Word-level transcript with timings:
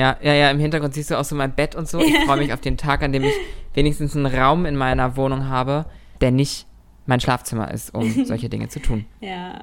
Ja, 0.00 0.16
ja, 0.22 0.32
ja, 0.32 0.50
im 0.50 0.58
Hintergrund 0.58 0.94
siehst 0.94 1.10
du 1.10 1.18
auch 1.18 1.24
so 1.24 1.34
mein 1.34 1.52
Bett 1.52 1.74
und 1.74 1.86
so. 1.86 2.00
Ich 2.00 2.16
freue 2.24 2.38
mich 2.38 2.54
auf 2.54 2.62
den 2.62 2.78
Tag, 2.78 3.02
an 3.02 3.12
dem 3.12 3.22
ich 3.22 3.34
wenigstens 3.74 4.16
einen 4.16 4.24
Raum 4.24 4.64
in 4.64 4.74
meiner 4.74 5.14
Wohnung 5.18 5.48
habe, 5.48 5.84
der 6.22 6.30
nicht 6.30 6.66
mein 7.04 7.20
Schlafzimmer 7.20 7.70
ist, 7.70 7.94
um 7.94 8.10
solche 8.24 8.48
Dinge 8.48 8.68
zu 8.68 8.80
tun. 8.80 9.04
Ja. 9.20 9.62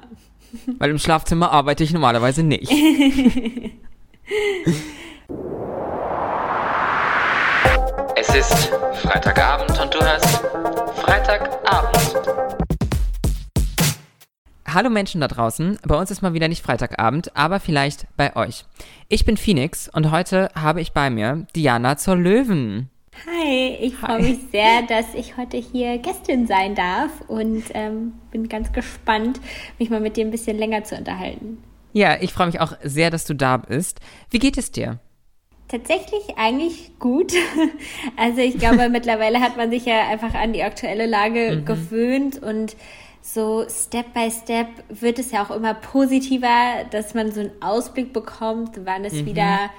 Weil 0.78 0.90
im 0.90 0.98
Schlafzimmer 0.98 1.50
arbeite 1.50 1.82
ich 1.82 1.92
normalerweise 1.92 2.44
nicht. 2.44 2.70
es 8.14 8.28
ist 8.32 8.72
Freitagabend 9.02 9.76
und 9.80 9.92
du 9.92 9.98
hast 9.98 10.40
Freitagabend. 11.00 12.47
Hallo 14.78 14.90
Menschen 14.90 15.20
da 15.20 15.26
draußen. 15.26 15.80
Bei 15.88 15.96
uns 15.96 16.12
ist 16.12 16.22
mal 16.22 16.34
wieder 16.34 16.46
nicht 16.46 16.62
Freitagabend, 16.62 17.36
aber 17.36 17.58
vielleicht 17.58 18.06
bei 18.16 18.36
euch. 18.36 18.64
Ich 19.08 19.24
bin 19.24 19.36
Phoenix 19.36 19.88
und 19.92 20.12
heute 20.12 20.50
habe 20.54 20.80
ich 20.80 20.92
bei 20.92 21.10
mir 21.10 21.48
Diana 21.56 21.96
zur 21.96 22.14
Löwen. 22.14 22.88
Hi, 23.26 23.76
ich 23.80 23.96
freue 23.96 24.22
mich 24.22 24.38
sehr, 24.52 24.82
dass 24.82 25.16
ich 25.16 25.36
heute 25.36 25.56
hier 25.56 25.98
Gästin 25.98 26.46
sein 26.46 26.76
darf 26.76 27.10
und 27.26 27.64
ähm, 27.74 28.12
bin 28.30 28.48
ganz 28.48 28.72
gespannt, 28.72 29.40
mich 29.80 29.90
mal 29.90 29.98
mit 29.98 30.16
dir 30.16 30.24
ein 30.24 30.30
bisschen 30.30 30.56
länger 30.56 30.84
zu 30.84 30.94
unterhalten. 30.94 31.58
Ja, 31.92 32.16
ich 32.20 32.32
freue 32.32 32.46
mich 32.46 32.60
auch 32.60 32.74
sehr, 32.84 33.10
dass 33.10 33.24
du 33.24 33.34
da 33.34 33.56
bist. 33.56 33.98
Wie 34.30 34.38
geht 34.38 34.58
es 34.58 34.70
dir? 34.70 35.00
Tatsächlich 35.66 36.36
eigentlich 36.36 36.92
gut. 37.00 37.32
Also 38.16 38.42
ich 38.42 38.58
glaube, 38.58 38.88
mittlerweile 38.90 39.40
hat 39.40 39.56
man 39.56 39.70
sich 39.70 39.86
ja 39.86 40.06
einfach 40.08 40.34
an 40.34 40.52
die 40.52 40.62
aktuelle 40.62 41.06
Lage 41.06 41.56
mhm. 41.56 41.64
gewöhnt 41.64 42.40
und 42.40 42.76
so 43.34 43.66
Step 43.68 44.14
by 44.14 44.30
Step 44.30 44.68
wird 44.88 45.18
es 45.18 45.32
ja 45.32 45.44
auch 45.44 45.54
immer 45.54 45.74
positiver, 45.74 46.84
dass 46.90 47.14
man 47.14 47.30
so 47.30 47.40
einen 47.40 47.50
Ausblick 47.60 48.12
bekommt, 48.12 48.80
wann 48.84 49.04
es 49.04 49.12
mhm. 49.12 49.26
wieder 49.26 49.70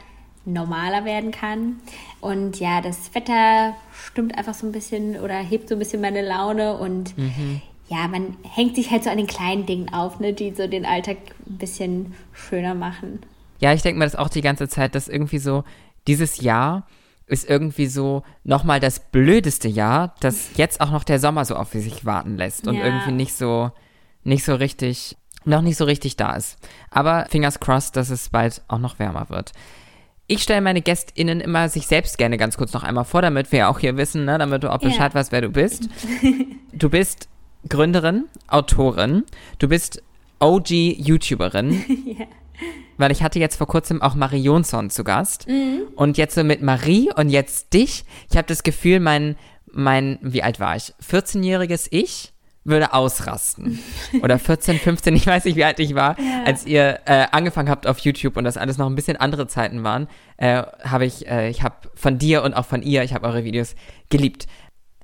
normaler 0.45 1.03
werden 1.03 1.31
kann. 1.31 1.79
Und 2.21 2.59
ja, 2.59 2.81
das 2.81 3.13
Wetter 3.15 3.75
stimmt 3.91 4.37
einfach 4.37 4.53
so 4.53 4.67
ein 4.67 4.71
bisschen 4.71 5.19
oder 5.19 5.35
hebt 5.35 5.69
so 5.69 5.75
ein 5.75 5.79
bisschen 5.79 6.01
meine 6.01 6.21
Laune 6.21 6.77
und 6.77 7.17
mhm. 7.17 7.61
ja, 7.87 8.07
man 8.07 8.37
hängt 8.43 8.75
sich 8.75 8.91
halt 8.91 9.03
so 9.03 9.09
an 9.09 9.17
den 9.17 9.27
kleinen 9.27 9.65
Dingen 9.65 9.91
auf, 9.93 10.19
ne, 10.19 10.33
die 10.33 10.53
so 10.53 10.67
den 10.67 10.85
Alltag 10.85 11.17
ein 11.47 11.57
bisschen 11.57 12.13
schöner 12.33 12.75
machen. 12.75 13.19
Ja, 13.59 13.73
ich 13.73 13.81
denke 13.81 13.99
mir 13.99 14.05
das 14.05 14.15
auch 14.15 14.29
die 14.29 14.41
ganze 14.41 14.67
Zeit, 14.67 14.95
dass 14.95 15.07
irgendwie 15.07 15.39
so 15.39 15.63
dieses 16.07 16.39
Jahr 16.41 16.87
ist 17.29 17.49
irgendwie 17.49 17.87
so 17.87 18.23
nochmal 18.43 18.79
das 18.79 18.99
blödeste 18.99 19.67
Jahr, 19.67 20.15
dass 20.19 20.57
jetzt 20.57 20.81
auch 20.81 20.91
noch 20.91 21.03
der 21.03 21.19
Sommer 21.19 21.45
so 21.45 21.55
auf 21.55 21.71
sich 21.71 22.05
warten 22.05 22.37
lässt 22.37 22.67
und 22.67 22.75
ja. 22.75 22.85
irgendwie 22.85 23.11
nicht 23.11 23.33
so, 23.33 23.71
nicht 24.23 24.43
so 24.43 24.55
richtig, 24.55 25.15
noch 25.45 25.61
nicht 25.61 25.77
so 25.77 25.85
richtig 25.85 26.17
da 26.17 26.35
ist. 26.35 26.57
Aber 26.89 27.25
fingers 27.29 27.59
crossed, 27.59 27.95
dass 27.95 28.09
es 28.09 28.29
bald 28.29 28.63
auch 28.67 28.79
noch 28.79 28.99
wärmer 28.99 29.29
wird. 29.29 29.51
Ich 30.25 30.43
stelle 30.43 30.61
meine 30.61 30.81
GästInnen 30.81 31.39
immer 31.39 31.69
sich 31.69 31.87
selbst 31.87 32.17
gerne 32.17 32.37
ganz 32.37 32.57
kurz 32.57 32.73
noch 32.73 32.83
einmal 32.83 33.05
vor, 33.05 33.21
damit 33.21 33.51
wir 33.51 33.69
auch 33.69 33.79
hier 33.79 33.97
wissen, 33.97 34.25
ne, 34.25 34.37
damit 34.37 34.63
du 34.63 34.71
auch 34.71 34.79
Bescheid 34.79 35.13
ja. 35.13 35.19
weißt, 35.19 35.31
wer 35.31 35.41
du 35.41 35.49
bist. 35.49 35.89
Du 36.71 36.89
bist 36.89 37.27
Gründerin, 37.67 38.25
Autorin, 38.47 39.25
du 39.57 39.67
bist 39.67 40.01
OG-YouTuberin. 40.39 41.83
ja. 42.05 42.25
Weil 42.97 43.11
ich 43.11 43.23
hatte 43.23 43.39
jetzt 43.39 43.55
vor 43.55 43.67
kurzem 43.67 44.01
auch 44.01 44.15
Marie 44.15 44.41
Jonsson 44.41 44.89
zu 44.89 45.03
Gast. 45.03 45.47
Mhm. 45.47 45.83
Und 45.95 46.17
jetzt 46.17 46.35
so 46.35 46.43
mit 46.43 46.61
Marie 46.61 47.09
und 47.15 47.29
jetzt 47.29 47.73
dich. 47.73 48.05
Ich 48.29 48.37
habe 48.37 48.47
das 48.47 48.63
Gefühl, 48.63 48.99
mein, 48.99 49.35
mein, 49.71 50.19
wie 50.21 50.43
alt 50.43 50.59
war 50.59 50.75
ich? 50.75 50.93
14-jähriges 51.07 51.87
Ich 51.91 52.33
würde 52.63 52.93
ausrasten. 52.93 53.79
Oder 54.21 54.39
14, 54.39 54.79
15, 54.79 55.15
ich 55.15 55.27
weiß 55.27 55.45
nicht, 55.45 55.55
wie 55.55 55.63
alt 55.63 55.79
ich 55.79 55.95
war, 55.95 56.19
ja. 56.19 56.43
als 56.45 56.65
ihr 56.65 56.99
äh, 57.05 57.25
angefangen 57.31 57.69
habt 57.69 57.87
auf 57.87 57.99
YouTube 57.99 58.37
und 58.37 58.43
das 58.43 58.57
alles 58.57 58.77
noch 58.77 58.87
ein 58.87 58.95
bisschen 58.95 59.17
andere 59.17 59.47
Zeiten 59.47 59.83
waren, 59.83 60.07
äh, 60.37 60.63
habe 60.83 61.05
ich, 61.05 61.27
äh, 61.27 61.49
ich 61.49 61.63
habe 61.63 61.75
von 61.95 62.17
dir 62.17 62.43
und 62.43 62.53
auch 62.53 62.65
von 62.65 62.81
ihr, 62.81 63.03
ich 63.03 63.13
habe 63.13 63.27
eure 63.27 63.43
Videos 63.43 63.75
geliebt. 64.09 64.47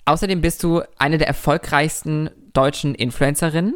Außerdem 0.05 0.41
bist 0.41 0.63
du 0.63 0.81
eine 0.99 1.17
der 1.17 1.27
erfolgreichsten 1.27 2.29
deutschen 2.53 2.93
Influencerinnen. 2.93 3.75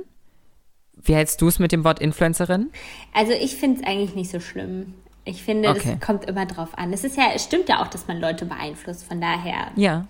Wie 1.03 1.15
hältst 1.15 1.41
du 1.41 1.47
es 1.47 1.59
mit 1.59 1.71
dem 1.71 1.83
Wort 1.83 1.99
Influencerin? 1.99 2.71
Also 3.13 3.31
ich 3.31 3.55
finde 3.55 3.81
es 3.81 3.87
eigentlich 3.87 4.15
nicht 4.15 4.31
so 4.31 4.39
schlimm. 4.39 4.93
Ich 5.25 5.43
finde, 5.43 5.69
okay. 5.69 5.97
es 5.99 6.05
kommt 6.05 6.25
immer 6.25 6.45
drauf 6.45 6.69
an. 6.77 6.91
Es 6.91 7.03
ist 7.03 7.17
ja, 7.17 7.25
es 7.35 7.43
stimmt 7.43 7.69
ja 7.69 7.81
auch, 7.81 7.87
dass 7.87 8.07
man 8.07 8.19
Leute 8.19 8.45
beeinflusst, 8.45 9.05
von 9.05 9.21
daher. 9.21 9.67
Ja. 9.75 10.07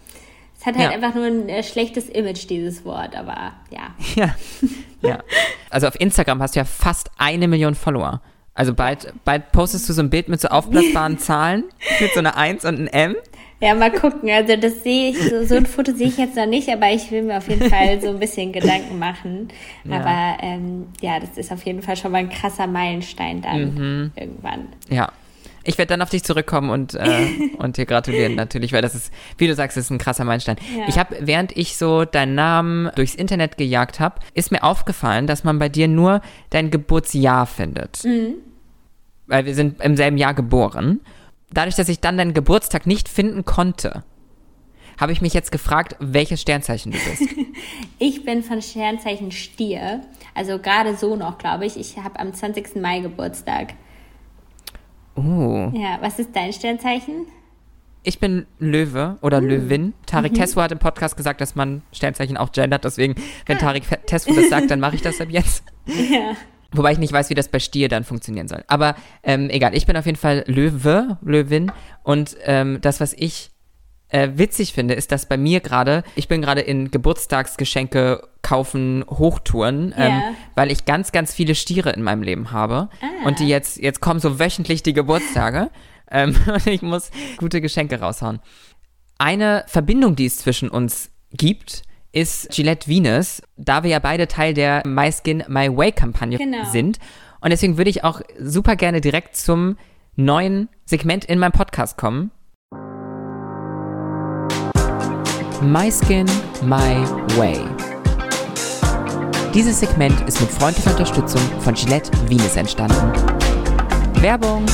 Es 0.57 0.65
hat 0.65 0.75
halt 0.75 0.91
ja. 0.91 0.95
einfach 0.95 1.15
nur 1.15 1.25
ein 1.25 1.47
äh, 1.49 1.63
schlechtes 1.63 2.09
Image, 2.09 2.49
dieses 2.49 2.83
Wort, 2.85 3.15
aber 3.15 3.53
ja. 3.69 3.95
Ja. 4.15 4.35
ja. 5.01 5.19
Also 5.69 5.87
auf 5.87 5.99
Instagram 5.99 6.41
hast 6.41 6.55
du 6.55 6.59
ja 6.59 6.65
fast 6.65 7.11
eine 7.17 7.47
Million 7.47 7.75
Follower. 7.75 8.21
Also 8.53 8.73
bald, 8.73 9.13
bald 9.23 9.53
postest 9.53 9.87
du 9.87 9.93
so 9.93 10.01
ein 10.01 10.09
Bild 10.09 10.27
mit 10.27 10.41
so 10.41 10.49
aufblasbaren 10.49 11.17
Zahlen, 11.19 11.63
mit 12.01 12.13
so 12.13 12.19
einer 12.19 12.35
1 12.35 12.65
und 12.65 12.75
einem 12.75 12.87
M. 12.87 13.15
Ja, 13.61 13.75
mal 13.75 13.91
gucken. 13.91 14.29
Also 14.29 14.55
das 14.55 14.83
sehe 14.83 15.09
ich, 15.09 15.17
so, 15.21 15.43
so 15.43 15.55
ein 15.55 15.65
Foto 15.65 15.93
sehe 15.93 16.07
ich 16.07 16.17
jetzt 16.17 16.35
noch 16.35 16.45
nicht, 16.45 16.69
aber 16.69 16.91
ich 16.91 17.11
will 17.11 17.23
mir 17.23 17.37
auf 17.37 17.49
jeden 17.49 17.69
Fall 17.69 17.99
so 18.01 18.09
ein 18.09 18.19
bisschen 18.19 18.53
Gedanken 18.53 18.99
machen. 18.99 19.49
Ja. 19.83 19.99
Aber 19.99 20.43
ähm, 20.43 20.87
ja, 21.01 21.19
das 21.19 21.37
ist 21.37 21.51
auf 21.51 21.63
jeden 21.63 21.81
Fall 21.81 21.97
schon 21.97 22.11
mal 22.11 22.19
ein 22.19 22.29
krasser 22.29 22.67
Meilenstein 22.67 23.41
dann 23.41 23.75
mhm. 23.75 24.11
irgendwann. 24.15 24.69
Ja. 24.89 25.11
Ich 25.65 25.77
werde 25.77 25.89
dann 25.89 26.01
auf 26.01 26.09
dich 26.09 26.23
zurückkommen 26.23 26.69
und, 26.69 26.95
äh, 26.95 27.27
und 27.57 27.75
dir 27.75 27.85
gratulieren 27.85 28.35
natürlich, 28.35 28.71
weil 28.71 28.81
das 28.81 28.95
ist, 28.95 29.13
wie 29.37 29.47
du 29.47 29.53
sagst, 29.53 29.75
ist 29.75 29.89
ein 29.89 29.97
krasser 29.97 30.23
Meilenstein. 30.23 30.55
Ja. 30.77 30.85
Ich 30.87 30.97
habe, 30.97 31.17
während 31.19 31.55
ich 31.57 31.75
so 31.75 32.05
deinen 32.05 32.35
Namen 32.35 32.89
durchs 32.95 33.13
Internet 33.13 33.57
gejagt 33.57 33.99
habe, 33.99 34.21
ist 34.33 34.51
mir 34.51 34.63
aufgefallen, 34.63 35.27
dass 35.27 35.43
man 35.43 35.59
bei 35.59 35.67
dir 35.67 35.89
nur 35.89 36.21
dein 36.49 36.71
Geburtsjahr 36.71 37.45
findet. 37.45 38.05
Mhm. 38.05 38.35
Weil 39.27 39.45
wir 39.45 39.53
sind 39.53 39.81
im 39.81 39.97
selben 39.97 40.17
Jahr 40.17 40.33
geboren. 40.33 41.01
Dadurch, 41.51 41.75
dass 41.75 41.89
ich 41.89 41.99
dann 41.99 42.17
deinen 42.17 42.33
Geburtstag 42.33 42.85
nicht 42.85 43.09
finden 43.09 43.45
konnte, 43.45 44.03
habe 44.99 45.11
ich 45.11 45.21
mich 45.21 45.33
jetzt 45.33 45.51
gefragt, 45.51 45.95
welches 45.99 46.41
Sternzeichen 46.41 46.91
du 46.91 46.97
bist. 46.97 47.23
ich 47.99 48.25
bin 48.25 48.43
von 48.43 48.61
Sternzeichen 48.61 49.31
Stier. 49.31 50.01
Also 50.35 50.59
gerade 50.59 50.95
so 50.95 51.15
noch, 51.15 51.37
glaube 51.37 51.65
ich. 51.65 51.77
Ich 51.77 51.97
habe 51.97 52.19
am 52.19 52.33
20. 52.33 52.75
Mai 52.75 52.99
Geburtstag. 52.99 53.73
Oh. 55.15 55.71
Ja, 55.73 55.97
was 56.01 56.19
ist 56.19 56.35
dein 56.35 56.53
Sternzeichen? 56.53 57.27
Ich 58.03 58.19
bin 58.19 58.45
Löwe 58.59 59.17
oder 59.21 59.39
uh. 59.39 59.45
Löwin. 59.45 59.93
Tarik 60.05 60.33
mhm. 60.33 60.37
Tesfu 60.37 60.61
hat 60.61 60.71
im 60.71 60.79
Podcast 60.79 61.17
gesagt, 61.17 61.41
dass 61.41 61.55
man 61.55 61.81
Sternzeichen 61.91 62.37
auch 62.37 62.51
gendert. 62.51 62.83
Deswegen, 62.83 63.15
wenn 63.45 63.57
ah. 63.57 63.59
Tarik 63.59 63.83
Tesfu 64.05 64.33
das 64.33 64.49
sagt, 64.49 64.71
dann 64.71 64.79
mache 64.79 64.95
ich 64.95 65.01
das 65.01 65.19
ab 65.21 65.29
jetzt. 65.29 65.63
Ja. 65.87 66.35
Wobei 66.71 66.91
ich 66.91 66.99
nicht 66.99 67.13
weiß, 67.13 67.29
wie 67.29 67.35
das 67.35 67.47
bei 67.47 67.59
Stier 67.59 67.89
dann 67.89 68.03
funktionieren 68.03 68.47
soll. 68.47 68.63
Aber 68.67 68.95
ähm, 69.23 69.49
egal, 69.49 69.75
ich 69.75 69.85
bin 69.85 69.97
auf 69.97 70.05
jeden 70.05 70.17
Fall 70.17 70.43
Löwe, 70.47 71.17
Löwin. 71.21 71.71
Und 72.03 72.37
ähm, 72.43 72.79
das, 72.81 72.99
was 72.99 73.13
ich 73.13 73.49
äh, 74.09 74.29
witzig 74.35 74.73
finde, 74.73 74.93
ist, 74.93 75.11
dass 75.11 75.27
bei 75.27 75.37
mir 75.37 75.61
gerade, 75.61 76.03
ich 76.15 76.27
bin 76.27 76.41
gerade 76.41 76.61
in 76.61 76.91
Geburtstagsgeschenke 76.91 78.27
kaufen 78.41 79.03
Hochtouren, 79.07 79.93
ähm, 79.97 80.13
yeah. 80.13 80.33
weil 80.55 80.71
ich 80.71 80.85
ganz, 80.85 81.11
ganz 81.11 81.33
viele 81.33 81.55
Stiere 81.55 81.91
in 81.91 82.03
meinem 82.03 82.23
Leben 82.23 82.51
habe. 82.51 82.89
Ah. 83.01 83.27
Und 83.27 83.39
die 83.39 83.47
jetzt, 83.47 83.77
jetzt 83.77 83.99
kommen 83.99 84.19
so 84.19 84.39
wöchentlich 84.39 84.83
die 84.83 84.93
Geburtstage. 84.93 85.69
ähm, 86.11 86.35
und 86.53 86.67
ich 86.67 86.81
muss 86.81 87.11
gute 87.37 87.61
Geschenke 87.61 87.99
raushauen. 87.99 88.39
Eine 89.17 89.63
Verbindung, 89.67 90.15
die 90.15 90.25
es 90.25 90.37
zwischen 90.37 90.69
uns 90.69 91.11
gibt, 91.31 91.83
ist 92.11 92.49
Gillette 92.53 92.87
Venus, 92.87 93.41
da 93.57 93.83
wir 93.83 93.91
ja 93.91 93.99
beide 93.99 94.27
Teil 94.27 94.53
der 94.53 94.83
My 94.85 95.11
Skin 95.11 95.43
My 95.47 95.75
Way 95.75 95.91
Kampagne 95.91 96.37
genau. 96.37 96.69
sind. 96.71 96.99
Und 97.41 97.51
deswegen 97.51 97.77
würde 97.77 97.89
ich 97.89 98.03
auch 98.03 98.21
super 98.39 98.75
gerne 98.75 99.01
direkt 99.01 99.35
zum 99.35 99.77
neuen 100.15 100.69
Segment 100.85 101.25
in 101.25 101.39
meinem 101.39 101.51
Podcast 101.51 101.97
kommen. 101.97 102.31
My 105.61 105.91
Skin, 105.91 106.25
My 106.63 107.05
Way. 107.37 107.59
Dieses 109.53 109.79
Segment 109.79 110.19
ist 110.27 110.39
mit 110.41 110.49
freundlicher 110.49 110.91
Unterstützung 110.91 111.41
von 111.59 111.73
Gillette 111.73 112.11
Venus 112.29 112.55
entstanden. 112.55 113.11
Werbung! 114.21 114.65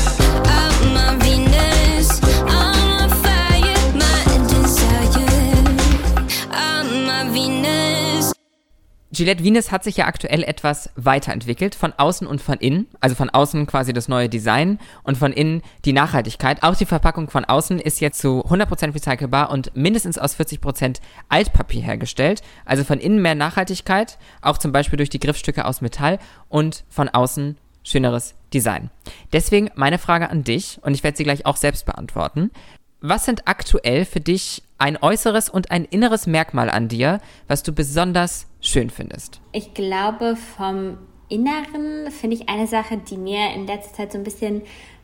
Gillette 9.15 9.45
Venus 9.45 9.71
hat 9.71 9.85
sich 9.85 9.95
ja 9.95 10.07
aktuell 10.07 10.44
etwas 10.44 10.89
weiterentwickelt, 10.97 11.73
von 11.73 11.94
außen 11.94 12.27
und 12.27 12.41
von 12.41 12.57
innen. 12.57 12.88
Also 13.00 13.15
von 13.15 13.29
außen 13.29 13.65
quasi 13.65 13.94
das 13.94 14.09
neue 14.09 14.27
Design 14.27 14.77
und 15.03 15.17
von 15.17 15.31
innen 15.31 15.62
die 15.85 15.94
Nachhaltigkeit. 15.94 16.63
Auch 16.63 16.75
die 16.75 16.85
Verpackung 16.85 17.29
von 17.29 17.45
außen 17.45 17.79
ist 17.79 18.01
jetzt 18.01 18.19
zu 18.19 18.44
100% 18.45 18.94
recycelbar 18.94 19.51
und 19.51 19.73
mindestens 19.73 20.17
aus 20.17 20.38
40% 20.38 20.97
Altpapier 21.29 21.81
hergestellt. 21.81 22.41
Also 22.65 22.83
von 22.83 23.00
innen 23.00 23.21
mehr 23.21 23.35
Nachhaltigkeit, 23.35 24.17
auch 24.41 24.57
zum 24.57 24.73
Beispiel 24.73 24.97
durch 24.97 25.09
die 25.09 25.21
Griffstücke 25.21 25.63
aus 25.63 25.79
Metall 25.79 26.19
und 26.50 26.83
von 26.89 27.07
außen 27.07 27.57
schöneres 27.83 28.35
Design. 28.53 28.89
Deswegen 29.31 29.69
meine 29.75 29.97
Frage 29.97 30.29
an 30.29 30.44
dich 30.44 30.79
und 30.81 30.94
ich 30.94 31.03
werde 31.03 31.15
sie 31.15 31.23
gleich 31.23 31.45
auch 31.45 31.56
selbst 31.56 31.85
beantworten. 31.85 32.51
Was 33.00 33.23
sind 33.23 33.47
aktuell 33.47 34.03
für 34.03 34.19
dich 34.19 34.63
ein 34.77 34.98
äußeres 35.01 35.50
und 35.50 35.72
ein 35.72 35.86
inneres 35.86 36.27
Merkmal 36.27 36.69
an 36.69 36.88
dir, 36.88 37.19
was 37.48 37.63
du 37.63 37.72
besonders 37.72 38.48
schön 38.62 38.89
findest? 38.89 39.42
Ich 39.51 39.74
glaube, 39.74 40.36
vom 40.57 40.98
Inneren 41.30 42.12
finde 42.12 42.36
ich 42.36 42.50
eine 42.50 42.68
Sache, 42.68 42.98
die 42.98 43.18
mir 43.18 43.54
in 43.54 43.66
letzter 43.66 43.94
Zeit 43.94 44.12
so 44.12 44.18
ein 44.18 44.24
bisschen 44.24 44.62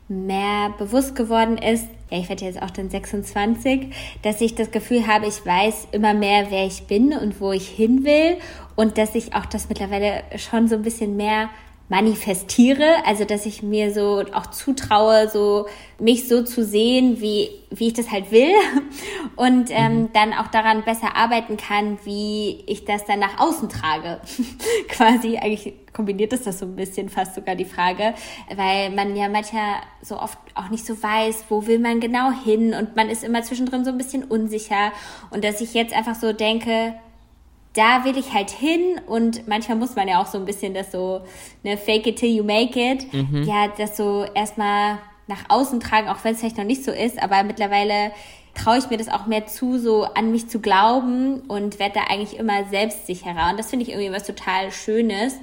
mehr 0.08 0.70
bewusst 0.78 1.16
geworden 1.16 1.58
ist, 1.58 1.88
ja, 2.10 2.18
ich 2.18 2.28
werde 2.28 2.44
jetzt 2.44 2.60
auch 2.60 2.70
dann 2.70 2.90
26, 2.90 3.94
dass 4.22 4.40
ich 4.40 4.54
das 4.54 4.70
Gefühl 4.70 5.06
habe, 5.06 5.26
ich 5.26 5.44
weiß 5.44 5.88
immer 5.92 6.12
mehr, 6.12 6.50
wer 6.50 6.66
ich 6.66 6.86
bin 6.86 7.16
und 7.16 7.40
wo 7.40 7.52
ich 7.52 7.68
hin 7.68 8.04
will 8.04 8.36
und 8.76 8.98
dass 8.98 9.14
ich 9.14 9.34
auch 9.34 9.46
das 9.46 9.68
mittlerweile 9.68 10.22
schon 10.36 10.68
so 10.68 10.74
ein 10.74 10.82
bisschen 10.82 11.16
mehr 11.16 11.48
manifestiere, 11.92 13.04
also 13.04 13.26
dass 13.26 13.44
ich 13.44 13.62
mir 13.62 13.92
so 13.92 14.24
auch 14.32 14.46
zutraue, 14.46 15.28
so 15.28 15.66
mich 15.98 16.26
so 16.26 16.42
zu 16.42 16.64
sehen, 16.64 17.20
wie, 17.20 17.50
wie 17.68 17.88
ich 17.88 17.92
das 17.92 18.10
halt 18.10 18.30
will 18.30 18.54
und 19.36 19.68
ähm, 19.70 20.04
mhm. 20.04 20.12
dann 20.14 20.32
auch 20.32 20.46
daran 20.46 20.84
besser 20.84 21.14
arbeiten 21.14 21.58
kann, 21.58 21.98
wie 22.04 22.64
ich 22.66 22.86
das 22.86 23.04
dann 23.04 23.18
nach 23.18 23.38
außen 23.38 23.68
trage. 23.68 24.22
Quasi, 24.88 25.36
eigentlich 25.36 25.74
kombiniert 25.92 26.32
ist 26.32 26.46
das 26.46 26.60
so 26.60 26.64
ein 26.64 26.76
bisschen 26.76 27.10
fast 27.10 27.34
sogar 27.34 27.56
die 27.56 27.66
Frage, 27.66 28.14
weil 28.56 28.88
man 28.88 29.14
ja 29.14 29.28
manchmal 29.28 29.74
so 30.00 30.18
oft 30.18 30.38
auch 30.54 30.70
nicht 30.70 30.86
so 30.86 30.94
weiß, 30.94 31.44
wo 31.50 31.66
will 31.66 31.78
man 31.78 32.00
genau 32.00 32.30
hin 32.32 32.72
und 32.72 32.96
man 32.96 33.10
ist 33.10 33.22
immer 33.22 33.42
zwischendrin 33.42 33.84
so 33.84 33.90
ein 33.90 33.98
bisschen 33.98 34.24
unsicher 34.24 34.92
und 35.28 35.44
dass 35.44 35.60
ich 35.60 35.74
jetzt 35.74 35.92
einfach 35.92 36.14
so 36.14 36.32
denke, 36.32 36.94
da 37.74 38.04
will 38.04 38.18
ich 38.18 38.32
halt 38.34 38.50
hin 38.50 39.00
und 39.06 39.48
manchmal 39.48 39.78
muss 39.78 39.96
man 39.96 40.08
ja 40.08 40.20
auch 40.20 40.26
so 40.26 40.38
ein 40.38 40.44
bisschen 40.44 40.74
das 40.74 40.92
so, 40.92 41.22
ne, 41.62 41.76
fake 41.76 42.06
it 42.06 42.16
till 42.16 42.28
you 42.28 42.44
make 42.44 42.78
it, 42.78 43.12
mhm. 43.12 43.44
ja, 43.44 43.68
das 43.68 43.96
so 43.96 44.24
erstmal 44.34 44.98
nach 45.26 45.44
außen 45.48 45.80
tragen, 45.80 46.08
auch 46.08 46.22
wenn 46.22 46.34
es 46.34 46.40
vielleicht 46.40 46.58
noch 46.58 46.64
nicht 46.64 46.84
so 46.84 46.90
ist, 46.90 47.22
aber 47.22 47.42
mittlerweile 47.44 48.12
traue 48.54 48.78
ich 48.78 48.90
mir 48.90 48.98
das 48.98 49.08
auch 49.08 49.26
mehr 49.26 49.46
zu, 49.46 49.78
so 49.78 50.04
an 50.04 50.30
mich 50.30 50.48
zu 50.48 50.60
glauben 50.60 51.40
und 51.48 51.78
werde 51.78 51.94
da 51.94 52.12
eigentlich 52.12 52.38
immer 52.38 52.64
selbstsicherer. 52.64 53.50
Und 53.50 53.58
das 53.58 53.70
finde 53.70 53.84
ich 53.84 53.92
irgendwie 53.92 54.12
was 54.12 54.26
total 54.26 54.70
Schönes. 54.70 55.36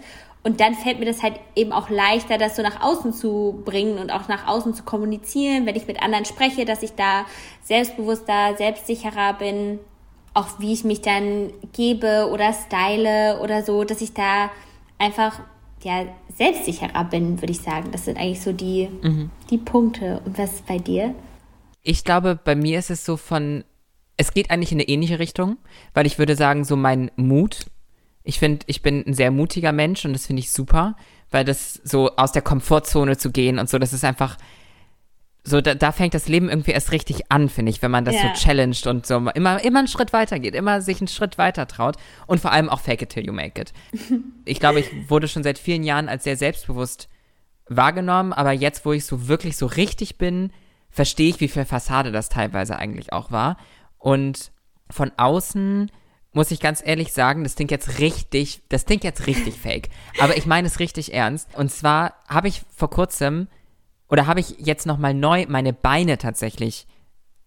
Und 0.44 0.62
dann 0.62 0.74
fällt 0.74 1.00
mir 1.00 1.06
das 1.06 1.22
halt 1.22 1.40
eben 1.56 1.72
auch 1.72 1.90
leichter, 1.90 2.38
das 2.38 2.56
so 2.56 2.62
nach 2.62 2.82
außen 2.82 3.12
zu 3.12 3.62
bringen 3.66 3.98
und 3.98 4.12
auch 4.12 4.28
nach 4.28 4.48
außen 4.48 4.74
zu 4.74 4.84
kommunizieren, 4.84 5.66
wenn 5.66 5.76
ich 5.76 5.88
mit 5.88 6.02
anderen 6.02 6.26
spreche, 6.26 6.66
dass 6.66 6.82
ich 6.82 6.92
da 6.94 7.26
selbstbewusster, 7.64 8.56
selbstsicherer 8.58 9.34
bin 9.34 9.80
auch 10.34 10.60
wie 10.60 10.74
ich 10.74 10.84
mich 10.84 11.02
dann 11.02 11.52
gebe 11.74 12.30
oder 12.32 12.54
style 12.54 13.40
oder 13.42 13.64
so, 13.64 13.84
dass 13.84 14.02
ich 14.02 14.14
da 14.14 14.52
einfach 14.98 15.40
ja 15.84 16.06
selbstsicherer 16.36 17.06
bin, 17.06 17.42
würde 17.42 17.52
ich 17.52 17.62
sagen. 17.62 17.92
Das 17.92 18.06
sind 18.06 18.18
eigentlich 18.18 18.42
so 18.42 18.54
die, 18.54 18.90
mhm. 19.02 19.30
die 19.50 19.58
Punkte. 19.58 20.22
Und 20.26 20.38
was 20.38 20.62
bei 20.62 20.78
dir? 20.78 21.16
Ich 21.82 22.04
glaube, 22.04 22.38
bei 22.42 22.56
mir 22.56 22.80
ist 22.80 22.90
es 22.90 23.06
so 23.06 23.18
von, 23.18 23.64
es 24.18 24.34
geht 24.34 24.52
eigentlich 24.52 24.72
in 24.72 24.80
eine 24.80 24.88
ähnliche 24.88 25.20
Richtung, 25.20 25.58
weil 25.94 26.06
ich 26.06 26.20
würde 26.20 26.36
sagen, 26.36 26.64
so 26.64 26.76
mein 26.76 27.12
Mut. 27.16 27.68
Ich 28.24 28.38
finde, 28.38 28.66
ich 28.68 28.82
bin 28.82 29.04
ein 29.08 29.14
sehr 29.14 29.32
mutiger 29.32 29.72
Mensch 29.72 30.06
und 30.06 30.14
das 30.14 30.28
finde 30.28 30.42
ich 30.42 30.52
super, 30.52 30.96
weil 31.32 31.46
das 31.46 31.74
so 31.84 32.16
aus 32.16 32.32
der 32.32 32.42
Komfortzone 32.42 33.18
zu 33.18 33.32
gehen 33.32 33.60
und 33.60 33.70
so, 33.70 33.80
das 33.80 33.94
ist 33.94 34.04
einfach, 34.04 34.38
so, 35.50 35.62
da, 35.62 35.76
da 35.76 35.92
fängt 35.92 36.14
das 36.14 36.28
Leben 36.28 36.50
irgendwie 36.50 36.72
erst 36.72 36.92
richtig 36.92 37.32
an, 37.32 37.50
finde 37.50 37.72
ich, 37.72 37.82
wenn 37.82 37.92
man 37.92 38.06
das 38.06 38.16
ja. 38.16 38.22
so 38.22 38.42
challenged 38.42 38.88
und 38.88 39.06
so 39.06 39.18
immer, 39.18 39.64
immer 39.64 39.80
einen 39.80 39.88
Schritt 39.88 40.14
weiter 40.14 40.40
geht, 40.40 40.56
immer 40.56 40.82
sich 40.82 41.00
einen 41.02 41.08
Schritt 41.08 41.38
weiter 41.38 41.68
traut 41.68 41.96
und 42.28 42.40
vor 42.40 42.52
allem 42.52 42.70
auch 42.70 42.80
fake 42.80 43.02
it 43.02 43.10
till 43.10 43.26
you 43.26 43.34
make 43.34 43.60
it. 43.60 43.74
ich 44.46 44.60
glaube, 44.60 44.80
ich 44.80 45.10
wurde 45.10 45.28
schon 45.28 45.44
seit 45.44 45.58
vielen 45.58 45.84
Jahren 45.84 46.10
als 46.10 46.24
sehr 46.24 46.38
selbstbewusst 46.38 47.10
wahrgenommen, 47.68 48.34
aber 48.34 48.52
jetzt, 48.52 48.86
wo 48.86 48.94
ich 48.94 49.06
so 49.06 49.28
wirklich 49.28 49.58
so 49.58 49.66
richtig 49.66 50.18
bin, 50.18 50.52
verstehe 50.90 51.30
ich, 51.30 51.40
wie 51.40 51.48
viel 51.48 51.66
Fassade 51.66 52.12
das 52.12 52.30
teilweise 52.30 52.78
eigentlich 52.78 53.14
auch 53.14 53.32
war. 53.32 53.58
Und 53.98 54.52
von 54.90 55.12
außen 55.18 55.92
muss 56.32 56.52
ich 56.52 56.60
ganz 56.60 56.82
ehrlich 56.86 57.12
sagen, 57.14 57.44
das 57.44 57.56
klingt 57.56 57.72
jetzt 57.72 58.00
richtig, 58.00 58.62
das 58.70 58.86
klingt 58.86 59.04
jetzt 59.04 59.28
richtig 59.28 59.56
fake, 59.60 59.90
aber 60.20 60.38
ich 60.38 60.46
meine 60.46 60.68
es 60.68 60.80
richtig 60.80 61.14
ernst. 61.14 61.50
Und 61.56 61.72
zwar 61.72 62.14
habe 62.28 62.48
ich 62.48 62.62
vor 62.76 62.90
kurzem 62.90 63.48
oder 64.10 64.28
habe 64.28 64.40
ich 64.40 64.56
jetzt 64.60 64.86
nochmal 64.86 65.14
neu 65.14 65.46
meine 65.48 65.74
Beine 65.74 66.18
tatsächlich 66.18 66.88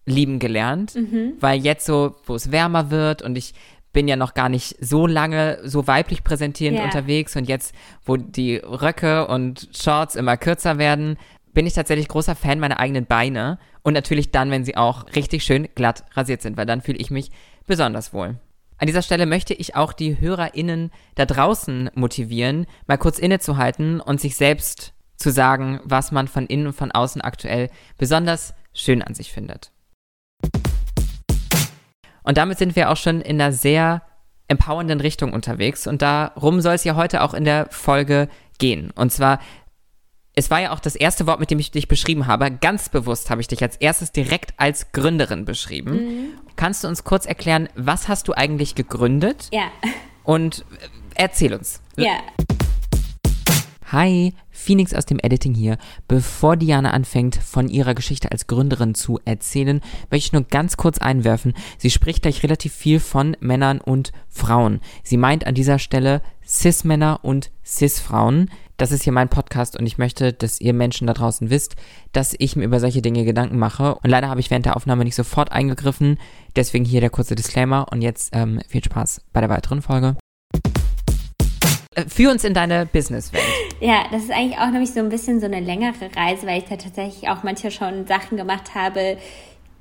lieben 0.05 0.39
gelernt, 0.39 0.95
mhm. 0.95 1.33
weil 1.39 1.61
jetzt 1.61 1.85
so, 1.85 2.15
wo 2.25 2.35
es 2.35 2.51
wärmer 2.51 2.91
wird 2.91 3.21
und 3.21 3.37
ich 3.37 3.53
bin 3.93 4.07
ja 4.07 4.15
noch 4.15 4.33
gar 4.33 4.49
nicht 4.49 4.75
so 4.83 5.05
lange 5.05 5.59
so 5.63 5.87
weiblich 5.87 6.23
präsentierend 6.23 6.79
yeah. 6.79 6.85
unterwegs 6.85 7.35
und 7.35 7.47
jetzt, 7.47 7.75
wo 8.03 8.17
die 8.17 8.57
Röcke 8.57 9.27
und 9.27 9.69
Shorts 9.71 10.15
immer 10.15 10.35
kürzer 10.35 10.77
werden, 10.79 11.17
bin 11.53 11.67
ich 11.67 11.73
tatsächlich 11.73 12.07
großer 12.07 12.35
Fan 12.35 12.59
meiner 12.59 12.79
eigenen 12.79 13.05
Beine 13.05 13.59
und 13.83 13.93
natürlich 13.93 14.31
dann, 14.31 14.49
wenn 14.49 14.65
sie 14.65 14.75
auch 14.75 15.05
richtig 15.15 15.43
schön 15.43 15.69
glatt 15.75 16.03
rasiert 16.13 16.41
sind, 16.41 16.57
weil 16.57 16.65
dann 16.65 16.81
fühle 16.81 16.97
ich 16.97 17.11
mich 17.11 17.29
besonders 17.67 18.13
wohl. 18.13 18.37
An 18.77 18.87
dieser 18.87 19.03
Stelle 19.03 19.27
möchte 19.27 19.53
ich 19.53 19.75
auch 19.75 19.93
die 19.93 20.19
HörerInnen 20.19 20.91
da 21.15 21.25
draußen 21.25 21.91
motivieren, 21.93 22.65
mal 22.87 22.97
kurz 22.97 23.19
innezuhalten 23.19 24.01
und 24.01 24.19
sich 24.19 24.35
selbst 24.35 24.92
zu 25.17 25.31
sagen, 25.31 25.79
was 25.83 26.11
man 26.11 26.27
von 26.27 26.45
innen 26.45 26.67
und 26.67 26.73
von 26.73 26.91
außen 26.91 27.21
aktuell 27.21 27.69
besonders 27.97 28.53
schön 28.73 29.01
an 29.01 29.13
sich 29.13 29.31
findet. 29.31 29.71
Und 32.23 32.37
damit 32.37 32.57
sind 32.57 32.75
wir 32.75 32.89
auch 32.89 32.97
schon 32.97 33.21
in 33.21 33.39
einer 33.39 33.51
sehr 33.51 34.01
empowernden 34.47 34.99
Richtung 34.99 35.33
unterwegs 35.33 35.87
und 35.87 36.01
darum 36.01 36.61
soll 36.61 36.75
es 36.75 36.83
ja 36.83 36.95
heute 36.95 37.21
auch 37.21 37.33
in 37.33 37.45
der 37.45 37.67
Folge 37.69 38.29
gehen. 38.59 38.91
Und 38.91 39.11
zwar, 39.11 39.39
es 40.35 40.51
war 40.51 40.61
ja 40.61 40.71
auch 40.71 40.79
das 40.79 40.95
erste 40.95 41.27
Wort, 41.27 41.39
mit 41.39 41.51
dem 41.51 41.59
ich 41.59 41.71
dich 41.71 41.87
beschrieben 41.87 42.27
habe. 42.27 42.51
Ganz 42.51 42.89
bewusst 42.89 43.29
habe 43.29 43.41
ich 43.41 43.47
dich 43.47 43.61
als 43.61 43.77
erstes 43.77 44.11
direkt 44.11 44.53
als 44.57 44.91
Gründerin 44.91 45.45
beschrieben. 45.45 45.91
Mhm. 45.91 46.25
Kannst 46.55 46.83
du 46.83 46.87
uns 46.87 47.03
kurz 47.03 47.25
erklären, 47.25 47.69
was 47.75 48.07
hast 48.07 48.27
du 48.27 48.33
eigentlich 48.33 48.75
gegründet? 48.75 49.49
Ja. 49.51 49.71
Und 50.23 50.65
erzähl 51.15 51.53
uns. 51.53 51.81
Ja. 51.97 52.19
Hi, 53.93 54.33
Phoenix 54.49 54.95
aus 54.95 55.05
dem 55.05 55.19
Editing 55.19 55.53
hier. 55.53 55.77
Bevor 56.07 56.57
Diana 56.57 56.93
anfängt, 56.93 57.35
von 57.35 57.69
ihrer 57.69 57.93
Geschichte 57.93 58.31
als 58.31 58.47
Gründerin 58.47 58.95
zu 58.95 59.19
erzählen, 59.23 59.81
möchte 60.09 60.25
ich 60.25 60.33
nur 60.33 60.45
ganz 60.45 60.77
kurz 60.77 60.97
einwerfen. 60.97 61.53
Sie 61.77 61.91
spricht 61.91 62.23
gleich 62.23 62.41
relativ 62.41 62.73
viel 62.73 62.99
von 62.99 63.37
Männern 63.39 63.79
und 63.79 64.11
Frauen. 64.29 64.79
Sie 65.03 65.15
meint 65.15 65.45
an 65.45 65.53
dieser 65.53 65.77
Stelle 65.77 66.23
Cis-Männer 66.43 67.19
und 67.21 67.51
Cis-Frauen. 67.63 68.49
Das 68.77 68.91
ist 68.91 69.03
hier 69.03 69.13
mein 69.13 69.29
Podcast 69.29 69.77
und 69.77 69.85
ich 69.85 69.99
möchte, 69.99 70.33
dass 70.33 70.59
ihr 70.59 70.73
Menschen 70.73 71.05
da 71.05 71.13
draußen 71.13 71.51
wisst, 71.51 71.75
dass 72.13 72.35
ich 72.39 72.55
mir 72.55 72.63
über 72.63 72.79
solche 72.79 73.03
Dinge 73.03 73.25
Gedanken 73.25 73.59
mache. 73.59 73.93
Und 73.93 74.09
leider 74.09 74.27
habe 74.27 74.39
ich 74.39 74.49
während 74.49 74.65
der 74.65 74.75
Aufnahme 74.75 75.03
nicht 75.03 75.13
sofort 75.13 75.51
eingegriffen. 75.51 76.17
Deswegen 76.55 76.83
hier 76.83 76.99
der 76.99 77.11
kurze 77.11 77.35
Disclaimer 77.35 77.85
und 77.91 78.01
jetzt 78.01 78.31
ähm, 78.33 78.59
viel 78.67 78.83
Spaß 78.83 79.21
bei 79.33 79.41
der 79.41 79.51
weiteren 79.51 79.83
Folge. 79.83 80.15
Äh, 81.95 82.05
führ 82.07 82.31
uns 82.31 82.43
in 82.43 82.53
deine 82.53 82.85
Businesswelt. 82.85 83.43
Ja, 83.79 84.05
das 84.11 84.23
ist 84.23 84.31
eigentlich 84.31 84.57
auch 84.57 84.69
nämlich 84.69 84.91
so 84.91 84.99
ein 84.99 85.09
bisschen 85.09 85.39
so 85.39 85.45
eine 85.45 85.59
längere 85.59 86.09
Reise, 86.15 86.47
weil 86.47 86.59
ich 86.59 86.65
da 86.65 86.77
tatsächlich 86.77 87.29
auch 87.29 87.43
manchmal 87.43 87.71
schon 87.71 88.07
Sachen 88.07 88.37
gemacht 88.37 88.75
habe, 88.75 89.17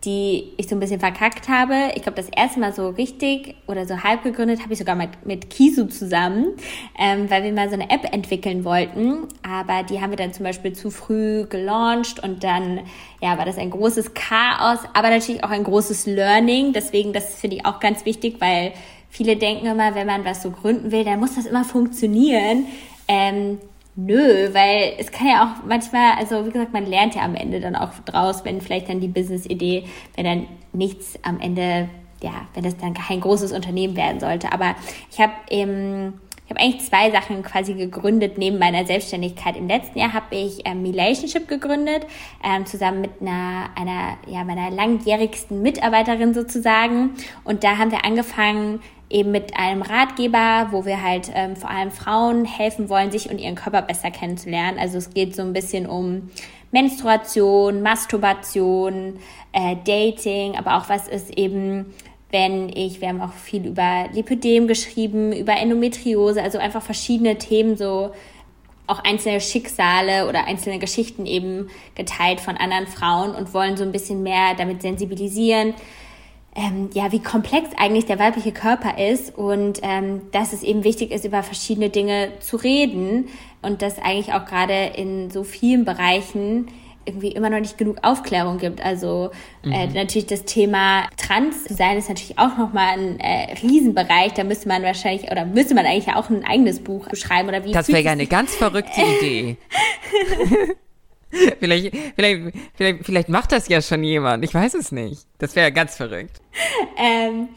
die 0.04 0.52
ich 0.56 0.68
so 0.68 0.74
ein 0.74 0.80
bisschen 0.80 0.98
verkackt 0.98 1.48
habe. 1.48 1.92
Ich 1.94 2.02
glaube, 2.02 2.16
das 2.16 2.28
erste 2.28 2.58
Mal 2.58 2.72
so 2.72 2.88
richtig 2.88 3.54
oder 3.68 3.86
so 3.86 4.02
halb 4.02 4.24
gegründet 4.24 4.62
habe 4.62 4.72
ich 4.72 4.78
sogar 4.78 4.96
mit, 4.96 5.24
mit 5.24 5.50
Kisu 5.50 5.86
zusammen, 5.86 6.56
ähm, 6.98 7.30
weil 7.30 7.44
wir 7.44 7.52
mal 7.52 7.68
so 7.68 7.74
eine 7.74 7.90
App 7.90 8.12
entwickeln 8.12 8.64
wollten. 8.64 9.28
Aber 9.42 9.84
die 9.84 10.00
haben 10.00 10.10
wir 10.10 10.16
dann 10.16 10.32
zum 10.32 10.44
Beispiel 10.44 10.72
zu 10.72 10.90
früh 10.90 11.46
gelauncht 11.46 12.22
und 12.22 12.42
dann 12.42 12.80
ja, 13.20 13.38
war 13.38 13.44
das 13.44 13.58
ein 13.58 13.70
großes 13.70 14.14
Chaos, 14.14 14.80
aber 14.94 15.10
natürlich 15.10 15.44
auch 15.44 15.50
ein 15.50 15.64
großes 15.64 16.06
Learning. 16.06 16.72
Deswegen, 16.72 17.12
das 17.12 17.36
finde 17.36 17.56
ich 17.56 17.66
auch 17.66 17.78
ganz 17.78 18.04
wichtig, 18.04 18.40
weil 18.40 18.72
viele 19.12 19.36
denken 19.36 19.66
immer, 19.66 19.94
wenn 19.94 20.06
man 20.06 20.24
was 20.24 20.42
so 20.42 20.50
gründen 20.50 20.90
will, 20.90 21.04
dann 21.04 21.20
muss 21.20 21.36
das 21.36 21.44
immer 21.44 21.64
funktionieren. 21.64 22.66
Ähm, 23.06 23.58
nö, 23.94 24.48
weil 24.54 24.94
es 24.98 25.12
kann 25.12 25.28
ja 25.28 25.44
auch 25.44 25.66
manchmal, 25.66 26.14
also 26.18 26.46
wie 26.46 26.50
gesagt, 26.50 26.72
man 26.72 26.86
lernt 26.86 27.14
ja 27.14 27.22
am 27.22 27.34
Ende 27.34 27.60
dann 27.60 27.76
auch 27.76 27.90
draus, 28.06 28.44
wenn 28.44 28.62
vielleicht 28.62 28.88
dann 28.88 29.00
die 29.00 29.08
Business-Idee, 29.08 29.84
wenn 30.16 30.24
dann 30.24 30.46
nichts 30.72 31.18
am 31.22 31.40
Ende, 31.40 31.90
ja, 32.22 32.46
wenn 32.54 32.64
das 32.64 32.78
dann 32.78 32.94
kein 32.94 33.20
großes 33.20 33.52
Unternehmen 33.52 33.96
werden 33.96 34.18
sollte. 34.18 34.50
Aber 34.50 34.74
ich 35.10 35.20
habe 35.20 35.32
ähm, 35.50 36.14
ich 36.44 36.50
habe 36.50 36.60
eigentlich 36.60 36.88
zwei 36.88 37.10
Sachen 37.10 37.42
quasi 37.42 37.74
gegründet 37.74 38.36
neben 38.36 38.58
meiner 38.58 38.84
Selbstständigkeit. 38.84 39.56
Im 39.56 39.68
letzten 39.68 39.98
Jahr 39.98 40.12
habe 40.12 40.34
ich 40.34 40.66
ähm, 40.66 40.84
Relationship 40.84 41.48
gegründet, 41.48 42.06
ähm, 42.42 42.66
zusammen 42.66 43.00
mit 43.00 43.10
einer, 43.20 43.70
einer 43.76 44.16
ja, 44.26 44.42
meiner 44.44 44.70
langjährigsten 44.70 45.62
Mitarbeiterin 45.62 46.34
sozusagen. 46.34 47.10
Und 47.44 47.62
da 47.62 47.78
haben 47.78 47.90
wir 47.90 48.04
angefangen, 48.04 48.80
eben 49.12 49.30
mit 49.30 49.56
einem 49.56 49.82
Ratgeber, 49.82 50.68
wo 50.70 50.84
wir 50.84 51.02
halt 51.02 51.30
ähm, 51.34 51.56
vor 51.56 51.70
allem 51.70 51.90
Frauen 51.90 52.44
helfen 52.44 52.88
wollen, 52.88 53.10
sich 53.10 53.30
und 53.30 53.38
ihren 53.38 53.54
Körper 53.54 53.82
besser 53.82 54.10
kennenzulernen. 54.10 54.78
Also 54.78 54.98
es 54.98 55.10
geht 55.10 55.36
so 55.36 55.42
ein 55.42 55.52
bisschen 55.52 55.86
um 55.86 56.30
Menstruation, 56.72 57.82
Masturbation, 57.82 59.18
äh, 59.52 59.76
Dating, 59.84 60.56
aber 60.56 60.76
auch 60.76 60.88
was 60.88 61.06
ist 61.06 61.36
eben, 61.36 61.92
wenn 62.30 62.70
ich, 62.70 63.00
wir 63.00 63.08
haben 63.08 63.20
auch 63.20 63.34
viel 63.34 63.66
über 63.66 64.06
Lipödem 64.12 64.66
geschrieben, 64.66 65.32
über 65.32 65.52
Endometriose, 65.52 66.42
also 66.42 66.58
einfach 66.58 66.82
verschiedene 66.82 67.36
Themen, 67.36 67.76
so 67.76 68.12
auch 68.86 69.04
einzelne 69.04 69.40
Schicksale 69.40 70.28
oder 70.28 70.46
einzelne 70.46 70.78
Geschichten 70.78 71.26
eben 71.26 71.68
geteilt 71.94 72.40
von 72.40 72.56
anderen 72.56 72.86
Frauen 72.86 73.34
und 73.34 73.54
wollen 73.54 73.76
so 73.76 73.84
ein 73.84 73.92
bisschen 73.92 74.22
mehr 74.22 74.54
damit 74.56 74.82
sensibilisieren, 74.82 75.74
ähm, 76.54 76.90
ja, 76.92 77.12
wie 77.12 77.20
komplex 77.20 77.70
eigentlich 77.78 78.06
der 78.06 78.18
weibliche 78.18 78.52
Körper 78.52 78.98
ist 78.98 79.36
und 79.36 79.80
ähm, 79.82 80.22
dass 80.32 80.52
es 80.52 80.62
eben 80.62 80.84
wichtig 80.84 81.10
ist, 81.10 81.24
über 81.24 81.42
verschiedene 81.42 81.88
Dinge 81.88 82.32
zu 82.40 82.56
reden 82.56 83.28
und 83.62 83.80
dass 83.80 83.98
eigentlich 83.98 84.34
auch 84.34 84.44
gerade 84.44 84.92
in 84.96 85.30
so 85.30 85.44
vielen 85.44 85.84
Bereichen 85.84 86.68
irgendwie 87.04 87.28
immer 87.28 87.50
noch 87.50 87.58
nicht 87.58 87.78
genug 87.78 87.98
Aufklärung 88.02 88.58
gibt. 88.58 88.80
Also 88.80 89.30
äh, 89.64 89.86
mhm. 89.86 89.94
natürlich 89.94 90.26
das 90.26 90.44
Thema 90.44 91.08
Trans-Sein 91.16 91.98
ist 91.98 92.08
natürlich 92.08 92.38
auch 92.38 92.56
nochmal 92.56 92.98
ein 92.98 93.18
äh, 93.18 93.54
Riesenbereich. 93.62 94.34
Da 94.34 94.44
müsste 94.44 94.68
man 94.68 94.82
wahrscheinlich, 94.82 95.30
oder 95.30 95.44
müsste 95.44 95.74
man 95.74 95.86
eigentlich 95.86 96.14
auch 96.14 96.30
ein 96.30 96.44
eigenes 96.44 96.80
Buch 96.80 97.08
beschreiben. 97.08 97.48
Oder 97.48 97.64
wie 97.64 97.72
das 97.72 97.88
wäre 97.88 98.08
eine 98.10 98.26
ganz 98.26 98.54
verrückte 98.54 99.00
Idee. 99.00 99.56
vielleicht, 101.60 101.96
vielleicht, 102.14 102.56
vielleicht, 102.74 103.04
vielleicht 103.04 103.28
macht 103.28 103.52
das 103.52 103.68
ja 103.68 103.80
schon 103.80 104.04
jemand. 104.04 104.44
Ich 104.44 104.54
weiß 104.54 104.74
es 104.74 104.92
nicht. 104.92 105.26
Das 105.38 105.56
wäre 105.56 105.72
ganz 105.72 105.96
verrückt. 105.96 106.40
Ähm, 106.96 107.48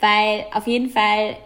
weil 0.00 0.46
auf 0.52 0.66
jeden 0.66 0.90
Fall 0.90 1.36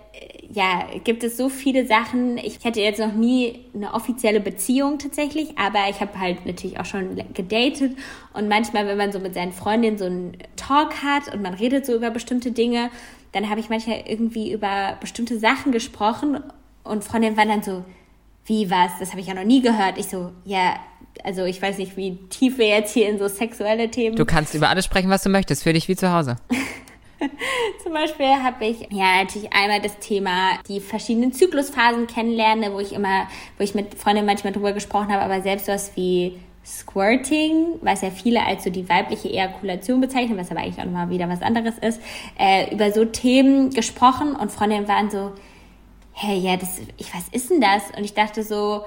ja, 0.51 0.87
gibt 1.05 1.23
es 1.25 1.37
so 1.37 1.49
viele 1.49 1.87
Sachen. 1.87 2.39
Ich 2.39 2.65
hätte 2.65 2.81
jetzt 2.81 2.99
noch 2.99 3.13
nie 3.13 3.67
eine 3.75 3.93
offizielle 3.93 4.41
Beziehung 4.41 4.99
tatsächlich, 4.99 5.59
aber 5.59 5.91
ich 5.91 6.01
habe 6.01 6.19
halt 6.19 6.47
natürlich 6.47 6.81
auch 6.81 6.87
schon 6.87 7.17
gedatet 7.35 7.97
und 8.33 8.49
manchmal, 8.49 8.87
wenn 8.87 8.97
man 8.97 9.13
so 9.13 9.19
mit 9.19 9.35
seinen 9.35 9.53
Freundinnen 9.53 9.99
so 9.99 10.07
einen 10.07 10.37
Talk 10.57 11.03
hat 11.03 11.33
und 11.35 11.43
man 11.43 11.55
redet 11.55 11.85
so 11.85 11.95
über 11.95 12.11
bestimmte 12.11 12.53
Dinge, 12.53 12.91
dann 13.33 13.51
habe 13.51 13.61
ich 13.61 13.69
manchmal 13.69 14.05
irgendwie 14.07 14.51
über 14.53 14.97
bestimmte 15.01 15.39
Sachen 15.39 15.71
gesprochen 15.71 16.43
und 16.83 17.05
Freundinnen 17.05 17.37
waren 17.37 17.49
dann 17.49 17.63
so, 17.63 17.85
wie 18.47 18.71
was? 18.71 18.93
Das 18.99 19.11
habe 19.11 19.21
ich 19.21 19.27
ja 19.27 19.35
noch 19.35 19.45
nie 19.45 19.61
gehört. 19.61 19.99
Ich 19.99 20.07
so, 20.07 20.33
ja, 20.47 20.77
also 21.25 21.45
ich 21.45 21.61
weiß 21.61 21.79
nicht, 21.79 21.97
wie 21.97 22.17
tief 22.29 22.59
wir 22.59 22.69
jetzt 22.69 22.93
hier 22.93 23.09
in 23.09 23.19
so 23.19 23.29
sexuelle 23.29 23.91
Themen. 23.91 24.17
Du 24.17 24.25
kannst 24.25 24.55
über 24.55 24.69
alles 24.69 24.85
sprechen, 24.85 25.11
was 25.11 25.23
du 25.23 25.29
möchtest. 25.29 25.63
Für 25.63 25.73
dich 25.73 25.89
wie 25.89 25.97
zu 25.97 26.13
Hause. 26.13 26.37
Zum 27.83 27.93
Beispiel 27.93 28.27
habe 28.27 28.65
ich 28.65 28.89
ja 28.91 29.23
natürlich 29.23 29.53
einmal 29.53 29.81
das 29.81 29.99
Thema 29.99 30.59
die 30.69 30.81
verschiedenen 30.81 31.33
Zyklusphasen 31.33 32.07
kennenlernen, 32.07 32.73
wo 32.73 32.81
ich 32.81 32.93
immer, 32.93 33.27
wo 33.57 33.65
ich 33.65 33.75
mit 33.75 33.95
Freundinnen 33.95 34.27
manchmal 34.27 34.53
drüber 34.53 34.73
gesprochen 34.73 35.13
habe, 35.13 35.23
aber 35.23 35.43
selbst 35.43 35.69
was 35.69 35.97
wie 35.97 36.39
Squirting, 36.65 37.79
was 37.81 38.03
ja 38.03 38.11
viele 38.11 38.45
als 38.45 38.65
so 38.65 38.71
die 38.71 38.89
weibliche 38.89 39.31
Ejakulation 39.31 40.01
bezeichnen, 40.01 40.39
was 40.39 40.51
aber 40.51 40.61
eigentlich 40.61 40.79
auch 40.79 40.85
nochmal 40.85 41.11
wieder 41.11 41.29
was 41.29 41.41
anderes 41.41 41.79
ist, 41.79 42.01
äh, 42.39 42.73
über 42.73 42.93
so 42.93 43.05
Themen 43.05 43.71
gesprochen 43.71 44.37
und 44.37 44.53
Freundinnen 44.53 44.87
waren 44.87 45.11
so, 45.11 45.33
hey, 46.13 46.39
ja, 46.39 46.57
das, 46.57 46.81
ich, 46.99 47.15
was 47.15 47.29
ist 47.31 47.51
denn 47.51 47.61
das? 47.61 47.85
Und 47.97 48.05
ich 48.05 48.13
dachte 48.13 48.43
so, 48.43 48.85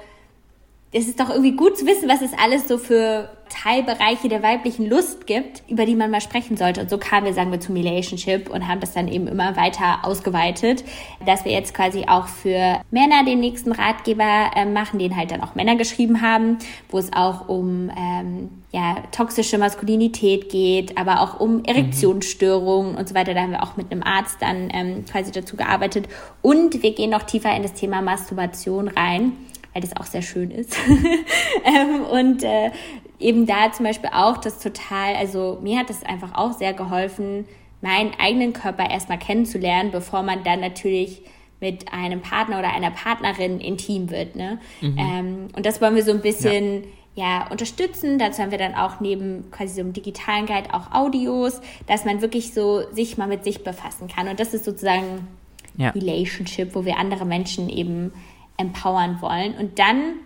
es 0.94 1.08
ist 1.08 1.18
doch 1.18 1.30
irgendwie 1.30 1.56
gut 1.56 1.78
zu 1.78 1.86
wissen, 1.86 2.08
was 2.08 2.20
es 2.20 2.32
alles 2.38 2.68
so 2.68 2.76
für 2.76 3.30
Teilbereiche 3.48 4.28
der 4.28 4.42
weiblichen 4.42 4.88
Lust 4.88 5.26
gibt, 5.26 5.62
über 5.68 5.86
die 5.86 5.94
man 5.94 6.10
mal 6.10 6.20
sprechen 6.20 6.58
sollte. 6.58 6.82
Und 6.82 6.90
so 6.90 6.98
kamen 6.98 7.26
wir, 7.26 7.32
sagen 7.32 7.50
wir, 7.50 7.60
zum 7.60 7.76
Relationship 7.76 8.50
und 8.50 8.68
haben 8.68 8.80
das 8.80 8.92
dann 8.92 9.08
eben 9.08 9.26
immer 9.26 9.56
weiter 9.56 10.00
ausgeweitet, 10.02 10.84
dass 11.24 11.46
wir 11.46 11.52
jetzt 11.52 11.74
quasi 11.74 12.04
auch 12.08 12.26
für 12.26 12.80
Männer 12.90 13.24
den 13.24 13.40
nächsten 13.40 13.72
Ratgeber 13.72 14.50
äh, 14.54 14.66
machen, 14.66 14.98
den 14.98 15.16
halt 15.16 15.30
dann 15.30 15.42
auch 15.42 15.54
Männer 15.54 15.76
geschrieben 15.76 16.20
haben, 16.20 16.58
wo 16.90 16.98
es 16.98 17.10
auch 17.14 17.48
um 17.48 17.90
ähm, 17.96 18.50
ja, 18.70 18.96
toxische 19.12 19.56
Maskulinität 19.56 20.50
geht, 20.50 20.98
aber 20.98 21.22
auch 21.22 21.40
um 21.40 21.64
Erektionsstörungen 21.64 22.92
mhm. 22.92 22.98
und 22.98 23.08
so 23.08 23.14
weiter. 23.14 23.32
Da 23.32 23.40
haben 23.40 23.52
wir 23.52 23.62
auch 23.62 23.78
mit 23.78 23.90
einem 23.90 24.02
Arzt 24.02 24.36
dann 24.40 24.68
ähm, 24.72 25.04
quasi 25.10 25.32
dazu 25.32 25.56
gearbeitet. 25.56 26.06
Und 26.42 26.82
wir 26.82 26.94
gehen 26.94 27.10
noch 27.10 27.22
tiefer 27.22 27.54
in 27.54 27.62
das 27.62 27.72
Thema 27.72 28.02
Masturbation 28.02 28.88
rein 28.88 29.32
weil 29.72 29.82
das 29.82 29.96
auch 29.96 30.04
sehr 30.04 30.22
schön 30.22 30.50
ist. 30.50 30.76
ähm, 31.64 32.04
und 32.10 32.42
äh, 32.42 32.70
eben 33.18 33.46
da 33.46 33.72
zum 33.72 33.86
Beispiel 33.86 34.10
auch 34.12 34.38
das 34.38 34.58
total, 34.58 35.14
also 35.14 35.58
mir 35.62 35.78
hat 35.78 35.90
das 35.90 36.02
einfach 36.02 36.34
auch 36.34 36.52
sehr 36.52 36.74
geholfen, 36.74 37.46
meinen 37.80 38.12
eigenen 38.18 38.52
Körper 38.52 38.88
erstmal 38.88 39.18
kennenzulernen, 39.18 39.90
bevor 39.90 40.22
man 40.22 40.44
dann 40.44 40.60
natürlich 40.60 41.22
mit 41.60 41.92
einem 41.92 42.20
Partner 42.20 42.58
oder 42.58 42.72
einer 42.72 42.90
Partnerin 42.90 43.60
intim 43.60 44.10
wird. 44.10 44.36
Ne? 44.36 44.58
Mhm. 44.80 44.98
Ähm, 44.98 45.48
und 45.56 45.64
das 45.64 45.80
wollen 45.80 45.94
wir 45.94 46.02
so 46.02 46.10
ein 46.10 46.20
bisschen 46.20 46.84
ja. 47.14 47.24
ja. 47.24 47.50
unterstützen. 47.50 48.18
Dazu 48.18 48.42
haben 48.42 48.50
wir 48.50 48.58
dann 48.58 48.74
auch 48.74 49.00
neben 49.00 49.50
quasi 49.50 49.74
so 49.74 49.80
einem 49.80 49.92
digitalen 49.92 50.46
Guide 50.46 50.74
auch 50.74 50.92
Audios, 50.92 51.60
dass 51.86 52.04
man 52.04 52.20
wirklich 52.20 52.52
so 52.52 52.82
sich 52.92 53.16
mal 53.16 53.28
mit 53.28 53.44
sich 53.44 53.62
befassen 53.62 54.08
kann. 54.08 54.28
Und 54.28 54.40
das 54.40 54.54
ist 54.54 54.64
sozusagen 54.64 55.28
ja. 55.76 55.90
Relationship, 55.90 56.74
wo 56.74 56.84
wir 56.84 56.98
andere 56.98 57.24
Menschen 57.24 57.68
eben 57.68 58.12
empowern 58.56 59.20
wollen. 59.20 59.54
Und 59.54 59.78
dann 59.78 60.16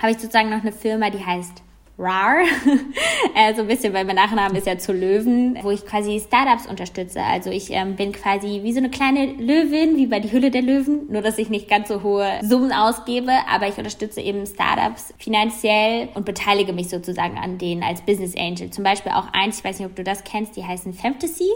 habe 0.00 0.12
ich 0.12 0.18
sozusagen 0.18 0.50
noch 0.50 0.62
eine 0.62 0.72
Firma, 0.72 1.10
die 1.10 1.24
heißt 1.24 1.62
RAR, 1.96 2.42
äh, 3.36 3.54
so 3.54 3.62
ein 3.62 3.68
bisschen, 3.68 3.94
weil 3.94 4.04
mein 4.04 4.16
Nachname 4.16 4.58
ist 4.58 4.66
ja 4.66 4.76
zu 4.76 4.92
Löwen, 4.92 5.56
wo 5.62 5.70
ich 5.70 5.86
quasi 5.86 6.20
Startups 6.20 6.66
unterstütze. 6.66 7.22
Also 7.22 7.50
ich 7.50 7.70
ähm, 7.70 7.94
bin 7.94 8.10
quasi 8.10 8.60
wie 8.64 8.72
so 8.72 8.78
eine 8.78 8.90
kleine 8.90 9.26
Löwin, 9.26 9.96
wie 9.96 10.06
bei 10.06 10.18
die 10.18 10.32
Hülle 10.32 10.50
der 10.50 10.62
Löwen, 10.62 11.06
nur 11.08 11.22
dass 11.22 11.38
ich 11.38 11.50
nicht 11.50 11.68
ganz 11.68 11.86
so 11.86 12.02
hohe 12.02 12.40
Summen 12.42 12.72
ausgebe, 12.72 13.30
aber 13.48 13.68
ich 13.68 13.78
unterstütze 13.78 14.20
eben 14.20 14.44
Startups 14.44 15.14
finanziell 15.18 16.08
und 16.14 16.26
beteilige 16.26 16.72
mich 16.72 16.88
sozusagen 16.88 17.38
an 17.38 17.58
denen 17.58 17.84
als 17.84 18.00
Business 18.02 18.36
Angel. 18.36 18.70
Zum 18.70 18.82
Beispiel 18.82 19.12
auch 19.12 19.32
eins, 19.32 19.58
ich 19.58 19.64
weiß 19.64 19.78
nicht, 19.78 19.88
ob 19.88 19.94
du 19.94 20.02
das 20.02 20.24
kennst, 20.24 20.56
die 20.56 20.64
heißen 20.64 20.94
Fantasy. 20.94 21.48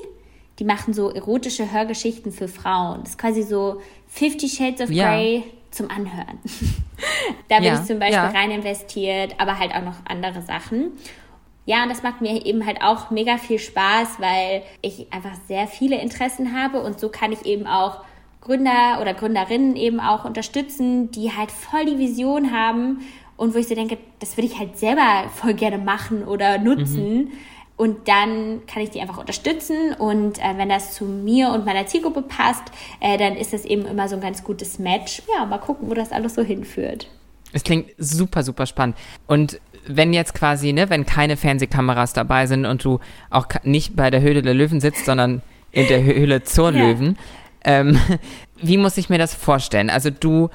Die 0.60 0.64
machen 0.64 0.92
so 0.92 1.10
erotische 1.10 1.72
Hörgeschichten 1.72 2.30
für 2.30 2.48
Frauen. 2.48 3.00
Das 3.00 3.10
ist 3.10 3.18
quasi 3.18 3.42
so 3.42 3.80
Fifty 4.06 4.48
Shades 4.48 4.80
of 4.80 4.88
Grey 4.88 5.36
ja 5.38 5.57
zum 5.70 5.90
Anhören. 5.90 6.38
da 7.48 7.56
bin 7.56 7.66
ja, 7.66 7.74
ich 7.74 7.86
zum 7.86 7.98
Beispiel 7.98 8.16
ja. 8.16 8.28
rein 8.28 8.50
investiert, 8.50 9.34
aber 9.38 9.58
halt 9.58 9.74
auch 9.74 9.82
noch 9.82 9.96
andere 10.08 10.42
Sachen. 10.42 10.92
Ja, 11.66 11.82
und 11.82 11.90
das 11.90 12.02
macht 12.02 12.22
mir 12.22 12.46
eben 12.46 12.64
halt 12.64 12.80
auch 12.82 13.10
mega 13.10 13.36
viel 13.36 13.58
Spaß, 13.58 14.20
weil 14.20 14.62
ich 14.80 15.12
einfach 15.12 15.34
sehr 15.46 15.66
viele 15.66 16.00
Interessen 16.00 16.58
habe 16.58 16.80
und 16.80 16.98
so 16.98 17.10
kann 17.10 17.30
ich 17.30 17.44
eben 17.44 17.66
auch 17.66 18.00
Gründer 18.40 18.98
oder 19.02 19.12
Gründerinnen 19.12 19.76
eben 19.76 20.00
auch 20.00 20.24
unterstützen, 20.24 21.10
die 21.10 21.36
halt 21.36 21.50
voll 21.50 21.84
die 21.84 21.98
Vision 21.98 22.52
haben 22.52 23.00
und 23.36 23.54
wo 23.54 23.58
ich 23.58 23.68
so 23.68 23.74
denke, 23.74 23.98
das 24.18 24.36
würde 24.36 24.46
ich 24.46 24.58
halt 24.58 24.78
selber 24.78 25.28
voll 25.34 25.52
gerne 25.54 25.76
machen 25.76 26.24
oder 26.24 26.58
nutzen. 26.58 27.14
Mhm. 27.14 27.30
Und 27.78 28.08
dann 28.08 28.66
kann 28.66 28.82
ich 28.82 28.90
die 28.90 29.00
einfach 29.00 29.18
unterstützen. 29.18 29.94
Und 29.96 30.40
äh, 30.40 30.56
wenn 30.56 30.68
das 30.68 30.94
zu 30.94 31.04
mir 31.04 31.50
und 31.50 31.64
meiner 31.64 31.86
Zielgruppe 31.86 32.22
passt, 32.22 32.64
äh, 32.98 33.16
dann 33.16 33.36
ist 33.36 33.52
das 33.52 33.64
eben 33.64 33.86
immer 33.86 34.08
so 34.08 34.16
ein 34.16 34.20
ganz 34.20 34.42
gutes 34.42 34.80
Match. 34.80 35.22
Ja, 35.32 35.46
mal 35.46 35.58
gucken, 35.58 35.88
wo 35.88 35.94
das 35.94 36.10
alles 36.10 36.34
so 36.34 36.42
hinführt. 36.42 37.08
Es 37.52 37.62
klingt 37.62 37.90
super, 37.96 38.42
super 38.42 38.66
spannend. 38.66 38.96
Und 39.28 39.60
wenn 39.86 40.12
jetzt 40.12 40.34
quasi, 40.34 40.72
ne, 40.72 40.90
wenn 40.90 41.06
keine 41.06 41.36
Fernsehkameras 41.36 42.12
dabei 42.12 42.46
sind 42.46 42.66
und 42.66 42.82
du 42.84 42.98
auch 43.30 43.46
nicht 43.62 43.94
bei 43.94 44.10
der 44.10 44.22
Höhle 44.22 44.42
der 44.42 44.54
Löwen 44.54 44.80
sitzt, 44.80 45.04
sondern 45.04 45.40
in 45.70 45.86
der 45.86 46.02
Höhle 46.02 46.42
zur 46.42 46.72
ja. 46.72 46.80
Löwen, 46.80 47.16
ähm, 47.62 47.96
wie 48.60 48.76
muss 48.76 48.96
ich 48.96 49.08
mir 49.08 49.18
das 49.18 49.34
vorstellen? 49.34 49.88
Also 49.88 50.10
du, 50.10 50.50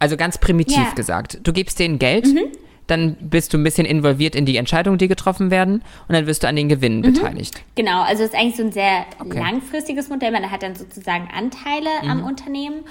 also 0.00 0.16
ganz 0.16 0.38
primitiv 0.38 0.76
ja. 0.76 0.92
gesagt, 0.94 1.38
du 1.44 1.52
gibst 1.52 1.78
denen 1.78 2.00
Geld. 2.00 2.26
Mhm 2.26 2.50
dann 2.86 3.16
bist 3.20 3.52
du 3.52 3.58
ein 3.58 3.64
bisschen 3.64 3.86
involviert 3.86 4.34
in 4.34 4.46
die 4.46 4.56
Entscheidungen, 4.56 4.98
die 4.98 5.08
getroffen 5.08 5.50
werden 5.50 5.82
und 6.08 6.14
dann 6.14 6.26
wirst 6.26 6.42
du 6.42 6.48
an 6.48 6.56
den 6.56 6.68
Gewinnen 6.68 6.98
mhm. 6.98 7.14
beteiligt. 7.14 7.62
Genau, 7.74 8.02
also 8.02 8.22
es 8.22 8.30
ist 8.30 8.36
eigentlich 8.36 8.56
so 8.56 8.62
ein 8.62 8.72
sehr 8.72 9.06
okay. 9.18 9.38
langfristiges 9.38 10.08
Modell. 10.08 10.32
Man 10.32 10.50
hat 10.50 10.62
dann 10.62 10.74
sozusagen 10.74 11.28
Anteile 11.34 11.88
mhm. 12.02 12.10
am 12.10 12.24
Unternehmen. 12.24 12.84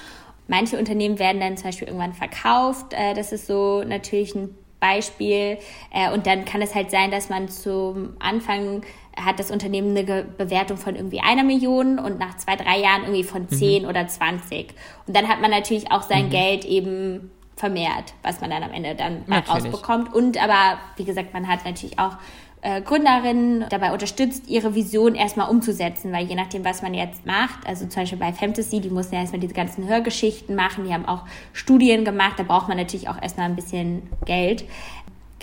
Manche 0.48 0.78
Unternehmen 0.78 1.20
werden 1.20 1.40
dann 1.40 1.58
zum 1.58 1.66
Beispiel 1.66 1.88
irgendwann 1.88 2.14
verkauft. 2.14 2.94
Äh, 2.94 3.14
das 3.14 3.32
ist 3.32 3.48
so 3.48 3.84
natürlich 3.84 4.36
ein 4.36 4.50
Beispiel. 4.80 5.58
Äh, 5.92 6.12
und 6.14 6.28
dann 6.28 6.44
kann 6.44 6.62
es 6.62 6.76
halt 6.76 6.92
sein, 6.92 7.12
dass 7.12 7.30
man 7.30 7.48
zum 7.48 8.18
Anfang 8.20 8.82
hat 9.16 9.40
das 9.40 9.52
Unternehmen 9.52 9.96
eine 9.96 10.24
Bewertung 10.24 10.78
von 10.78 10.96
irgendwie 10.96 11.22
einer 11.22 11.44
Million 11.44 12.00
und 12.00 12.18
nach 12.18 12.36
zwei, 12.38 12.56
drei 12.56 12.80
Jahren 12.80 13.04
irgendwie 13.04 13.24
von 13.24 13.44
mhm. 13.44 13.50
zehn 13.50 13.84
mhm. 13.84 13.90
oder 13.90 14.08
zwanzig. 14.08 14.74
Und 15.08 15.16
dann 15.16 15.28
hat 15.28 15.40
man 15.40 15.52
natürlich 15.52 15.92
auch 15.92 16.02
sein 16.02 16.26
mhm. 16.26 16.32
Geld 16.32 16.66
eben 16.66 17.32
vermehrt, 17.56 18.14
was 18.24 18.42
man 18.42 18.50
dann 18.50 18.64
am 18.64 18.72
Ende 18.72 18.96
dann 18.96 19.24
rausbekommt. 19.32 20.14
Und 20.14 20.42
aber, 20.42 20.80
wie 20.98 21.06
gesagt, 21.06 21.34
man 21.34 21.48
hat 21.48 21.66
natürlich 21.66 22.00
auch 22.00 22.18
äh, 22.64 22.82
Gründerinnen 22.82 23.66
dabei 23.70 23.92
unterstützt, 23.92 24.48
ihre 24.48 24.74
Vision 24.74 25.16
erstmal 25.16 25.50
umzusetzen, 25.50 26.14
weil 26.14 26.26
je 26.26 26.36
nachdem, 26.36 26.64
was 26.64 26.82
man 26.82 26.94
jetzt 26.94 27.26
macht, 27.26 27.68
also 27.68 27.86
zum 27.88 28.04
Beispiel 28.04 28.20
bei 28.20 28.32
Fantasy, 28.32 28.80
die 28.80 28.90
mussten 28.90 29.16
ja 29.16 29.22
erstmal 29.22 29.42
diese 29.42 29.54
ganzen 29.54 29.88
Hörgeschichten 29.88 30.56
machen, 30.56 30.86
die 30.86 30.94
haben 30.94 31.06
auch 31.06 31.24
Studien 31.52 32.06
gemacht, 32.06 32.36
da 32.38 32.44
braucht 32.44 32.70
man 32.70 32.78
natürlich 32.78 33.10
auch 33.10 33.22
erstmal 33.22 33.48
ein 33.48 33.56
bisschen 33.56 34.04
Geld. 34.26 34.64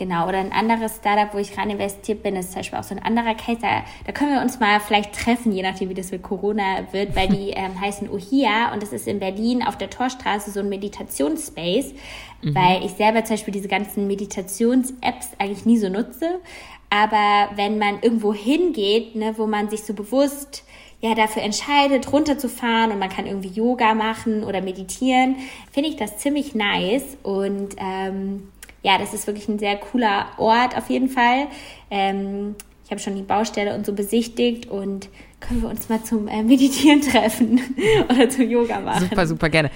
Genau, 0.01 0.27
oder 0.27 0.39
ein 0.39 0.51
anderes 0.51 0.97
Startup, 0.97 1.35
wo 1.35 1.37
ich 1.37 1.59
rein 1.59 1.69
investiert 1.69 2.23
bin, 2.23 2.35
ist 2.35 2.53
zum 2.53 2.61
Beispiel 2.61 2.79
auch 2.79 2.85
so 2.85 2.95
ein 2.95 3.03
anderer 3.03 3.35
Case. 3.35 3.59
Da, 3.61 3.83
da 4.07 4.13
können 4.13 4.33
wir 4.33 4.41
uns 4.41 4.59
mal 4.59 4.81
vielleicht 4.81 5.13
treffen, 5.13 5.53
je 5.53 5.63
nachdem, 5.63 5.91
wie 5.91 5.95
das 5.95 6.11
mit 6.11 6.23
Corona 6.23 6.91
wird, 6.93 7.15
weil 7.15 7.29
die 7.29 7.51
ähm, 7.55 7.79
heißen 7.79 8.09
Ohia 8.09 8.73
und 8.73 8.83
das 8.83 8.95
ist 8.95 9.07
in 9.07 9.19
Berlin 9.19 9.63
auf 9.63 9.77
der 9.77 9.91
Torstraße 9.91 10.53
so 10.53 10.61
ein 10.61 10.71
Meditationsspace, 10.71 11.93
mhm. 12.41 12.55
weil 12.55 12.83
ich 12.83 12.93
selber 12.93 13.23
zum 13.25 13.35
Beispiel 13.35 13.53
diese 13.53 13.69
ganzen 13.69 14.07
Meditations-Apps 14.07 15.33
eigentlich 15.37 15.67
nie 15.67 15.77
so 15.77 15.91
nutze. 15.91 16.41
Aber 16.89 17.51
wenn 17.57 17.77
man 17.77 18.01
irgendwo 18.01 18.33
hingeht, 18.33 19.17
ne, 19.17 19.35
wo 19.37 19.47
man 19.47 19.69
sich 19.69 19.83
so 19.83 19.93
bewusst 19.93 20.65
ja 21.03 21.15
dafür 21.15 21.43
entscheidet, 21.43 22.11
runterzufahren 22.11 22.91
und 22.91 22.99
man 22.99 23.11
kann 23.11 23.27
irgendwie 23.27 23.49
Yoga 23.51 23.93
machen 23.93 24.45
oder 24.45 24.63
meditieren, 24.63 25.37
finde 25.71 25.91
ich 25.91 25.97
das 25.97 26.17
ziemlich 26.17 26.55
nice 26.55 27.19
und 27.23 27.77
ähm, 27.77 28.49
ja, 28.83 28.99
das 28.99 29.15
ist 29.15 29.27
wirklich 29.27 29.49
ein 29.49 29.59
sehr 29.59 29.77
cooler 29.77 30.27
Ort 30.39 30.77
auf 30.77 30.89
jeden 30.89 31.09
Fall. 31.09 31.47
Ähm, 31.91 32.55
ich 32.85 32.91
habe 32.91 33.01
schon 33.01 33.15
die 33.15 33.23
Baustelle 33.23 33.75
und 33.75 33.87
so 33.87 33.93
besichtigt 33.93 34.67
und 34.67 35.09
können 35.39 35.63
wir 35.63 35.69
uns 35.69 35.89
mal 35.89 36.03
zum 36.03 36.29
äh, 36.29 36.43
Meditieren 36.43 37.01
treffen 37.01 37.61
oder 38.09 38.29
zum 38.29 38.51
Yoga 38.51 38.81
machen. 38.81 39.09
Super, 39.09 39.27
super 39.27 39.49
gerne. 39.49 39.71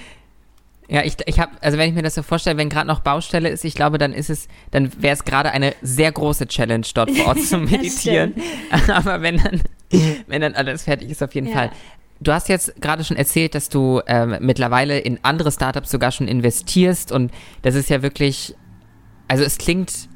Ja, 0.87 1.03
ich, 1.03 1.15
ich 1.25 1.39
habe, 1.39 1.51
also 1.61 1.77
wenn 1.77 1.89
ich 1.89 1.95
mir 1.95 2.03
das 2.03 2.13
so 2.13 2.21
vorstelle, 2.21 2.57
wenn 2.57 2.69
gerade 2.69 2.87
noch 2.87 2.99
Baustelle 2.99 3.49
ist, 3.49 3.63
ich 3.63 3.73
glaube, 3.73 3.97
dann 3.97 4.13
ist 4.13 4.29
es, 4.29 4.47
dann 4.71 4.91
wäre 5.01 5.13
es 5.13 5.23
gerade 5.23 5.51
eine 5.51 5.73
sehr 5.81 6.11
große 6.11 6.47
Challenge, 6.47 6.85
dort 6.93 7.11
vor 7.11 7.27
Ort 7.27 7.41
zu 7.43 7.57
meditieren. 7.57 8.35
Aber 8.87 9.21
wenn 9.21 9.37
dann, 9.37 9.61
wenn 10.27 10.41
dann 10.41 10.53
alles 10.53 10.83
fertig 10.83 11.09
ist, 11.09 11.23
auf 11.23 11.33
jeden 11.33 11.47
ja. 11.47 11.53
Fall. 11.53 11.71
Du 12.19 12.31
hast 12.31 12.49
jetzt 12.49 12.81
gerade 12.81 13.03
schon 13.03 13.17
erzählt, 13.17 13.55
dass 13.55 13.69
du 13.69 14.01
ähm, 14.07 14.37
mittlerweile 14.39 14.99
in 14.99 15.19
andere 15.23 15.51
Startups 15.51 15.89
sogar 15.89 16.11
schon 16.11 16.27
investierst 16.27 17.11
und 17.11 17.31
das 17.61 17.75
ist 17.75 17.89
ja 17.89 18.01
wirklich, 18.01 18.55
also 19.27 19.43
es 19.43 19.57
klingt, 19.57 20.09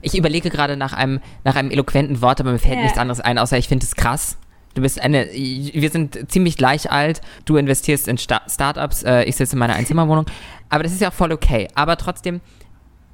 ich 0.00 0.16
überlege 0.16 0.50
gerade 0.50 0.76
nach 0.76 0.92
einem, 0.92 1.20
nach 1.44 1.56
einem 1.56 1.70
eloquenten 1.70 2.20
Wort, 2.20 2.40
aber 2.40 2.52
mir 2.52 2.58
fällt 2.58 2.76
ja. 2.76 2.82
nichts 2.82 2.98
anderes 2.98 3.20
ein, 3.20 3.38
außer 3.38 3.58
ich 3.58 3.68
finde 3.68 3.86
es 3.86 3.94
krass. 3.94 4.36
Du 4.74 4.80
bist 4.80 5.00
eine, 5.00 5.26
wir 5.32 5.90
sind 5.90 6.30
ziemlich 6.30 6.56
gleich 6.56 6.90
alt. 6.90 7.20
Du 7.44 7.56
investierst 7.56 8.08
in 8.08 8.16
Sta 8.16 8.40
Startups, 8.48 9.02
äh, 9.02 9.24
ich 9.24 9.36
sitze 9.36 9.52
in 9.52 9.58
meiner 9.58 9.74
Einzimmerwohnung. 9.74 10.24
Aber 10.70 10.82
das 10.82 10.92
ist 10.92 11.02
ja 11.02 11.10
auch 11.10 11.14
voll 11.14 11.30
okay. 11.30 11.68
Aber 11.74 11.98
trotzdem, 11.98 12.40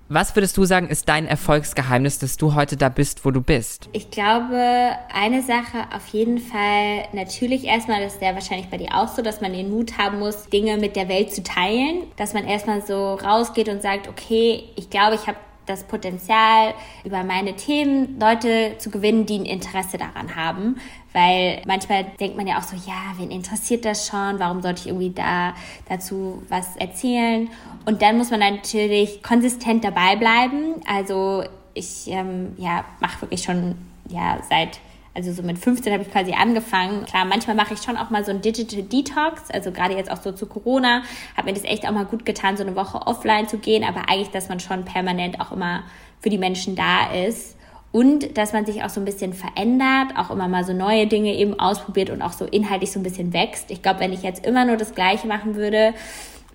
was 0.09 0.35
würdest 0.35 0.57
du 0.57 0.65
sagen, 0.65 0.89
ist 0.89 1.09
dein 1.09 1.27
Erfolgsgeheimnis, 1.27 2.19
dass 2.19 2.37
du 2.37 2.55
heute 2.55 2.77
da 2.77 2.89
bist, 2.89 3.25
wo 3.25 3.31
du 3.31 3.41
bist? 3.41 3.89
Ich 3.93 4.11
glaube, 4.11 4.93
eine 5.13 5.43
Sache 5.43 5.87
auf 5.95 6.09
jeden 6.09 6.39
Fall, 6.39 7.05
natürlich 7.13 7.65
erstmal, 7.65 8.03
das 8.03 8.15
ist 8.15 8.23
ja 8.23 8.35
wahrscheinlich 8.35 8.69
bei 8.69 8.79
dir 8.79 8.95
auch 8.95 9.09
so, 9.09 9.23
dass 9.23 9.41
man 9.41 9.53
den 9.53 9.71
Mut 9.71 9.99
haben 9.99 10.19
muss, 10.19 10.49
Dinge 10.49 10.77
mit 10.79 10.97
der 10.97 11.09
Welt 11.09 11.33
zu 11.33 11.43
teilen. 11.43 12.05
Dass 12.17 12.35
man 12.35 12.47
erstmal 12.47 12.85
so 12.85 13.15
rausgeht 13.15 13.69
und 13.69 13.83
sagt, 13.83 14.09
okay, 14.09 14.65
ich 14.77 14.91
glaube, 14.91 15.15
ich 15.15 15.27
habe 15.27 15.39
das 15.69 15.85
Potenzial, 15.85 16.75
über 17.05 17.25
meine 17.25 17.55
Themen 17.57 18.19
Leute 18.19 18.77
zu 18.79 18.91
gewinnen, 18.91 19.27
die 19.27 19.39
ein 19.39 19.45
Interesse 19.45 19.99
daran 19.99 20.35
haben. 20.37 20.77
Weil 21.13 21.63
manchmal 21.67 22.05
denkt 22.21 22.37
man 22.37 22.47
ja 22.47 22.59
auch 22.59 22.63
so, 22.63 22.77
ja, 22.77 23.15
wen 23.17 23.31
interessiert 23.31 23.85
das 23.85 24.07
schon? 24.07 24.39
Warum 24.39 24.63
sollte 24.63 24.83
ich 24.83 24.87
irgendwie 24.89 25.11
da 25.11 25.55
dazu 25.89 26.43
was 26.49 26.77
erzählen? 26.77 27.49
Und 27.87 28.03
dann 28.03 28.19
muss 28.19 28.31
man 28.31 28.41
natürlich 28.41 29.23
konsistent 29.23 29.85
dabei 29.85 30.17
bleiben. 30.17 30.77
Also 30.87 31.45
ich 31.75 32.09
ähm, 32.09 32.55
ja, 32.59 32.85
mache 33.01 33.23
wirklich 33.23 33.43
schon 33.43 33.77
ja, 34.09 34.39
seit 34.49 34.81
also 35.19 35.33
so 35.33 35.43
mit 35.43 35.59
15 35.59 35.93
habe 35.93 36.05
ich 36.05 36.13
quasi 36.13 36.33
angefangen. 36.33 37.05
Klar, 37.05 37.25
manchmal 37.25 37.57
mache 37.57 37.75
ich 37.75 37.83
schon 37.83 37.97
auch 37.97 38.09
mal 38.09 38.25
so 38.25 38.31
ein 38.31 38.41
Digital 38.41 38.85
Detox. 38.85 39.51
Also 39.51 39.73
gerade 39.73 39.97
jetzt 39.97 40.13
auch 40.13 40.23
so 40.23 40.31
zu 40.31 40.47
Corona 40.47 41.03
hat 41.37 41.45
mir 41.45 41.53
das 41.53 41.65
echt 41.65 41.89
auch 41.89 41.91
mal 41.91 42.05
gut 42.05 42.25
getan, 42.25 42.57
so 42.57 42.63
eine 42.63 42.77
Woche 42.77 43.05
offline 43.05 43.49
zu 43.49 43.59
gehen. 43.59 43.83
Aber 43.83 44.09
eigentlich, 44.09 44.31
dass 44.31 44.49
man 44.49 44.61
schon 44.61 44.85
permanent 44.85 45.41
auch 45.41 45.51
immer 45.51 45.83
für 46.21 46.31
die 46.31 46.39
Menschen 46.39 46.77
da 46.77 47.11
ist. 47.11 47.57
Und 47.91 48.39
dass 48.39 48.53
man 48.53 48.65
sich 48.65 48.85
auch 48.85 48.91
so 48.91 49.01
ein 49.01 49.05
bisschen 49.05 49.33
verändert, 49.33 50.17
auch 50.17 50.31
immer 50.31 50.47
mal 50.47 50.63
so 50.63 50.73
neue 50.73 51.09
Dinge 51.09 51.35
eben 51.35 51.59
ausprobiert 51.59 52.11
und 52.11 52.23
auch 52.23 52.33
so 52.33 52.45
inhaltlich 52.45 52.93
so 52.93 53.01
ein 53.01 53.03
bisschen 53.03 53.33
wächst. 53.33 53.73
Ich 53.73 53.83
glaube, 53.83 53.99
wenn 53.99 54.13
ich 54.13 54.23
jetzt 54.23 54.47
immer 54.47 54.65
nur 54.65 54.77
das 54.77 54.95
Gleiche 54.95 55.27
machen 55.27 55.57
würde, 55.57 55.95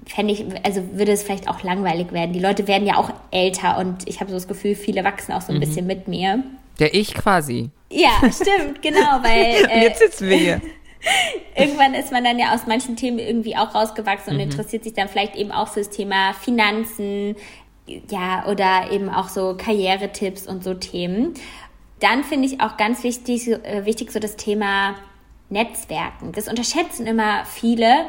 fände 0.08 0.32
ich, 0.32 0.46
also 0.64 0.82
würde 0.94 1.12
es 1.12 1.24
vielleicht 1.24 1.50
auch 1.50 1.64
langweilig 1.64 2.14
werden. 2.14 2.32
Die 2.32 2.40
Leute 2.40 2.70
werden 2.70 2.88
ja 2.88 2.96
auch 2.96 3.12
älter 3.32 3.78
und 3.80 4.08
ich 4.08 4.22
habe 4.22 4.30
so 4.30 4.38
das 4.38 4.48
Gefühl, 4.48 4.76
viele 4.76 5.04
wachsen 5.04 5.34
auch 5.34 5.42
so 5.42 5.52
ein 5.52 5.58
mhm. 5.58 5.62
bisschen 5.62 5.86
mit 5.86 6.08
mir. 6.08 6.44
Der 6.80 6.94
ich 6.94 7.14
quasi. 7.14 7.70
Ja, 7.92 8.20
stimmt, 8.32 8.82
genau, 8.82 9.22
weil. 9.22 9.66
Äh, 9.70 9.84
jetzt 9.84 10.00
sitzen 10.00 10.30
wir 10.30 10.38
hier. 10.38 10.62
Irgendwann 11.56 11.94
ist 11.94 12.12
man 12.12 12.24
dann 12.24 12.40
ja 12.40 12.54
aus 12.54 12.66
manchen 12.66 12.96
Themen 12.96 13.20
irgendwie 13.20 13.56
auch 13.56 13.76
rausgewachsen 13.76 14.32
und 14.32 14.38
mhm. 14.38 14.52
interessiert 14.52 14.84
sich 14.84 14.94
dann 14.94 15.10
vielleicht 15.10 15.36
eben 15.36 15.52
auch 15.52 15.68
fürs 15.68 15.90
Thema 15.90 16.34
Finanzen, 16.34 17.36
ja, 18.10 18.46
oder 18.48 18.92
eben 18.92 19.10
auch 19.10 19.30
so 19.30 19.56
Karrieretipps 19.58 20.48
und 20.48 20.64
so 20.64 20.74
Themen. 20.74 21.34
Dann 22.00 22.24
finde 22.24 22.48
ich 22.48 22.62
auch 22.62 22.78
ganz 22.78 23.04
wichtig, 23.04 23.48
äh, 23.48 23.86
wichtig 23.86 24.12
so 24.12 24.20
das 24.20 24.36
Thema 24.36 24.96
Netzwerken. 25.50 26.32
Das 26.32 26.48
unterschätzen 26.48 27.06
immer 27.06 27.46
viele. 27.46 28.06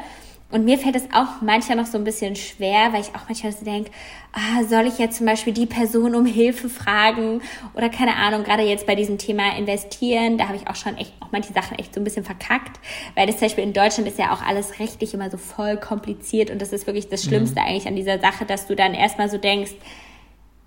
Und 0.51 0.63
mir 0.63 0.77
fällt 0.77 0.95
es 0.95 1.05
auch 1.11 1.41
manchmal 1.41 1.75
noch 1.75 1.87
so 1.87 1.97
ein 1.97 2.03
bisschen 2.03 2.35
schwer, 2.35 2.93
weil 2.93 3.01
ich 3.01 3.09
auch 3.09 3.27
manchmal 3.27 3.51
so 3.51 3.65
denke, 3.65 3.89
ah, 4.31 4.63
soll 4.63 4.85
ich 4.85 4.99
jetzt 4.99 5.17
zum 5.17 5.25
Beispiel 5.25 5.53
die 5.53 5.65
Person 5.65 6.13
um 6.13 6.25
Hilfe 6.25 6.69
fragen 6.69 7.41
oder 7.73 7.89
keine 7.89 8.15
Ahnung, 8.15 8.43
gerade 8.43 8.61
jetzt 8.61 8.85
bei 8.85 8.93
diesem 8.93 9.17
Thema 9.17 9.57
investieren, 9.57 10.37
da 10.37 10.47
habe 10.47 10.57
ich 10.57 10.67
auch 10.67 10.75
schon 10.75 10.97
echt 10.97 11.13
auch 11.19 11.31
manche 11.31 11.51
Sachen 11.51 11.79
echt 11.79 11.95
so 11.95 11.99
ein 11.99 12.03
bisschen 12.03 12.23
verkackt, 12.23 12.79
weil 13.15 13.25
das 13.25 13.37
zum 13.37 13.47
Beispiel 13.47 13.63
in 13.63 13.73
Deutschland 13.73 14.07
ist 14.07 14.19
ja 14.19 14.31
auch 14.31 14.43
alles 14.43 14.79
rechtlich 14.79 15.15
immer 15.15 15.31
so 15.31 15.37
voll 15.37 15.77
kompliziert 15.77 16.51
und 16.51 16.61
das 16.61 16.71
ist 16.71 16.85
wirklich 16.85 17.09
das 17.09 17.23
Schlimmste 17.23 17.59
mhm. 17.59 17.65
eigentlich 17.65 17.87
an 17.87 17.95
dieser 17.95 18.19
Sache, 18.19 18.45
dass 18.45 18.67
du 18.67 18.75
dann 18.75 18.93
erstmal 18.93 19.29
so 19.29 19.39
denkst, 19.39 19.73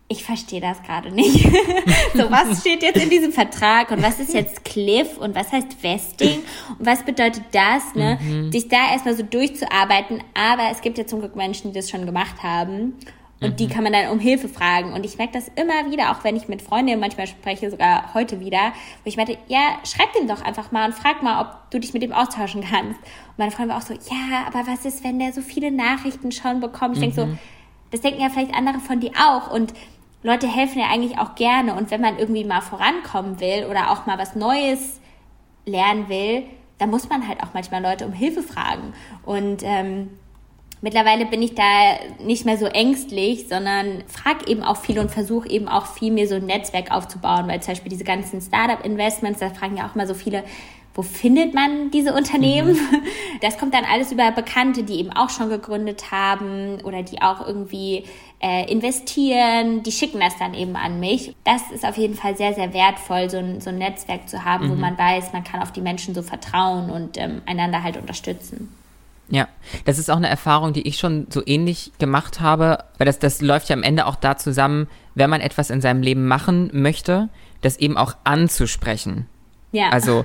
ich 0.09 0.25
verstehe 0.25 0.61
das 0.61 0.83
gerade 0.83 1.11
nicht. 1.11 1.44
so, 2.14 2.31
was 2.31 2.61
steht 2.61 2.83
jetzt 2.83 3.03
in 3.03 3.11
diesem 3.11 3.31
Vertrag 3.31 3.90
und 3.90 4.03
was 4.03 4.18
ist 4.18 4.33
jetzt 4.33 4.64
Cliff 4.64 5.18
und 5.18 5.35
was 5.35 5.53
heißt 5.53 5.83
Vesting 5.83 6.40
und 6.79 6.87
was 6.87 7.05
bedeutet 7.05 7.44
das, 7.53 7.94
ne? 7.94 8.18
Mhm. 8.21 8.51
Sich 8.51 8.68
da 8.68 8.90
erstmal 8.92 9.14
so 9.14 9.23
durchzuarbeiten, 9.23 10.23
aber 10.33 10.71
es 10.73 10.81
gibt 10.81 10.97
ja 10.97 11.07
zum 11.07 11.21
Glück 11.21 11.37
Menschen, 11.37 11.73
die 11.73 11.79
das 11.79 11.90
schon 11.90 12.07
gemacht 12.07 12.42
haben 12.42 12.94
und 13.40 13.51
mhm. 13.51 13.57
die 13.57 13.68
kann 13.68 13.85
man 13.85 13.92
dann 13.92 14.11
um 14.11 14.18
Hilfe 14.18 14.49
fragen 14.49 14.94
und 14.94 15.05
ich 15.05 15.18
merke 15.18 15.35
das 15.35 15.49
immer 15.57 15.90
wieder, 15.90 16.11
auch 16.11 16.25
wenn 16.25 16.37
ich 16.37 16.49
mit 16.49 16.62
Freundinnen 16.62 17.01
manchmal 17.01 17.27
spreche, 17.27 17.71
sogar 17.71 18.14
heute 18.14 18.40
wieder, 18.40 18.73
wo 19.05 19.09
ich 19.09 19.18
meinte, 19.18 19.37
ja, 19.47 19.79
schreib 19.85 20.12
dem 20.14 20.27
doch 20.27 20.40
einfach 20.40 20.73
mal 20.73 20.87
und 20.87 20.94
frag 20.94 21.23
mal, 21.23 21.42
ob 21.42 21.71
du 21.71 21.79
dich 21.79 21.92
mit 21.92 22.03
ihm 22.03 22.12
austauschen 22.12 22.62
kannst. 22.62 22.99
Und 22.99 23.38
meine 23.38 23.51
Freundin 23.51 23.77
war 23.77 23.83
auch 23.83 23.87
so, 23.87 23.92
ja, 23.92 24.47
aber 24.47 24.66
was 24.66 24.87
ist, 24.87 25.05
wenn 25.05 25.18
der 25.18 25.35
so 25.35 25.42
viele 25.42 25.71
Nachrichten 25.71 26.33
schon 26.33 26.61
bekommt? 26.61 26.97
Ich 26.97 27.01
mhm. 27.01 27.14
denke 27.14 27.16
so, 27.16 27.38
das 27.90 28.01
denken 28.01 28.21
ja 28.21 28.29
vielleicht 28.29 28.55
andere 28.55 28.81
von 28.81 29.01
dir 29.01 29.12
auch 29.18 29.51
und 29.51 29.73
Leute 30.22 30.48
helfen 30.48 30.81
ja 30.81 30.87
eigentlich 30.92 31.18
auch 31.18 31.35
gerne 31.35 31.74
und 31.74 31.90
wenn 31.90 32.00
man 32.00 32.18
irgendwie 32.18 32.44
mal 32.44 32.61
vorankommen 32.61 33.40
will 33.40 33.66
oder 33.70 33.90
auch 33.90 34.07
mal 34.07 34.18
was 34.18 34.35
Neues 34.35 35.00
lernen 35.64 36.09
will, 36.09 36.44
dann 36.78 36.90
muss 36.90 37.09
man 37.09 37.28
halt 37.28 37.42
auch 37.42 37.54
manchmal 37.54 37.83
Leute 37.83 38.07
um 38.07 38.12
Hilfe 38.12 38.42
fragen. 38.42 38.94
Und 39.24 39.62
ähm, 39.62 40.11
mittlerweile 40.81 41.26
bin 41.26 41.42
ich 41.42 41.54
da 41.54 41.62
nicht 42.20 42.44
mehr 42.44 42.57
so 42.57 42.66
ängstlich, 42.66 43.48
sondern 43.48 44.04
frage 44.07 44.46
eben 44.48 44.62
auch 44.62 44.76
viel 44.76 44.98
und 44.98 45.11
versuche 45.11 45.48
eben 45.48 45.68
auch 45.68 45.87
viel 45.87 46.12
mir 46.12 46.28
so 46.28 46.37
ein 46.37 46.46
Netzwerk 46.46 46.90
aufzubauen, 46.90 47.48
weil 47.48 47.61
zum 47.62 47.72
Beispiel 47.72 47.90
diese 47.90 48.04
ganzen 48.04 48.40
Startup-Investments, 48.40 49.40
da 49.40 49.50
fragen 49.50 49.76
ja 49.76 49.88
auch 49.88 49.94
mal 49.94 50.07
so 50.07 50.14
viele, 50.14 50.44
wo 50.94 51.02
findet 51.02 51.54
man 51.54 51.92
diese 51.92 52.12
Unternehmen? 52.12 52.72
Mhm. 52.72 53.02
Das 53.40 53.57
kommt 53.57 53.72
dann 53.72 53.85
alles 53.85 54.11
über 54.11 54.33
Bekannte, 54.33 54.83
die 54.83 54.98
eben 54.98 55.12
auch 55.12 55.31
schon 55.31 55.48
gegründet 55.48 56.11
haben 56.11 56.81
oder 56.83 57.04
die 57.04 57.22
auch 57.22 57.46
irgendwie 57.46 58.04
äh, 58.40 58.70
investieren. 58.70 59.83
Die 59.83 59.92
schicken 59.92 60.20
das 60.20 60.37
dann 60.38 60.55
eben 60.55 60.77
an 60.77 61.01
mich. 61.01 61.35
Das 61.44 61.70
ist 61.72 61.85
auf 61.85 61.96
jeden 61.96 62.14
Fall 62.14 62.37
sehr, 62.37 62.55
sehr 62.55 62.72
wertvoll, 62.72 63.29
so 63.31 63.38
ein, 63.38 63.61
so 63.61 63.70
ein 63.70 63.79
Netzwerk 63.79 64.29
zu 64.29 64.44
haben, 64.44 64.66
mhm. 64.66 64.70
wo 64.70 64.74
man 64.74 64.96
weiß, 64.96 65.33
man 65.33 65.44
kann 65.44 65.62
auf 65.62 65.72
die 65.72 65.81
Menschen 65.81 66.14
so 66.14 66.22
vertrauen 66.22 66.90
und 66.90 67.18
ähm, 67.18 67.42
einander 67.46 67.83
halt 67.83 67.96
unterstützen. 67.96 68.74
Ja, 69.31 69.46
das 69.85 69.98
ist 69.98 70.11
auch 70.11 70.16
eine 70.16 70.29
Erfahrung, 70.29 70.72
die 70.72 70.88
ich 70.88 70.98
schon 70.98 71.27
so 71.29 71.42
ähnlich 71.44 71.92
gemacht 71.98 72.40
habe, 72.40 72.85
weil 72.96 73.05
das, 73.05 73.18
das 73.18 73.42
läuft 73.42 73.68
ja 73.68 73.77
am 73.77 73.83
Ende 73.83 74.07
auch 74.07 74.16
da 74.16 74.38
zusammen, 74.38 74.88
wenn 75.14 75.29
man 75.29 75.42
etwas 75.42 75.68
in 75.68 75.83
seinem 75.83 76.03
Leben 76.03 76.27
machen 76.27 76.70
möchte, 76.72 77.29
das 77.61 77.77
eben 77.77 77.98
auch 77.98 78.16
anzusprechen. 78.24 79.27
Ja. 79.72 79.90
Also 79.90 80.24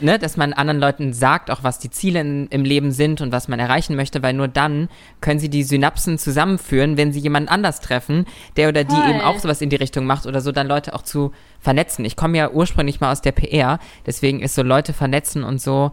ne, 0.00 0.18
dass 0.18 0.36
man 0.36 0.52
anderen 0.52 0.80
Leuten 0.80 1.12
sagt, 1.12 1.50
auch 1.50 1.62
was 1.62 1.78
die 1.78 1.90
Ziele 1.90 2.20
in, 2.20 2.46
im 2.48 2.64
Leben 2.64 2.90
sind 2.92 3.20
und 3.20 3.32
was 3.32 3.48
man 3.48 3.58
erreichen 3.58 3.96
möchte, 3.96 4.22
weil 4.22 4.34
nur 4.34 4.48
dann 4.48 4.88
können 5.20 5.40
sie 5.40 5.48
die 5.48 5.62
Synapsen 5.62 6.18
zusammenführen, 6.18 6.96
wenn 6.96 7.12
sie 7.12 7.20
jemanden 7.20 7.48
anders 7.48 7.80
treffen, 7.80 8.26
der 8.56 8.68
oder 8.68 8.84
die 8.84 8.94
Toll. 8.94 9.10
eben 9.10 9.20
auch 9.20 9.38
sowas 9.38 9.60
in 9.60 9.70
die 9.70 9.76
Richtung 9.76 10.06
macht 10.06 10.26
oder 10.26 10.40
so, 10.40 10.52
dann 10.52 10.66
Leute 10.66 10.94
auch 10.94 11.02
zu 11.02 11.32
vernetzen. 11.60 12.04
Ich 12.04 12.16
komme 12.16 12.38
ja 12.38 12.50
ursprünglich 12.50 13.00
mal 13.00 13.12
aus 13.12 13.22
der 13.22 13.32
PR, 13.32 13.78
deswegen 14.06 14.40
ist 14.40 14.54
so 14.54 14.62
Leute 14.62 14.92
vernetzen 14.92 15.44
und 15.44 15.60
so, 15.60 15.92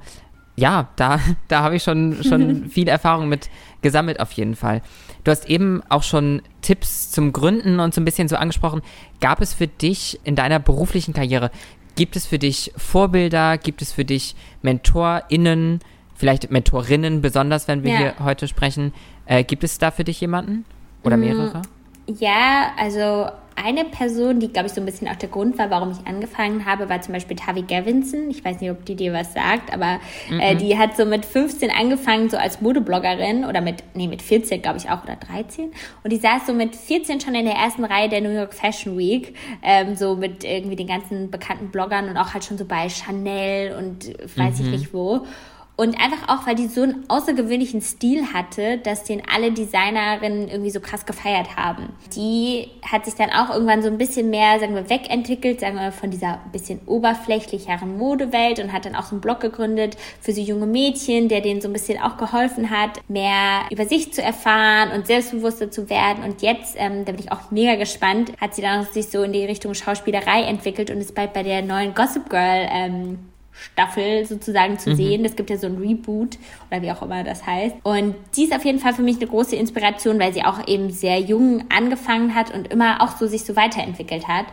ja, 0.56 0.90
da, 0.96 1.20
da 1.48 1.64
habe 1.64 1.76
ich 1.76 1.84
schon, 1.84 2.24
schon 2.24 2.66
viel 2.70 2.88
Erfahrung 2.88 3.30
mit 3.30 3.50
gesammelt 3.82 4.20
auf 4.20 4.32
jeden 4.34 4.56
Fall. 4.56 4.82
Du 5.24 5.32
hast 5.32 5.50
eben 5.50 5.82
auch 5.90 6.04
schon 6.04 6.42
Tipps 6.62 7.12
zum 7.12 7.34
Gründen 7.34 7.80
und 7.80 7.94
so 7.94 8.02
ein 8.02 8.06
bisschen 8.06 8.28
so 8.28 8.36
angesprochen. 8.36 8.82
Gab 9.20 9.42
es 9.42 9.54
für 9.54 9.68
dich 9.68 10.20
in 10.24 10.36
deiner 10.36 10.60
beruflichen 10.60 11.14
Karriere 11.14 11.52
Gibt 11.96 12.16
es 12.16 12.26
für 12.26 12.40
dich 12.40 12.72
Vorbilder? 12.76 13.58
Gibt 13.58 13.82
es 13.82 13.92
für 13.92 14.06
dich 14.06 14.36
MentorInnen? 14.62 15.80
Vielleicht 16.16 16.52
Mentorinnen, 16.52 17.22
besonders 17.22 17.68
wenn 17.68 17.84
wir 17.84 17.92
ja. 17.92 17.98
hier 17.98 18.14
heute 18.20 18.48
sprechen. 18.48 18.94
Äh, 19.26 19.44
gibt 19.44 19.64
es 19.64 19.78
da 19.78 19.92
für 19.92 20.04
dich 20.04 20.22
jemanden? 20.22 20.66
Oder 21.04 21.18
mm, 21.18 21.20
mehrere? 21.20 21.62
Ja, 22.08 22.72
also 22.78 23.28
eine 23.56 23.86
Person, 23.86 24.40
die, 24.40 24.48
glaube 24.48 24.68
ich, 24.68 24.74
so 24.74 24.82
ein 24.82 24.86
bisschen 24.86 25.08
auch 25.08 25.16
der 25.16 25.30
Grund 25.30 25.58
war, 25.58 25.70
warum 25.70 25.92
ich 25.92 26.08
angefangen 26.08 26.66
habe, 26.66 26.90
war 26.90 27.02
zum 27.02 27.14
Beispiel 27.14 27.36
Tavi 27.36 27.64
Gavinson. 27.64 28.30
Ich 28.30 28.44
weiß 28.44 28.62
nicht, 28.62 28.72
ob 28.72 28.86
die 28.86 28.96
dir 28.96 29.14
was 29.14 29.34
sagt, 29.34 29.74
aber 29.74 30.00
mm 30.30 30.34
-mm. 30.34 30.40
Äh, 30.40 30.56
die 30.56 30.78
hat 30.78 30.98
so 30.98 31.06
mit 31.06 31.26
15 31.26 31.72
angefangen, 31.72 32.30
so 32.30 32.38
als 32.38 32.62
Modebloggerin 32.62 33.46
oder 33.46 33.62
mit, 33.62 33.84
nee, 33.94 34.08
mit 34.08 34.22
14, 34.22 34.62
glaube 34.62 34.78
ich 34.78 34.90
auch, 34.90 35.04
oder 35.04 35.16
13. 35.16 35.72
Und 36.04 36.12
die 36.12 36.18
saß 36.18 36.48
so 36.48 36.54
mit 36.54 36.76
14 36.76 37.22
schon 37.22 37.36
in 37.36 37.46
der 37.46 37.56
ersten 37.56 37.84
Reihe 37.84 38.10
der 38.10 38.22
New 38.22 38.32
York 38.32 38.54
Fashion 38.54 38.98
Week, 38.98 39.36
ähm, 39.62 39.96
so 39.96 40.16
mit 40.16 40.44
irgendwie 40.44 40.76
den 40.76 40.88
ganzen 40.88 41.32
bekannten 41.32 41.70
Bloggern 41.70 42.10
und 42.10 42.18
auch 42.18 42.34
halt 42.34 42.44
schon 42.44 42.58
so 42.58 42.66
bei 42.66 42.90
Chanel 42.90 43.76
und 43.76 44.08
weiß 44.08 44.36
mm 44.36 44.42
-hmm. 44.42 44.60
ich 44.60 44.66
mhm. 44.66 44.72
nicht 44.72 44.94
wo. 44.94 45.26
Und 45.76 46.00
einfach 46.00 46.30
auch, 46.30 46.46
weil 46.46 46.54
die 46.54 46.68
so 46.68 46.84
einen 46.84 47.06
außergewöhnlichen 47.08 47.82
Stil 47.82 48.32
hatte, 48.32 48.78
dass 48.78 49.06
den 49.06 49.24
alle 49.28 49.52
Designerinnen 49.52 50.48
irgendwie 50.48 50.70
so 50.70 50.80
krass 50.80 51.08
gefeiert 51.08 51.58
haben. 51.58 51.90
Die 52.16 52.68
hat 52.84 53.06
sich 53.06 53.16
dann 53.16 53.32
auch 53.32 53.50
irgendwann 53.50 53.82
so 53.82 53.88
ein 53.88 53.98
bisschen 53.98 54.30
mehr, 54.30 54.60
sagen 54.60 54.76
wir, 54.76 54.88
wegentwickelt, 54.88 55.62
sagen 55.62 55.78
wir, 55.78 55.92
von 55.92 56.12
dieser 56.12 56.40
bisschen 56.52 56.80
oberflächlicheren 56.86 57.98
Modewelt 57.98 58.60
und 58.60 58.72
hat 58.72 58.86
dann 58.86 58.96
auch 58.96 59.06
so 59.06 59.16
einen 59.16 59.22
Blog 59.22 59.40
gegründet 59.40 59.98
für 60.22 60.32
so 60.32 60.42
junge 60.42 60.68
Mädchen, 60.68 61.28
der 61.28 61.42
denen 61.42 61.60
so 61.60 61.70
ein 61.70 61.74
bisschen 61.74 62.00
auch 62.00 62.18
geholfen 62.18 62.70
hat, 62.70 63.02
mehr 63.08 63.62
über 63.72 63.86
sich 63.86 64.14
zu 64.14 64.22
erfahren 64.22 64.92
und 64.92 65.08
selbstbewusster 65.08 65.72
zu 65.72 65.90
werden. 65.90 66.24
Und 66.24 66.44
jetzt, 66.44 66.76
ähm, 66.78 67.04
da 67.06 67.14
bin 67.14 67.22
ich 67.22 67.32
auch 67.32 67.50
mega 67.50 67.76
gespannt, 67.76 68.32
hat 68.40 68.54
sie 68.54 68.62
dann 68.62 68.86
sich 68.86 69.08
so 69.10 69.24
in 69.24 69.34
die 69.34 69.46
Richtung 69.46 69.74
Schauspielerei 69.74 70.44
entwickelt 70.44 70.92
und 70.92 70.98
ist 70.98 71.16
bald 71.16 71.34
bei 71.34 71.42
der 71.42 71.64
neuen 71.64 71.96
Gossip 71.96 72.30
Girl 72.30 72.68
ähm, 72.72 73.33
Staffel 73.54 74.26
sozusagen 74.26 74.80
zu 74.80 74.92
mhm. 74.92 74.96
sehen. 74.96 75.26
Es 75.26 75.36
gibt 75.36 75.50
ja 75.50 75.58
so 75.58 75.68
ein 75.68 75.78
Reboot 75.78 76.38
oder 76.70 76.82
wie 76.82 76.92
auch 76.92 77.02
immer 77.02 77.24
das 77.24 77.46
heißt. 77.46 77.76
Und 77.84 78.16
die 78.36 78.46
ist 78.46 78.54
auf 78.54 78.66
jeden 78.66 78.80
Fall 78.80 78.94
für 78.94 79.04
mich 79.04 79.18
eine 79.18 79.28
große 79.28 79.56
Inspiration, 79.56 80.20
weil 80.20 80.34
sie 80.34 80.44
auch 80.44 80.68
eben 80.68 80.90
sehr 80.90 81.20
jung 81.20 81.66
angefangen 81.70 82.36
hat 82.36 82.54
und 82.54 82.72
immer 82.72 83.02
auch 83.02 83.18
so 83.18 83.28
sich 83.28 83.44
so 83.44 83.56
weiterentwickelt 83.56 84.28
hat. 84.28 84.46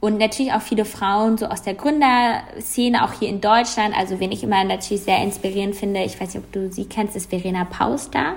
Und 0.00 0.18
natürlich 0.18 0.52
auch 0.52 0.62
viele 0.62 0.86
Frauen 0.86 1.36
so 1.36 1.46
aus 1.46 1.62
der 1.62 1.74
Gründerszene, 1.74 3.04
auch 3.04 3.12
hier 3.12 3.28
in 3.28 3.42
Deutschland. 3.42 3.94
Also 3.96 4.18
wen 4.18 4.32
ich 4.32 4.42
immer 4.42 4.64
natürlich 4.64 5.02
sehr 5.02 5.22
inspirierend 5.22 5.76
finde, 5.76 6.02
ich 6.02 6.18
weiß 6.18 6.34
nicht, 6.34 6.44
ob 6.44 6.52
du 6.52 6.72
sie 6.72 6.86
kennst, 6.86 7.16
ist 7.16 7.30
Verena 7.30 7.64
Pauster. 7.64 8.36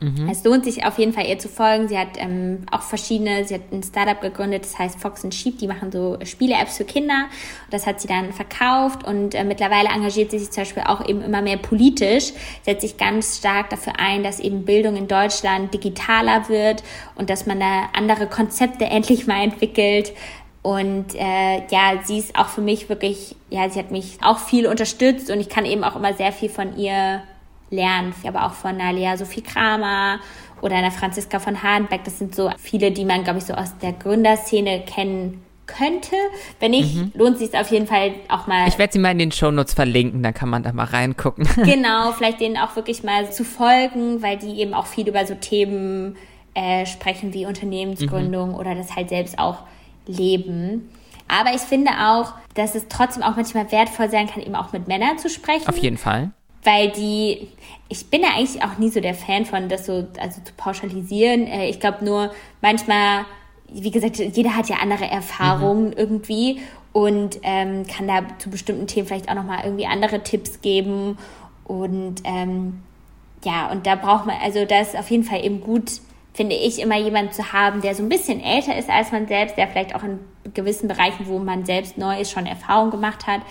Mhm. 0.00 0.28
Es 0.28 0.44
lohnt 0.44 0.64
sich 0.64 0.84
auf 0.84 0.98
jeden 0.98 1.14
Fall 1.14 1.26
ihr 1.26 1.38
zu 1.38 1.48
folgen. 1.48 1.88
Sie 1.88 1.98
hat 1.98 2.18
ähm, 2.18 2.66
auch 2.70 2.82
verschiedene, 2.82 3.44
sie 3.44 3.54
hat 3.54 3.72
ein 3.72 3.82
Startup 3.82 4.20
gegründet, 4.20 4.64
das 4.64 4.78
heißt 4.78 5.00
Fox 5.00 5.24
and 5.24 5.34
Sheep, 5.34 5.58
die 5.58 5.66
machen 5.66 5.90
so 5.90 6.18
Spiele-Apps 6.22 6.76
für 6.76 6.84
Kinder. 6.84 7.28
Das 7.70 7.86
hat 7.86 8.00
sie 8.00 8.08
dann 8.08 8.32
verkauft 8.32 9.06
und 9.06 9.34
äh, 9.34 9.42
mittlerweile 9.44 9.88
engagiert 9.88 10.30
sie 10.30 10.38
sich 10.38 10.50
zum 10.50 10.62
Beispiel 10.64 10.82
auch 10.82 11.08
eben 11.08 11.22
immer 11.22 11.40
mehr 11.40 11.56
politisch, 11.56 12.32
setzt 12.62 12.82
sich 12.82 12.98
ganz 12.98 13.38
stark 13.38 13.70
dafür 13.70 13.94
ein, 13.98 14.22
dass 14.22 14.38
eben 14.38 14.66
Bildung 14.66 14.96
in 14.96 15.08
Deutschland 15.08 15.72
digitaler 15.72 16.48
wird 16.50 16.82
und 17.14 17.30
dass 17.30 17.46
man 17.46 17.58
da 17.58 17.88
andere 17.94 18.26
Konzepte 18.26 18.84
endlich 18.96 19.26
mal 19.26 19.42
entwickelt. 19.42 20.12
Und 20.60 21.14
äh, 21.14 21.62
ja, 21.70 22.02
sie 22.04 22.18
ist 22.18 22.36
auch 22.36 22.48
für 22.48 22.60
mich 22.60 22.88
wirklich, 22.88 23.36
ja, 23.50 23.70
sie 23.70 23.78
hat 23.78 23.92
mich 23.92 24.18
auch 24.20 24.40
viel 24.40 24.66
unterstützt 24.66 25.30
und 25.30 25.40
ich 25.40 25.48
kann 25.48 25.64
eben 25.64 25.84
auch 25.84 25.94
immer 25.94 26.12
sehr 26.12 26.32
viel 26.32 26.48
von 26.48 26.76
ihr 26.76 27.22
lernen, 27.70 28.14
aber 28.26 28.46
auch 28.46 28.52
von 28.52 28.80
einer 28.80 28.92
Lea 28.92 29.16
Sophie 29.16 29.42
Kramer 29.42 30.20
oder 30.60 30.76
einer 30.76 30.90
Franziska 30.90 31.38
von 31.38 31.62
Hardenberg. 31.62 32.04
Das 32.04 32.18
sind 32.18 32.34
so 32.34 32.50
viele, 32.58 32.90
die 32.90 33.04
man, 33.04 33.24
glaube 33.24 33.38
ich, 33.38 33.44
so 33.44 33.54
aus 33.54 33.76
der 33.78 33.92
Gründerszene 33.92 34.82
kennen 34.86 35.42
könnte. 35.66 36.14
Wenn 36.60 36.70
nicht, 36.70 36.94
mhm. 36.94 37.12
lohnt 37.14 37.38
sich 37.38 37.52
auf 37.58 37.70
jeden 37.70 37.86
Fall 37.86 38.14
auch 38.28 38.46
mal. 38.46 38.68
Ich 38.68 38.78
werde 38.78 38.92
sie 38.92 38.98
mal 38.98 39.10
in 39.10 39.18
den 39.18 39.32
Shownotes 39.32 39.74
verlinken, 39.74 40.22
dann 40.22 40.32
kann 40.32 40.48
man 40.48 40.62
da 40.62 40.72
mal 40.72 40.84
reingucken. 40.84 41.46
Genau, 41.64 42.12
vielleicht 42.12 42.40
denen 42.40 42.56
auch 42.56 42.76
wirklich 42.76 43.02
mal 43.02 43.30
zu 43.32 43.44
folgen, 43.44 44.22
weil 44.22 44.38
die 44.38 44.60
eben 44.60 44.74
auch 44.74 44.86
viel 44.86 45.08
über 45.08 45.26
so 45.26 45.34
Themen 45.34 46.16
äh, 46.54 46.86
sprechen 46.86 47.34
wie 47.34 47.46
Unternehmensgründung 47.46 48.50
mhm. 48.50 48.54
oder 48.54 48.74
das 48.74 48.94
halt 48.94 49.08
selbst 49.08 49.38
auch 49.38 49.58
leben. 50.06 50.88
Aber 51.28 51.54
ich 51.54 51.62
finde 51.62 51.90
auch, 51.90 52.34
dass 52.54 52.74
es 52.76 52.86
trotzdem 52.88 53.24
auch 53.24 53.34
manchmal 53.34 53.70
wertvoll 53.72 54.08
sein 54.10 54.28
kann, 54.28 54.42
eben 54.42 54.54
auch 54.54 54.72
mit 54.72 54.86
Männern 54.86 55.18
zu 55.18 55.28
sprechen. 55.28 55.68
Auf 55.68 55.78
jeden 55.78 55.98
Fall 55.98 56.30
weil 56.66 56.90
die, 56.90 57.48
ich 57.88 58.10
bin 58.10 58.22
ja 58.22 58.30
eigentlich 58.36 58.62
auch 58.62 58.76
nie 58.78 58.90
so 58.90 59.00
der 59.00 59.14
Fan 59.14 59.46
von, 59.46 59.68
das 59.68 59.86
so, 59.86 60.06
also 60.20 60.40
zu 60.42 60.52
pauschalisieren. 60.56 61.46
Äh, 61.46 61.68
ich 61.68 61.80
glaube 61.80 62.04
nur, 62.04 62.32
manchmal, 62.60 63.24
wie 63.72 63.90
gesagt, 63.90 64.18
jeder 64.18 64.56
hat 64.56 64.68
ja 64.68 64.76
andere 64.82 65.06
Erfahrungen 65.06 65.88
mhm. 65.88 65.94
irgendwie 65.96 66.60
und 66.92 67.38
ähm, 67.42 67.86
kann 67.86 68.08
da 68.08 68.22
zu 68.38 68.50
bestimmten 68.50 68.86
Themen 68.86 69.06
vielleicht 69.06 69.30
auch 69.30 69.34
nochmal 69.34 69.60
irgendwie 69.64 69.86
andere 69.86 70.22
Tipps 70.22 70.60
geben. 70.60 71.18
Und 71.64 72.22
ähm, 72.24 72.82
ja, 73.44 73.70
und 73.70 73.86
da 73.86 73.94
braucht 73.94 74.26
man, 74.26 74.36
also 74.42 74.64
da 74.64 74.80
ist 74.80 74.96
auf 74.96 75.10
jeden 75.10 75.24
Fall 75.24 75.44
eben 75.44 75.60
gut, 75.60 76.00
finde 76.34 76.56
ich, 76.56 76.80
immer 76.80 76.96
jemanden 76.98 77.32
zu 77.32 77.52
haben, 77.52 77.80
der 77.80 77.94
so 77.94 78.02
ein 78.02 78.08
bisschen 78.08 78.42
älter 78.42 78.76
ist 78.76 78.90
als 78.90 79.12
man 79.12 79.28
selbst, 79.28 79.56
der 79.56 79.68
vielleicht 79.68 79.94
auch 79.94 80.02
in 80.02 80.18
gewissen 80.54 80.88
Bereichen, 80.88 81.26
wo 81.26 81.38
man 81.38 81.64
selbst 81.64 81.96
neu 81.96 82.20
ist, 82.20 82.32
schon 82.32 82.46
Erfahrung 82.46 82.90
gemacht 82.90 83.26
hat 83.26 83.42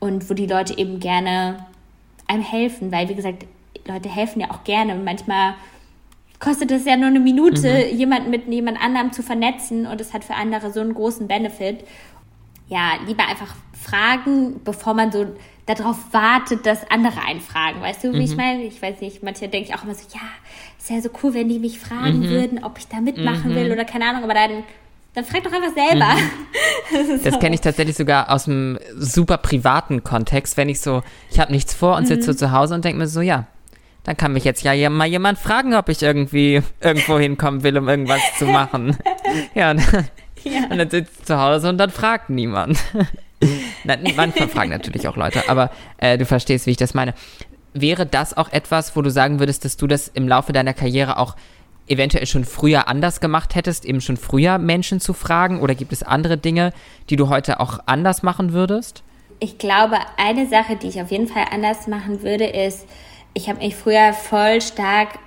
und 0.00 0.30
wo 0.30 0.34
die 0.34 0.46
Leute 0.46 0.78
eben 0.78 1.00
gerne 1.00 1.66
einem 2.34 2.42
helfen, 2.42 2.92
weil 2.92 3.08
wie 3.08 3.14
gesagt, 3.14 3.46
Leute 3.86 4.08
helfen 4.08 4.40
ja 4.40 4.50
auch 4.50 4.64
gerne 4.64 4.94
und 4.94 5.04
manchmal 5.04 5.54
kostet 6.40 6.70
es 6.70 6.84
ja 6.84 6.96
nur 6.96 7.08
eine 7.08 7.20
Minute, 7.20 7.68
mhm. 7.68 7.96
jemanden 7.96 8.30
mit 8.30 8.46
jemand 8.48 8.80
anderem 8.80 9.12
zu 9.12 9.22
vernetzen 9.22 9.86
und 9.86 10.00
es 10.00 10.12
hat 10.12 10.24
für 10.24 10.34
andere 10.34 10.72
so 10.72 10.80
einen 10.80 10.94
großen 10.94 11.26
Benefit. 11.26 11.84
Ja, 12.68 12.92
lieber 13.06 13.26
einfach 13.26 13.54
fragen, 13.72 14.60
bevor 14.64 14.94
man 14.94 15.12
so 15.12 15.26
darauf 15.66 15.96
wartet, 16.12 16.66
dass 16.66 16.90
andere 16.90 17.20
einfragen. 17.26 17.80
Weißt 17.80 18.04
du, 18.04 18.12
wie 18.12 18.16
mhm. 18.16 18.22
ich 18.22 18.36
meine? 18.36 18.64
Ich 18.64 18.80
weiß 18.80 19.00
nicht, 19.00 19.22
manche 19.22 19.48
denke 19.48 19.70
ich 19.70 19.74
auch 19.74 19.84
immer 19.84 19.94
so, 19.94 20.04
ja, 20.12 20.20
ist 20.78 20.90
ja 20.90 21.00
so 21.00 21.10
cool, 21.22 21.34
wenn 21.34 21.48
die 21.48 21.58
mich 21.58 21.78
fragen 21.78 22.20
mhm. 22.20 22.28
würden, 22.28 22.64
ob 22.64 22.78
ich 22.78 22.88
da 22.88 23.00
mitmachen 23.00 23.52
mhm. 23.52 23.54
will 23.54 23.72
oder 23.72 23.84
keine 23.84 24.06
Ahnung, 24.06 24.24
aber 24.24 24.34
dann 24.34 24.64
dann 25.14 25.24
frag 25.24 25.44
doch 25.44 25.52
einfach 25.52 25.74
selber. 25.74 26.14
Mhm. 26.14 26.30
Das, 26.92 27.22
das 27.22 27.40
kenne 27.40 27.54
ich 27.54 27.62
tatsächlich 27.62 27.96
sogar 27.96 28.30
aus 28.30 28.46
einem 28.46 28.78
super 28.96 29.38
privaten 29.38 30.04
Kontext, 30.04 30.56
wenn 30.58 30.68
ich 30.68 30.80
so, 30.80 31.02
ich 31.30 31.40
habe 31.40 31.50
nichts 31.50 31.72
vor 31.72 31.96
und 31.96 32.06
sitze 32.06 32.28
mhm. 32.28 32.32
so 32.32 32.46
zu 32.46 32.52
Hause 32.52 32.74
und 32.74 32.84
denke 32.84 32.98
mir 32.98 33.06
so, 33.06 33.22
ja, 33.22 33.46
dann 34.04 34.16
kann 34.16 34.34
mich 34.34 34.44
jetzt 34.44 34.62
ja 34.62 34.90
mal 34.90 35.06
jemand 35.06 35.38
fragen, 35.38 35.74
ob 35.74 35.88
ich 35.88 36.02
irgendwie 36.02 36.62
irgendwo 36.80 37.18
hinkommen 37.18 37.62
will, 37.62 37.78
um 37.78 37.88
irgendwas 37.88 38.20
zu 38.38 38.44
machen. 38.44 38.96
ja, 39.54 39.70
und, 39.72 39.80
ja. 40.44 40.64
und 40.70 40.78
dann 40.78 40.90
sitze 40.90 41.10
ich 41.18 41.24
zu 41.24 41.40
Hause 41.40 41.70
und 41.70 41.78
dann 41.78 41.90
fragt 41.90 42.28
niemand. 42.28 42.78
Nein, 43.84 44.12
manchmal 44.14 44.48
fragen 44.48 44.70
natürlich 44.70 45.08
auch 45.08 45.16
Leute, 45.16 45.48
aber 45.48 45.70
äh, 45.98 46.18
du 46.18 46.26
verstehst, 46.26 46.66
wie 46.66 46.72
ich 46.72 46.76
das 46.76 46.94
meine. 46.94 47.14
Wäre 47.72 48.06
das 48.06 48.36
auch 48.36 48.52
etwas, 48.52 48.94
wo 48.94 49.02
du 49.02 49.10
sagen 49.10 49.40
würdest, 49.40 49.64
dass 49.64 49.76
du 49.76 49.86
das 49.86 50.08
im 50.08 50.28
Laufe 50.28 50.52
deiner 50.52 50.74
Karriere 50.74 51.18
auch 51.18 51.34
eventuell 51.86 52.26
schon 52.26 52.44
früher 52.44 52.88
anders 52.88 53.20
gemacht 53.20 53.54
hättest, 53.54 53.84
eben 53.84 54.00
schon 54.00 54.16
früher 54.16 54.58
Menschen 54.58 55.00
zu 55.00 55.12
fragen? 55.12 55.60
Oder 55.60 55.74
gibt 55.74 55.92
es 55.92 56.02
andere 56.02 56.36
Dinge, 56.36 56.72
die 57.10 57.16
du 57.16 57.28
heute 57.28 57.60
auch 57.60 57.78
anders 57.86 58.22
machen 58.22 58.52
würdest? 58.52 59.02
Ich 59.40 59.58
glaube, 59.58 59.96
eine 60.16 60.46
Sache, 60.46 60.76
die 60.76 60.88
ich 60.88 61.00
auf 61.02 61.10
jeden 61.10 61.26
Fall 61.26 61.44
anders 61.50 61.86
machen 61.86 62.22
würde, 62.22 62.44
ist, 62.44 62.86
ich 63.34 63.48
habe 63.48 63.58
mich 63.58 63.74
früher 63.74 64.12
voll 64.12 64.60
stark, 64.60 65.18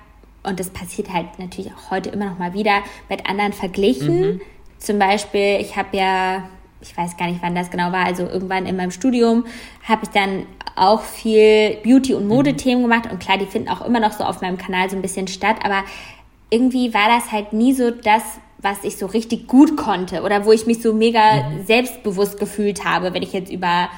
und 0.42 0.58
das 0.58 0.70
passiert 0.70 1.12
halt 1.12 1.38
natürlich 1.38 1.70
auch 1.72 1.90
heute 1.90 2.08
immer 2.10 2.30
noch 2.30 2.38
mal 2.38 2.54
wieder, 2.54 2.82
mit 3.08 3.28
anderen 3.28 3.52
verglichen. 3.52 4.20
Mhm. 4.20 4.40
Zum 4.78 4.98
Beispiel, 4.98 5.58
ich 5.60 5.76
habe 5.76 5.96
ja, 5.96 6.48
ich 6.80 6.96
weiß 6.96 7.16
gar 7.16 7.26
nicht, 7.26 7.42
wann 7.42 7.54
das 7.54 7.70
genau 7.70 7.92
war, 7.92 8.06
also 8.06 8.22
irgendwann 8.26 8.64
in 8.64 8.76
meinem 8.76 8.92
Studium 8.92 9.44
habe 9.86 10.04
ich 10.04 10.10
dann 10.10 10.46
auch 10.74 11.02
viel 11.02 11.76
Beauty- 11.82 12.14
und 12.14 12.24
mhm. 12.24 12.28
Modethemen 12.28 12.78
mhm. 12.78 12.88
gemacht. 12.88 13.12
Und 13.12 13.18
klar, 13.18 13.36
die 13.36 13.46
finden 13.46 13.68
auch 13.68 13.84
immer 13.84 14.00
noch 14.00 14.12
so 14.12 14.24
auf 14.24 14.40
meinem 14.40 14.56
Kanal 14.56 14.88
so 14.88 14.96
ein 14.96 15.02
bisschen 15.02 15.28
statt, 15.28 15.56
aber 15.62 15.82
irgendwie 16.50 16.94
war 16.94 17.08
das 17.08 17.32
halt 17.32 17.52
nie 17.52 17.72
so 17.72 17.90
das, 17.90 18.22
was 18.58 18.82
ich 18.82 18.96
so 18.96 19.06
richtig 19.06 19.46
gut 19.46 19.76
konnte 19.76 20.22
oder 20.22 20.44
wo 20.44 20.52
ich 20.52 20.66
mich 20.66 20.82
so 20.82 20.92
mega 20.92 21.48
mhm. 21.48 21.64
selbstbewusst 21.64 22.38
gefühlt 22.38 22.84
habe, 22.84 23.14
wenn 23.14 23.22
ich 23.22 23.32
jetzt 23.32 23.52
über 23.52 23.88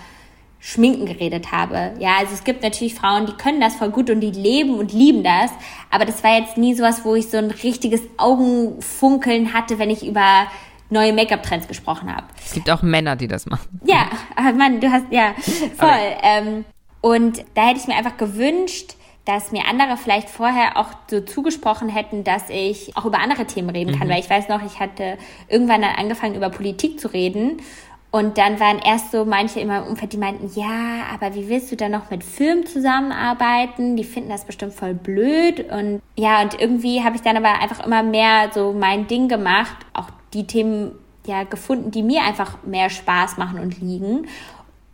Schminken 0.58 1.06
geredet 1.06 1.52
habe. 1.52 1.92
Ja, 1.98 2.18
also 2.18 2.34
es 2.34 2.44
gibt 2.44 2.62
natürlich 2.62 2.94
Frauen, 2.94 3.24
die 3.24 3.32
können 3.32 3.60
das 3.60 3.76
voll 3.76 3.90
gut 3.90 4.10
und 4.10 4.20
die 4.20 4.30
leben 4.30 4.74
und 4.74 4.92
lieben 4.92 5.24
das, 5.24 5.50
aber 5.90 6.04
das 6.04 6.22
war 6.22 6.38
jetzt 6.38 6.58
nie 6.58 6.74
sowas, 6.74 7.04
wo 7.04 7.14
ich 7.14 7.30
so 7.30 7.38
ein 7.38 7.50
richtiges 7.50 8.02
Augenfunkeln 8.18 9.54
hatte, 9.54 9.78
wenn 9.78 9.88
ich 9.88 10.06
über 10.06 10.46
neue 10.90 11.12
Make-up-Trends 11.14 11.66
gesprochen 11.66 12.14
habe. 12.14 12.26
Es 12.44 12.52
gibt 12.52 12.68
auch 12.68 12.82
Männer, 12.82 13.16
die 13.16 13.28
das 13.28 13.46
machen. 13.46 13.80
Ja, 13.84 14.10
Mann, 14.56 14.80
du 14.80 14.90
hast, 14.90 15.06
ja, 15.10 15.34
voll. 15.76 16.16
Ähm, 16.22 16.64
und 17.00 17.42
da 17.54 17.68
hätte 17.68 17.80
ich 17.80 17.86
mir 17.86 17.96
einfach 17.96 18.18
gewünscht, 18.18 18.96
dass 19.30 19.52
mir 19.52 19.66
andere 19.68 19.96
vielleicht 19.96 20.28
vorher 20.28 20.76
auch 20.76 20.88
so 21.08 21.20
zugesprochen 21.20 21.88
hätten, 21.88 22.24
dass 22.24 22.50
ich 22.50 22.96
auch 22.96 23.04
über 23.04 23.20
andere 23.20 23.46
Themen 23.46 23.70
reden 23.70 23.96
kann. 23.96 24.08
Mhm. 24.08 24.12
Weil 24.12 24.20
ich 24.20 24.28
weiß 24.28 24.48
noch, 24.48 24.60
ich 24.64 24.80
hatte 24.80 25.18
irgendwann 25.48 25.82
dann 25.82 25.94
angefangen, 25.94 26.34
über 26.34 26.50
Politik 26.50 26.98
zu 26.98 27.08
reden. 27.08 27.62
Und 28.10 28.38
dann 28.38 28.58
waren 28.58 28.80
erst 28.80 29.12
so 29.12 29.24
manche 29.24 29.60
in 29.60 29.68
meinem 29.68 29.86
Umfeld, 29.86 30.12
die 30.12 30.16
meinten, 30.16 30.50
ja, 30.58 31.04
aber 31.14 31.32
wie 31.36 31.48
willst 31.48 31.70
du 31.70 31.76
dann 31.76 31.92
noch 31.92 32.10
mit 32.10 32.24
Firmen 32.24 32.66
zusammenarbeiten? 32.66 33.96
Die 33.96 34.02
finden 34.02 34.30
das 34.30 34.44
bestimmt 34.44 34.74
voll 34.74 34.94
blöd. 34.94 35.70
Und 35.70 36.02
ja, 36.16 36.42
und 36.42 36.60
irgendwie 36.60 37.04
habe 37.04 37.14
ich 37.14 37.22
dann 37.22 37.36
aber 37.36 37.60
einfach 37.60 37.86
immer 37.86 38.02
mehr 38.02 38.50
so 38.52 38.72
mein 38.72 39.06
Ding 39.06 39.28
gemacht, 39.28 39.76
auch 39.92 40.08
die 40.34 40.48
Themen 40.48 40.98
ja 41.24 41.44
gefunden, 41.44 41.92
die 41.92 42.02
mir 42.02 42.22
einfach 42.22 42.64
mehr 42.64 42.90
Spaß 42.90 43.36
machen 43.36 43.60
und 43.60 43.80
liegen. 43.80 44.26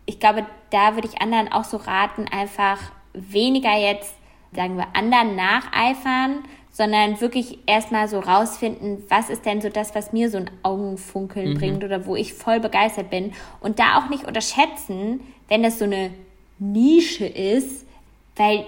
Ich 0.04 0.20
glaube, 0.20 0.44
da 0.68 0.94
würde 0.94 1.08
ich 1.08 1.22
anderen 1.22 1.50
auch 1.50 1.64
so 1.64 1.78
raten, 1.78 2.26
einfach 2.30 2.78
weniger 3.14 3.74
jetzt, 3.78 4.14
sagen 4.56 4.76
wir, 4.76 4.88
anderen 4.94 5.36
nacheifern, 5.36 6.44
sondern 6.72 7.20
wirklich 7.20 7.60
erstmal 7.66 8.08
so 8.08 8.18
rausfinden, 8.18 9.02
was 9.08 9.30
ist 9.30 9.46
denn 9.46 9.62
so 9.62 9.70
das, 9.70 9.94
was 9.94 10.12
mir 10.12 10.28
so 10.28 10.36
ein 10.36 10.50
Augenfunkeln 10.62 11.54
mhm. 11.54 11.58
bringt 11.58 11.84
oder 11.84 12.04
wo 12.04 12.16
ich 12.16 12.34
voll 12.34 12.60
begeistert 12.60 13.08
bin. 13.08 13.32
Und 13.60 13.78
da 13.78 13.98
auch 13.98 14.10
nicht 14.10 14.24
unterschätzen, 14.24 15.20
wenn 15.48 15.62
das 15.62 15.78
so 15.78 15.84
eine 15.84 16.10
Nische 16.58 17.26
ist, 17.26 17.86
weil 18.34 18.66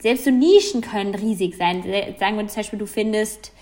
selbst 0.00 0.24
so 0.24 0.30
Nischen 0.30 0.82
können 0.82 1.14
riesig 1.14 1.56
sein. 1.56 1.82
Sagen 2.18 2.36
wir 2.36 2.46
zum 2.46 2.56
Beispiel, 2.56 2.78
du 2.78 2.86
findest 2.86 3.52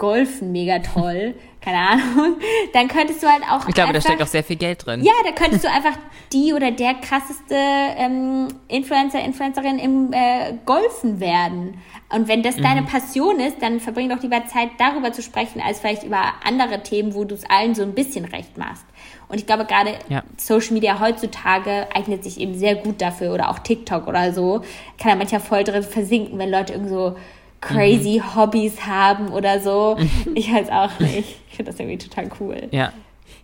Golfen 0.00 0.50
mega 0.50 0.80
toll, 0.80 1.34
keine 1.60 1.78
Ahnung, 1.78 2.38
dann 2.72 2.88
könntest 2.88 3.22
du 3.22 3.28
halt 3.28 3.42
auch. 3.42 3.68
Ich 3.68 3.74
glaube, 3.74 3.90
einfach, 3.90 4.02
da 4.02 4.08
steckt 4.08 4.22
auch 4.22 4.26
sehr 4.26 4.42
viel 4.42 4.56
Geld 4.56 4.84
drin. 4.84 5.04
Ja, 5.04 5.12
da 5.24 5.30
könntest 5.30 5.62
du 5.62 5.70
einfach 5.70 5.96
die 6.32 6.52
oder 6.54 6.70
der 6.70 6.94
krasseste 6.94 7.54
ähm, 7.54 8.48
Influencer, 8.66 9.20
Influencerin 9.22 9.78
im 9.78 10.12
äh, 10.12 10.54
Golfen 10.64 11.20
werden. 11.20 11.78
Und 12.08 12.28
wenn 12.28 12.42
das 12.42 12.56
mhm. 12.56 12.62
deine 12.62 12.82
Passion 12.82 13.38
ist, 13.38 13.62
dann 13.62 13.78
verbring 13.78 14.08
doch 14.08 14.22
lieber 14.22 14.44
Zeit, 14.46 14.70
darüber 14.78 15.12
zu 15.12 15.22
sprechen, 15.22 15.60
als 15.60 15.80
vielleicht 15.80 16.02
über 16.02 16.22
andere 16.44 16.82
Themen, 16.82 17.14
wo 17.14 17.24
du 17.24 17.34
es 17.34 17.48
allen 17.48 17.74
so 17.74 17.82
ein 17.82 17.94
bisschen 17.94 18.24
recht 18.24 18.58
machst. 18.58 18.86
Und 19.28 19.38
ich 19.38 19.46
glaube, 19.46 19.66
gerade 19.66 19.92
ja. 20.08 20.24
Social 20.36 20.72
Media 20.72 20.98
heutzutage 20.98 21.86
eignet 21.94 22.24
sich 22.24 22.40
eben 22.40 22.54
sehr 22.54 22.74
gut 22.74 23.00
dafür 23.00 23.32
oder 23.34 23.50
auch 23.50 23.58
TikTok 23.60 24.08
oder 24.08 24.32
so. 24.32 24.62
Kann 24.98 25.12
da 25.12 25.14
manchmal 25.14 25.40
voll 25.40 25.62
drin 25.62 25.82
versinken, 25.82 26.38
wenn 26.38 26.50
Leute 26.50 26.72
irgendwie 26.72 26.94
so 26.94 27.16
crazy 27.60 28.20
mhm. 28.20 28.36
Hobbys 28.36 28.86
haben 28.86 29.28
oder 29.28 29.60
so. 29.60 29.98
Ich 30.34 30.52
weiß 30.52 30.68
auch 30.70 30.98
nicht. 31.00 31.36
Ich 31.50 31.56
finde 31.56 31.72
das 31.72 31.80
irgendwie 31.80 31.98
total 31.98 32.30
cool. 32.40 32.68
Ja. 32.70 32.92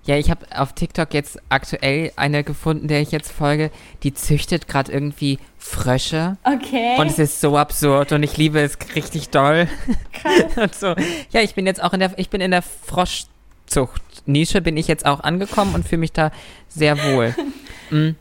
Ja, 0.04 0.16
ich 0.16 0.30
habe 0.30 0.46
auf 0.56 0.72
TikTok 0.72 1.12
jetzt 1.14 1.40
aktuell 1.48 2.12
eine 2.14 2.44
gefunden, 2.44 2.86
der 2.86 3.00
ich 3.00 3.10
jetzt 3.10 3.32
folge, 3.32 3.72
die 4.04 4.14
züchtet 4.14 4.68
gerade 4.68 4.92
irgendwie 4.92 5.40
Frösche. 5.58 6.36
Okay. 6.44 6.94
Und 6.98 7.08
es 7.08 7.18
ist 7.18 7.40
so 7.40 7.58
absurd 7.58 8.12
und 8.12 8.22
ich 8.22 8.36
liebe 8.36 8.60
es 8.60 8.78
richtig 8.94 9.30
doll. 9.30 9.66
Krass. 10.12 10.56
und 10.56 10.74
so. 10.76 10.94
Ja, 11.30 11.40
ich 11.40 11.56
bin 11.56 11.66
jetzt 11.66 11.82
auch 11.82 11.92
in 11.92 11.98
der, 11.98 12.16
ich 12.18 12.30
bin 12.30 12.40
in 12.40 12.52
der 12.52 12.62
Froschzucht-Nische, 12.62 14.60
bin 14.60 14.76
ich 14.76 14.86
jetzt 14.86 15.06
auch 15.06 15.20
angekommen 15.20 15.74
und 15.74 15.88
fühle 15.88 16.00
mich 16.00 16.12
da 16.12 16.30
sehr 16.68 16.96
wohl. 16.98 17.34
Mm. 17.88 18.16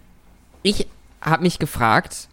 ich 0.62 0.86
habe 1.22 1.42
mich 1.42 1.58
gefragt, 1.58 2.28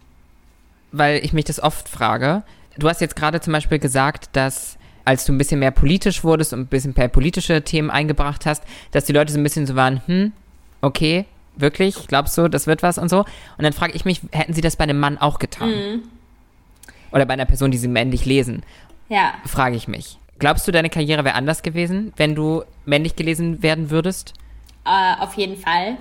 weil 0.93 1.25
ich 1.25 1.33
mich 1.33 1.47
das 1.47 1.63
oft 1.63 1.89
frage, 1.89 2.43
du 2.79 2.89
hast 2.89 3.01
jetzt 3.01 3.17
gerade 3.17 3.41
zum 3.41 3.53
Beispiel 3.53 3.79
gesagt, 3.79 4.31
dass 4.33 4.79
als 5.05 5.25
du 5.25 5.33
ein 5.33 5.39
bisschen 5.39 5.61
mehr 5.61 5.71
politisch 5.71 6.23
wurdest 6.23 6.53
und 6.53 6.61
ein 6.61 6.67
bisschen 6.67 6.95
mehr 6.97 7.09
politische 7.09 7.63
Themen 7.63 7.91
eingebracht 7.91 8.47
hast, 8.47 8.63
dass 8.93 9.05
die 9.05 9.13
Leute 9.13 9.33
so 9.33 9.39
ein 9.39 9.43
bisschen 9.43 9.67
so 9.67 9.75
waren, 9.75 10.01
hm, 10.07 10.33
okay, 10.81 11.27
wirklich, 11.57 12.07
glaubst 12.07 12.37
du, 12.39 12.49
das 12.49 12.67
wird 12.67 12.83
was 12.83 12.99
und 12.99 13.09
so? 13.09 13.21
Und 13.21 13.65
dann 13.65 13.73
frage 13.73 13.95
ich 13.95 14.05
mich, 14.05 14.21
hätten 14.31 14.55
sie 14.55 14.61
das 14.61 14.77
bei 14.77 14.85
einem 14.85 15.01
Mann 15.01 15.19
auch 15.19 15.39
getan? 15.39 15.71
Mhm. 15.71 16.03
Oder 17.11 17.27
bei 17.27 17.35
einer 17.35 17.45
Person, 17.45 17.71
die 17.71 17.79
sie 17.79 17.89
männlich 17.89 18.25
lesen? 18.25 18.63
Ja. 19.09 19.35
Frage 19.45 19.77
ich 19.77 19.89
mich. 19.89 20.19
Glaubst 20.39 20.67
du, 20.67 20.73
deine 20.73 20.89
Karriere 20.89 21.25
wäre 21.25 21.35
anders 21.35 21.63
gewesen, 21.63 22.13
wenn 22.17 22.35
du 22.35 22.65
männlich 22.85 23.17
gelesen 23.17 23.63
werden 23.63 23.91
würdest? 23.91 24.35
Uh, 24.87 25.23
auf 25.23 25.35
jeden 25.35 25.57
Fall. 25.57 25.99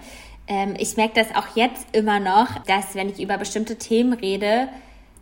Ähm, 0.48 0.74
ich 0.78 0.98
merke 0.98 1.14
das 1.16 1.36
auch 1.36 1.56
jetzt 1.56 1.96
immer 1.96 2.20
noch, 2.20 2.64
dass 2.66 2.96
wenn 2.96 3.10
ich 3.10 3.22
über 3.22 3.38
bestimmte 3.38 3.78
Themen 3.78 4.14
rede, 4.14 4.70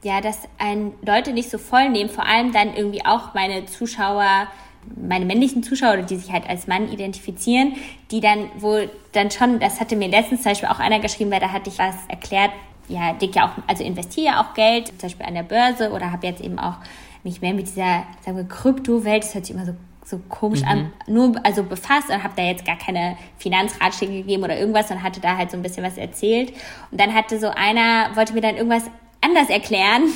ja, 0.03 0.21
dass 0.21 0.38
ein 0.57 0.93
Leute 1.05 1.33
nicht 1.33 1.49
so 1.49 1.57
voll 1.57 1.89
nehmen, 1.89 2.09
vor 2.09 2.25
allem 2.25 2.51
dann 2.51 2.73
irgendwie 2.75 3.05
auch 3.05 3.33
meine 3.33 3.65
Zuschauer, 3.65 4.47
meine 4.95 5.25
männlichen 5.25 5.62
Zuschauer, 5.62 5.97
die 5.97 6.15
sich 6.15 6.31
halt 6.31 6.47
als 6.49 6.67
Mann 6.67 6.91
identifizieren, 6.91 7.73
die 8.12 8.21
dann 8.21 8.49
wohl 8.57 8.89
dann 9.12 9.29
schon, 9.29 9.59
das 9.59 9.79
hatte 9.79 9.95
mir 9.95 10.07
letztens 10.07 10.43
zum 10.43 10.51
Beispiel 10.51 10.69
auch 10.69 10.79
einer 10.79 10.99
geschrieben, 10.99 11.31
weil 11.31 11.41
da 11.41 11.51
hatte 11.51 11.69
ich 11.69 11.77
was 11.79 11.95
erklärt, 12.07 12.51
ja, 12.88 13.13
dick 13.13 13.35
ja 13.35 13.47
auch, 13.47 13.51
also 13.67 13.83
investiere 13.83 14.27
ja 14.27 14.41
auch 14.41 14.53
Geld, 14.53 14.88
zum 14.88 14.97
Beispiel 14.97 15.25
an 15.25 15.33
der 15.35 15.43
Börse 15.43 15.91
oder 15.91 16.12
habe 16.12 16.25
jetzt 16.25 16.41
eben 16.41 16.57
auch 16.57 16.75
mich 17.23 17.41
mehr 17.41 17.53
mit 17.53 17.67
dieser, 17.67 18.03
sagen 18.25 18.38
wir, 18.38 18.47
Kryptowelt, 18.47 19.23
das 19.23 19.35
hört 19.35 19.45
sich 19.45 19.55
immer 19.55 19.65
so 19.65 19.75
so 20.09 20.19
komisch 20.27 20.62
mhm. 20.62 20.67
an, 20.67 20.93
nur 21.07 21.35
also 21.43 21.63
befasst 21.63 22.09
und 22.09 22.23
habe 22.23 22.33
da 22.35 22.43
jetzt 22.43 22.65
gar 22.65 22.77
keine 22.77 23.15
Finanzratschläge 23.38 24.13
gegeben 24.13 24.43
oder 24.43 24.57
irgendwas 24.57 24.89
und 24.89 25.03
hatte 25.03 25.21
da 25.21 25.38
halt 25.38 25.51
so 25.51 25.57
ein 25.57 25.62
bisschen 25.62 25.83
was 25.83 25.97
erzählt. 25.97 26.51
Und 26.91 26.99
dann 26.99 27.13
hatte 27.13 27.39
so 27.39 27.49
einer, 27.49 28.15
wollte 28.15 28.33
mir 28.33 28.41
dann 28.41 28.55
irgendwas 28.55 28.85
anders 29.21 29.49
erklären. 29.49 30.03
Und 30.03 30.13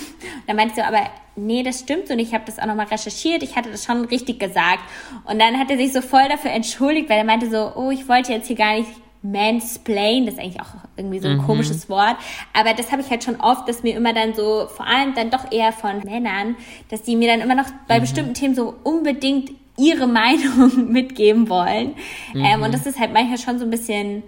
dann 0.48 0.56
meinte 0.56 0.74
ich 0.76 0.84
so, 0.84 0.88
aber 0.88 1.10
nee, 1.36 1.64
das 1.64 1.80
stimmt 1.80 2.08
so 2.08 2.16
nicht. 2.16 2.30
Ich 2.30 2.34
habe 2.34 2.46
das 2.46 2.60
auch 2.60 2.66
nochmal 2.66 2.88
recherchiert. 2.88 3.44
Ich 3.44 3.56
hatte 3.56 3.72
das 3.72 3.86
schon 3.86 4.06
richtig 4.06 4.40
gesagt. 4.40 4.82
Und 5.26 5.40
dann 5.40 5.60
hat 5.60 5.70
er 5.72 5.78
sich 5.78 5.94
so 5.94 6.02
voll 6.02 6.28
dafür 6.30 6.52
entschuldigt, 6.52 7.10
weil 7.10 7.18
er 7.18 7.24
meinte 7.24 7.50
so, 7.50 7.74
oh, 7.76 7.92
ich 7.92 8.08
wollte 8.08 8.32
jetzt 8.32 8.48
hier 8.48 8.56
gar 8.56 8.76
nicht 8.76 8.90
mansplain, 9.24 10.26
das 10.26 10.36
ist 10.36 10.42
eigentlich 10.42 10.62
auch 10.62 10.68
irgendwie 10.98 11.20
so 11.20 11.30
ein 11.30 11.38
mhm. 11.38 11.44
komisches 11.44 11.90
Wort, 11.90 12.18
aber 12.52 12.74
das 12.74 12.92
habe 12.92 13.02
ich 13.02 13.10
halt 13.10 13.24
schon 13.24 13.40
oft, 13.40 13.68
dass 13.70 13.82
mir 13.82 13.96
immer 13.96 14.14
dann 14.14 14.34
so, 14.34 14.68
vor 14.68 14.86
allem 14.86 15.16
dann 15.16 15.30
doch 15.30 15.50
eher 15.50 15.72
von 15.72 16.00
Männern, 16.04 16.58
dass 16.90 17.04
die 17.04 17.16
mir 17.16 17.30
dann 17.30 17.40
immer 17.40 17.56
noch 17.56 17.68
bei 17.88 17.98
mhm. 17.98 18.02
bestimmten 18.02 18.34
Themen 18.34 18.54
so 18.54 18.76
unbedingt 18.84 19.52
ihre 19.78 20.08
Meinung 20.08 20.92
mitgeben 20.92 21.50
wollen. 21.50 21.96
Mhm. 22.34 22.46
Ähm, 22.46 22.62
und 22.64 22.74
das 22.74 22.86
ist 22.86 23.00
halt 23.00 23.14
manchmal 23.14 23.38
schon 23.38 23.60
so 23.60 23.66
ein 23.66 23.72
bisschen 23.72 24.24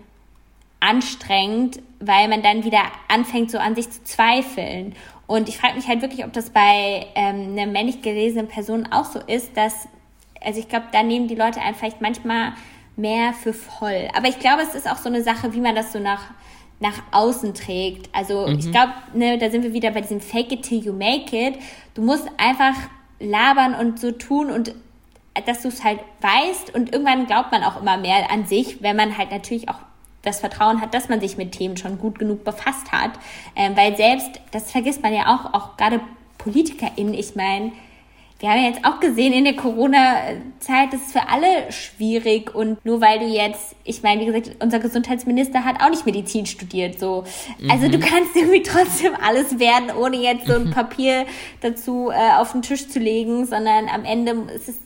anstrengend, 0.85 1.81
weil 1.99 2.27
man 2.27 2.41
dann 2.41 2.63
wieder 2.63 2.81
anfängt, 3.07 3.51
so 3.51 3.57
an 3.57 3.75
sich 3.75 3.89
zu 3.89 4.03
zweifeln. 4.03 4.95
Und 5.27 5.49
ich 5.49 5.57
frage 5.57 5.75
mich 5.75 5.87
halt 5.87 6.01
wirklich, 6.01 6.23
ob 6.23 6.33
das 6.33 6.51
bei 6.51 7.07
ähm, 7.15 7.53
einer 7.57 7.65
männlich 7.65 8.01
gelesenen 8.01 8.47
Person 8.47 8.87
auch 8.91 9.05
so 9.05 9.19
ist, 9.19 9.57
dass, 9.57 9.87
also 10.43 10.59
ich 10.59 10.69
glaube, 10.69 10.85
da 10.91 11.01
nehmen 11.01 11.27
die 11.27 11.35
Leute 11.35 11.61
einen 11.61 11.75
vielleicht 11.75 12.01
manchmal 12.01 12.53
mehr 12.95 13.33
für 13.33 13.53
voll. 13.53 14.07
Aber 14.15 14.27
ich 14.27 14.39
glaube, 14.39 14.61
es 14.61 14.75
ist 14.75 14.89
auch 14.89 14.97
so 14.97 15.09
eine 15.09 15.23
Sache, 15.23 15.53
wie 15.53 15.61
man 15.61 15.75
das 15.75 15.91
so 15.91 15.99
nach, 15.99 16.21
nach 16.79 17.01
außen 17.11 17.53
trägt. 17.53 18.13
Also 18.13 18.47
mhm. 18.47 18.59
ich 18.59 18.71
glaube, 18.71 18.93
ne, 19.13 19.37
da 19.37 19.49
sind 19.49 19.63
wir 19.63 19.73
wieder 19.73 19.91
bei 19.91 20.01
diesem 20.01 20.21
Fake 20.21 20.51
it 20.51 20.61
till 20.61 20.83
you 20.83 20.93
make 20.93 21.35
it. 21.35 21.55
Du 21.95 22.03
musst 22.03 22.29
einfach 22.37 22.75
labern 23.19 23.73
und 23.73 23.99
so 23.99 24.11
tun 24.11 24.51
und 24.51 24.75
dass 25.45 25.63
du 25.63 25.67
es 25.67 25.83
halt 25.83 25.99
weißt 26.21 26.73
und 26.73 26.93
irgendwann 26.93 27.25
glaubt 27.25 27.51
man 27.51 27.63
auch 27.63 27.81
immer 27.81 27.97
mehr 27.97 28.31
an 28.31 28.45
sich, 28.45 28.81
wenn 28.81 28.95
man 28.95 29.17
halt 29.17 29.31
natürlich 29.31 29.67
auch 29.67 29.79
das 30.25 30.39
Vertrauen 30.39 30.81
hat, 30.81 30.93
dass 30.93 31.09
man 31.09 31.19
sich 31.21 31.37
mit 31.37 31.51
Themen 31.51 31.77
schon 31.77 31.97
gut 31.99 32.19
genug 32.19 32.43
befasst 32.43 32.91
hat. 32.91 33.11
Ähm, 33.55 33.75
weil 33.77 33.95
selbst, 33.95 34.41
das 34.51 34.71
vergisst 34.71 35.01
man 35.03 35.13
ja 35.13 35.35
auch, 35.35 35.53
auch 35.53 35.77
gerade 35.77 36.01
PolitikerInnen, 36.37 37.13
ich 37.13 37.35
meine, 37.35 37.71
wir 38.39 38.49
haben 38.49 38.61
ja 38.61 38.67
jetzt 38.67 38.83
auch 38.83 38.99
gesehen 38.99 39.31
in 39.31 39.45
der 39.45 39.55
Corona-Zeit, 39.55 40.91
das 40.91 41.01
ist 41.01 41.13
für 41.13 41.29
alle 41.29 41.71
schwierig 41.71 42.53
und 42.53 42.83
nur 42.83 42.99
weil 42.99 43.19
du 43.19 43.25
jetzt, 43.25 43.75
ich 43.85 44.03
meine, 44.03 44.21
wie 44.21 44.25
gesagt, 44.25 44.51
unser 44.61 44.79
Gesundheitsminister 44.79 45.63
hat 45.63 45.81
auch 45.81 45.89
nicht 45.89 46.05
Medizin 46.05 46.45
studiert, 46.45 46.99
so. 46.99 47.23
Also 47.69 47.87
du 47.87 47.97
mhm. 47.97 48.01
kannst 48.01 48.35
irgendwie 48.35 48.61
trotzdem 48.61 49.13
alles 49.25 49.57
werden, 49.57 49.89
ohne 49.97 50.17
jetzt 50.17 50.47
so 50.47 50.53
ein 50.53 50.71
Papier 50.71 51.25
dazu 51.61 52.11
äh, 52.11 52.35
auf 52.37 52.51
den 52.51 52.61
Tisch 52.61 52.89
zu 52.89 52.99
legen, 52.99 53.45
sondern 53.45 53.87
am 53.87 54.03
Ende 54.03 54.35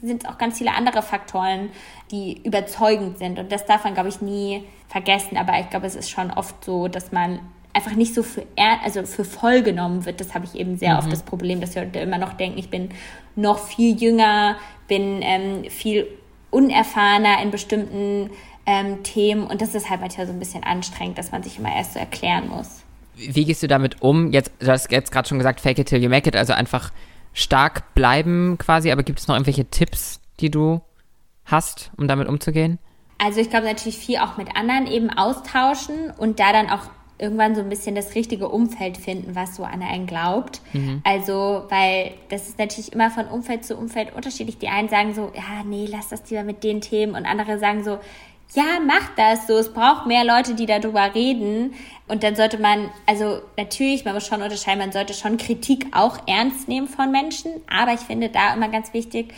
sind 0.03 0.23
es 0.23 0.29
auch 0.29 0.38
ganz 0.38 0.59
viele 0.59 0.73
andere 0.75 1.01
Faktoren, 1.01 1.69
die 2.12 2.41
überzeugend 2.43 3.17
sind 3.17 3.39
und 3.39 3.51
das 3.51 3.65
darf 3.65 3.83
man, 3.83 3.95
glaube 3.95 4.09
ich, 4.09 4.21
nie 4.21 4.63
vergessen, 4.88 5.38
aber 5.38 5.59
ich 5.59 5.69
glaube, 5.71 5.88
es 5.88 5.95
ist 5.95 6.12
schon 6.12 6.29
oft 6.31 6.63
so, 6.63 6.88
dass 6.88 7.12
man 7.12 7.39
einfach 7.73 7.95
nicht 7.95 8.13
so 8.13 8.23
für, 8.23 8.43
also 8.83 9.03
für 9.03 9.23
voll 9.23 9.62
genommen 9.62 10.05
wird. 10.05 10.19
Das 10.19 10.33
habe 10.33 10.45
ich 10.45 10.55
eben 10.55 10.77
sehr 10.77 10.93
mhm. 10.93 10.99
oft 10.99 11.12
das 11.12 11.23
Problem, 11.23 11.62
dass 11.62 11.75
Leute 11.75 11.99
immer 11.99 12.17
noch 12.17 12.33
denken, 12.33 12.57
ich 12.57 12.69
bin 12.69 12.89
noch 13.39 13.60
viel 13.60 14.02
jünger, 14.02 14.58
bin 14.88 15.21
ähm, 15.21 15.69
viel 15.69 16.08
unerfahrener 16.52 17.41
in 17.41 17.52
bestimmten 17.52 18.32
ähm, 18.65 19.04
Themen 19.04 19.47
und 19.47 19.62
das 19.62 19.75
ist 19.75 19.89
halt 19.89 20.02
manchmal 20.02 20.28
so 20.28 20.34
ein 20.34 20.39
bisschen 20.39 20.63
anstrengend, 20.63 21.17
dass 21.17 21.32
man 21.32 21.43
sich 21.43 21.58
immer 21.60 21.73
erst 21.75 21.93
so 21.93 21.99
erklären 21.99 22.49
muss. 22.49 22.84
Wie 23.15 23.45
gehst 23.45 23.62
du 23.63 23.67
damit 23.67 24.02
um? 24.02 24.32
Jetzt, 24.32 24.52
du 24.60 24.67
hast 24.67 24.91
jetzt 24.91 25.12
gerade 25.12 25.28
schon 25.28 25.38
gesagt, 25.38 25.60
fake 25.60 25.80
it 25.80 25.89
till 25.89 26.02
you 26.02 26.10
make 26.10 26.28
it, 26.28 26.36
also 26.36 26.54
einfach 26.54 26.91
stark 27.34 27.93
bleiben 27.93 28.58
quasi, 28.58 28.91
aber 28.91 29.04
gibt 29.04 29.19
es 29.19 29.28
noch 29.28 29.36
irgendwelche 29.36 29.65
Tipps, 29.65 30.21
die 30.39 30.49
du 30.49 30.82
hast, 31.45 31.91
um 31.97 32.08
damit 32.08 32.28
umzugehen? 32.28 32.80
Also 33.17 33.41
ich 33.41 33.49
glaube 33.49 33.65
natürlich 33.65 33.97
viel 33.97 34.17
auch 34.17 34.38
mit 34.38 34.56
anderen 34.56 34.88
eben 34.88 35.10
austauschen 35.10 36.12
und 36.17 36.39
da 36.39 36.54
dann 36.54 36.69
auch 36.69 36.89
irgendwann 37.19 37.53
so 37.53 37.62
ein 37.62 37.69
bisschen 37.69 37.95
das 37.95 38.15
richtige 38.15 38.47
Umfeld 38.47 38.97
finden, 38.97 39.36
was 39.36 39.55
so 39.55 39.63
an 39.63 39.84
einen 39.84 40.08
glaubt. 40.08 40.62
Mhm. 40.73 41.01
Also, 41.03 41.65
weil 41.69 42.13
das 42.29 42.47
ist 42.47 42.58
natürlich 42.58 42.93
immer 42.93 43.12
von 43.12 43.27
Umfeld 43.27 43.65
zu 43.65 43.75
Umfeld 43.75 44.15
unterschiedlich. 44.15 44.58
Die 44.58 44.69
einen 44.69 44.89
sagen 44.89 45.13
so, 45.13 45.32
ja, 45.36 45.63
nee, 45.65 45.88
lass 45.89 46.10
das 46.10 46.29
lieber 46.29 46.43
mit 46.43 46.63
den 46.63 46.82
Themen 46.82 47.15
und 47.15 47.25
andere 47.25 47.60
sagen 47.60 47.84
so, 47.84 47.99
ja, 48.55 48.79
mach 48.84 49.15
das 49.15 49.45
so. 49.45 49.58
Es 49.58 49.71
braucht 49.73 50.08
mehr 50.08 50.23
Leute, 50.23 50.55
die 50.55 50.65
darüber 50.65 51.13
reden. 51.13 51.75
Und 52.08 52.23
dann 52.23 52.36
sollte 52.36 52.58
man, 52.58 52.89
also 53.05 53.41
natürlich, 53.58 54.05
man 54.05 54.15
muss 54.15 54.25
schon 54.25 54.41
unterscheiden, 54.41 54.79
man 54.79 54.91
sollte 54.91 55.13
schon 55.13 55.38
Kritik 55.38 55.88
auch 55.91 56.17
ernst 56.25 56.67
nehmen 56.67 56.88
von 56.88 57.12
Menschen. 57.12 57.51
Aber 57.69 57.93
ich 57.93 57.99
finde 57.99 58.29
da 58.29 58.53
immer 58.53 58.69
ganz 58.69 58.93
wichtig, 58.93 59.34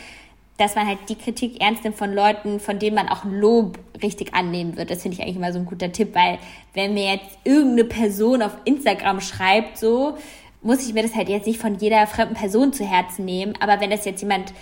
dass 0.58 0.74
man 0.74 0.86
halt 0.86 0.98
die 1.08 1.16
Kritik 1.16 1.60
ernst 1.60 1.84
nimmt 1.84 1.96
von 1.96 2.12
Leuten, 2.12 2.60
von 2.60 2.78
denen 2.78 2.94
man 2.94 3.08
auch 3.08 3.24
Lob 3.24 3.78
richtig 4.02 4.34
annehmen 4.34 4.76
wird. 4.76 4.90
Das 4.90 5.02
finde 5.02 5.16
ich 5.16 5.22
eigentlich 5.22 5.36
immer 5.36 5.52
so 5.52 5.58
ein 5.58 5.66
guter 5.66 5.90
Tipp, 5.90 6.14
weil 6.14 6.38
wenn 6.74 6.94
mir 6.94 7.14
jetzt 7.14 7.38
irgendeine 7.44 7.84
Person 7.84 8.42
auf 8.42 8.52
Instagram 8.64 9.20
schreibt, 9.20 9.78
so, 9.78 10.16
muss 10.62 10.86
ich 10.86 10.94
mir 10.94 11.02
das 11.02 11.14
halt 11.14 11.28
jetzt 11.28 11.46
nicht 11.46 11.60
von 11.60 11.76
jeder 11.78 12.06
fremden 12.06 12.34
Person 12.34 12.72
zu 12.72 12.84
Herzen 12.84 13.24
nehmen. 13.24 13.54
Aber 13.60 13.80
wenn 13.80 13.90
das 13.90 14.04
jetzt 14.04 14.20
jemand 14.20 14.52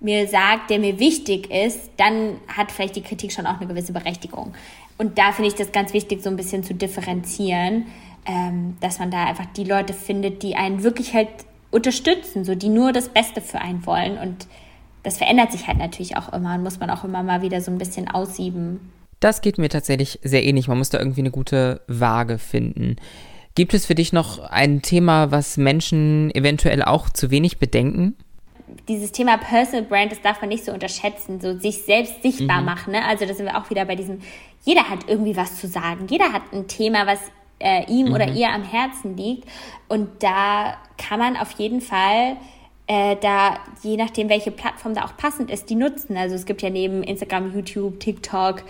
mir 0.00 0.26
sagt, 0.28 0.70
der 0.70 0.78
mir 0.78 0.98
wichtig 0.98 1.50
ist, 1.50 1.90
dann 1.96 2.36
hat 2.48 2.70
vielleicht 2.70 2.96
die 2.96 3.02
Kritik 3.02 3.32
schon 3.32 3.46
auch 3.46 3.58
eine 3.58 3.66
gewisse 3.66 3.92
Berechtigung. 3.92 4.54
Und 4.98 5.18
da 5.18 5.32
finde 5.32 5.48
ich 5.48 5.54
das 5.54 5.72
ganz 5.72 5.92
wichtig, 5.92 6.22
so 6.22 6.30
ein 6.30 6.36
bisschen 6.36 6.62
zu 6.62 6.74
differenzieren, 6.74 7.86
ähm, 8.26 8.76
dass 8.80 8.98
man 8.98 9.10
da 9.10 9.24
einfach 9.24 9.46
die 9.56 9.64
Leute 9.64 9.92
findet, 9.92 10.42
die 10.42 10.56
einen 10.56 10.82
wirklich 10.82 11.14
halt 11.14 11.28
unterstützen, 11.70 12.44
so 12.44 12.54
die 12.54 12.68
nur 12.68 12.92
das 12.92 13.08
Beste 13.08 13.40
für 13.40 13.60
einen 13.60 13.84
wollen 13.86 14.18
und 14.18 14.46
das 15.04 15.18
verändert 15.18 15.52
sich 15.52 15.68
halt 15.68 15.78
natürlich 15.78 16.16
auch 16.16 16.32
immer 16.32 16.56
und 16.56 16.64
muss 16.64 16.80
man 16.80 16.90
auch 16.90 17.04
immer 17.04 17.22
mal 17.22 17.42
wieder 17.42 17.60
so 17.60 17.70
ein 17.70 17.78
bisschen 17.78 18.08
aussieben. 18.08 18.92
Das 19.20 19.40
geht 19.40 19.58
mir 19.58 19.68
tatsächlich 19.68 20.18
sehr 20.22 20.44
ähnlich. 20.44 20.66
Man 20.66 20.78
muss 20.78 20.90
da 20.90 20.98
irgendwie 20.98 21.20
eine 21.20 21.30
gute 21.30 21.80
Waage 21.86 22.38
finden. 22.38 22.96
Gibt 23.54 23.72
es 23.72 23.86
für 23.86 23.94
dich 23.94 24.12
noch 24.12 24.40
ein 24.40 24.82
Thema, 24.82 25.30
was 25.30 25.56
Menschen 25.56 26.34
eventuell 26.34 26.82
auch 26.82 27.08
zu 27.08 27.30
wenig 27.30 27.58
bedenken? 27.58 28.16
dieses 28.88 29.12
Thema 29.12 29.38
Personal 29.38 29.82
Brand, 29.82 30.12
das 30.12 30.20
darf 30.20 30.40
man 30.40 30.48
nicht 30.48 30.64
so 30.64 30.72
unterschätzen, 30.72 31.40
so 31.40 31.58
sich 31.58 31.82
selbst 31.82 32.22
sichtbar 32.22 32.60
mhm. 32.60 32.66
machen. 32.66 32.92
Ne? 32.92 33.04
Also 33.04 33.26
da 33.26 33.34
sind 33.34 33.46
wir 33.46 33.58
auch 33.58 33.70
wieder 33.70 33.84
bei 33.84 33.96
diesem, 33.96 34.20
jeder 34.64 34.88
hat 34.88 35.00
irgendwie 35.06 35.36
was 35.36 35.60
zu 35.60 35.68
sagen, 35.68 36.06
jeder 36.08 36.32
hat 36.32 36.42
ein 36.52 36.66
Thema, 36.68 37.06
was 37.06 37.20
äh, 37.58 37.84
ihm 37.90 38.08
mhm. 38.08 38.14
oder 38.14 38.28
ihr 38.28 38.48
am 38.48 38.62
Herzen 38.62 39.16
liegt. 39.16 39.48
Und 39.88 40.22
da 40.22 40.76
kann 40.98 41.18
man 41.18 41.36
auf 41.36 41.52
jeden 41.52 41.80
Fall 41.80 42.36
äh, 42.86 43.16
da, 43.20 43.58
je 43.82 43.96
nachdem, 43.96 44.28
welche 44.28 44.50
Plattform 44.50 44.94
da 44.94 45.04
auch 45.04 45.16
passend 45.16 45.50
ist, 45.50 45.70
die 45.70 45.74
nutzen. 45.74 46.16
Also 46.16 46.34
es 46.34 46.44
gibt 46.44 46.62
ja 46.62 46.70
neben 46.70 47.02
Instagram, 47.02 47.54
YouTube, 47.54 47.98
TikTok, 48.00 48.62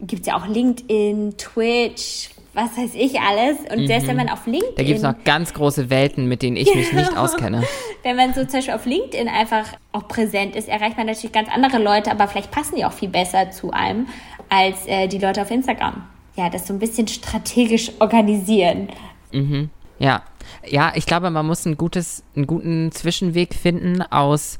gibt 0.00 0.22
es 0.22 0.28
ja 0.28 0.36
auch 0.36 0.46
LinkedIn, 0.46 1.36
Twitch, 1.36 2.30
was 2.54 2.76
weiß 2.76 2.94
ich 2.94 3.20
alles. 3.20 3.58
Und 3.70 3.82
mhm. 3.82 3.86
selbst 3.86 4.06
wenn 4.08 4.16
man 4.16 4.28
auf 4.28 4.46
LinkedIn. 4.46 4.74
Da 4.76 4.82
gibt 4.82 4.98
es 4.98 5.02
noch 5.02 5.14
ganz 5.24 5.52
große 5.52 5.90
Welten, 5.90 6.28
mit 6.28 6.42
denen 6.42 6.56
ich 6.56 6.72
mich 6.74 6.92
nicht 6.92 7.16
auskenne. 7.16 7.64
Wenn 8.02 8.16
man 8.16 8.34
so 8.34 8.44
zum 8.44 8.60
Beispiel 8.60 8.74
auf 8.74 8.86
LinkedIn 8.86 9.28
einfach 9.28 9.66
auch 9.92 10.06
präsent 10.06 10.54
ist, 10.54 10.68
erreicht 10.68 10.96
man 10.96 11.06
natürlich 11.06 11.32
ganz 11.32 11.48
andere 11.52 11.78
Leute, 11.78 12.10
aber 12.10 12.28
vielleicht 12.28 12.52
passen 12.52 12.76
die 12.76 12.84
auch 12.84 12.92
viel 12.92 13.08
besser 13.08 13.50
zu 13.50 13.72
einem 13.72 14.06
als 14.48 14.86
äh, 14.86 15.08
die 15.08 15.18
Leute 15.18 15.42
auf 15.42 15.50
Instagram. 15.50 16.04
Ja, 16.36 16.50
das 16.50 16.66
so 16.66 16.72
ein 16.72 16.78
bisschen 16.78 17.08
strategisch 17.08 17.90
organisieren. 17.98 18.88
Mhm. 19.32 19.70
Ja, 19.98 20.22
ja, 20.68 20.92
ich 20.94 21.06
glaube, 21.06 21.30
man 21.30 21.46
muss 21.46 21.64
ein 21.64 21.76
gutes, 21.76 22.22
einen 22.34 22.46
guten 22.46 22.92
Zwischenweg 22.92 23.54
finden 23.54 24.02
aus 24.02 24.58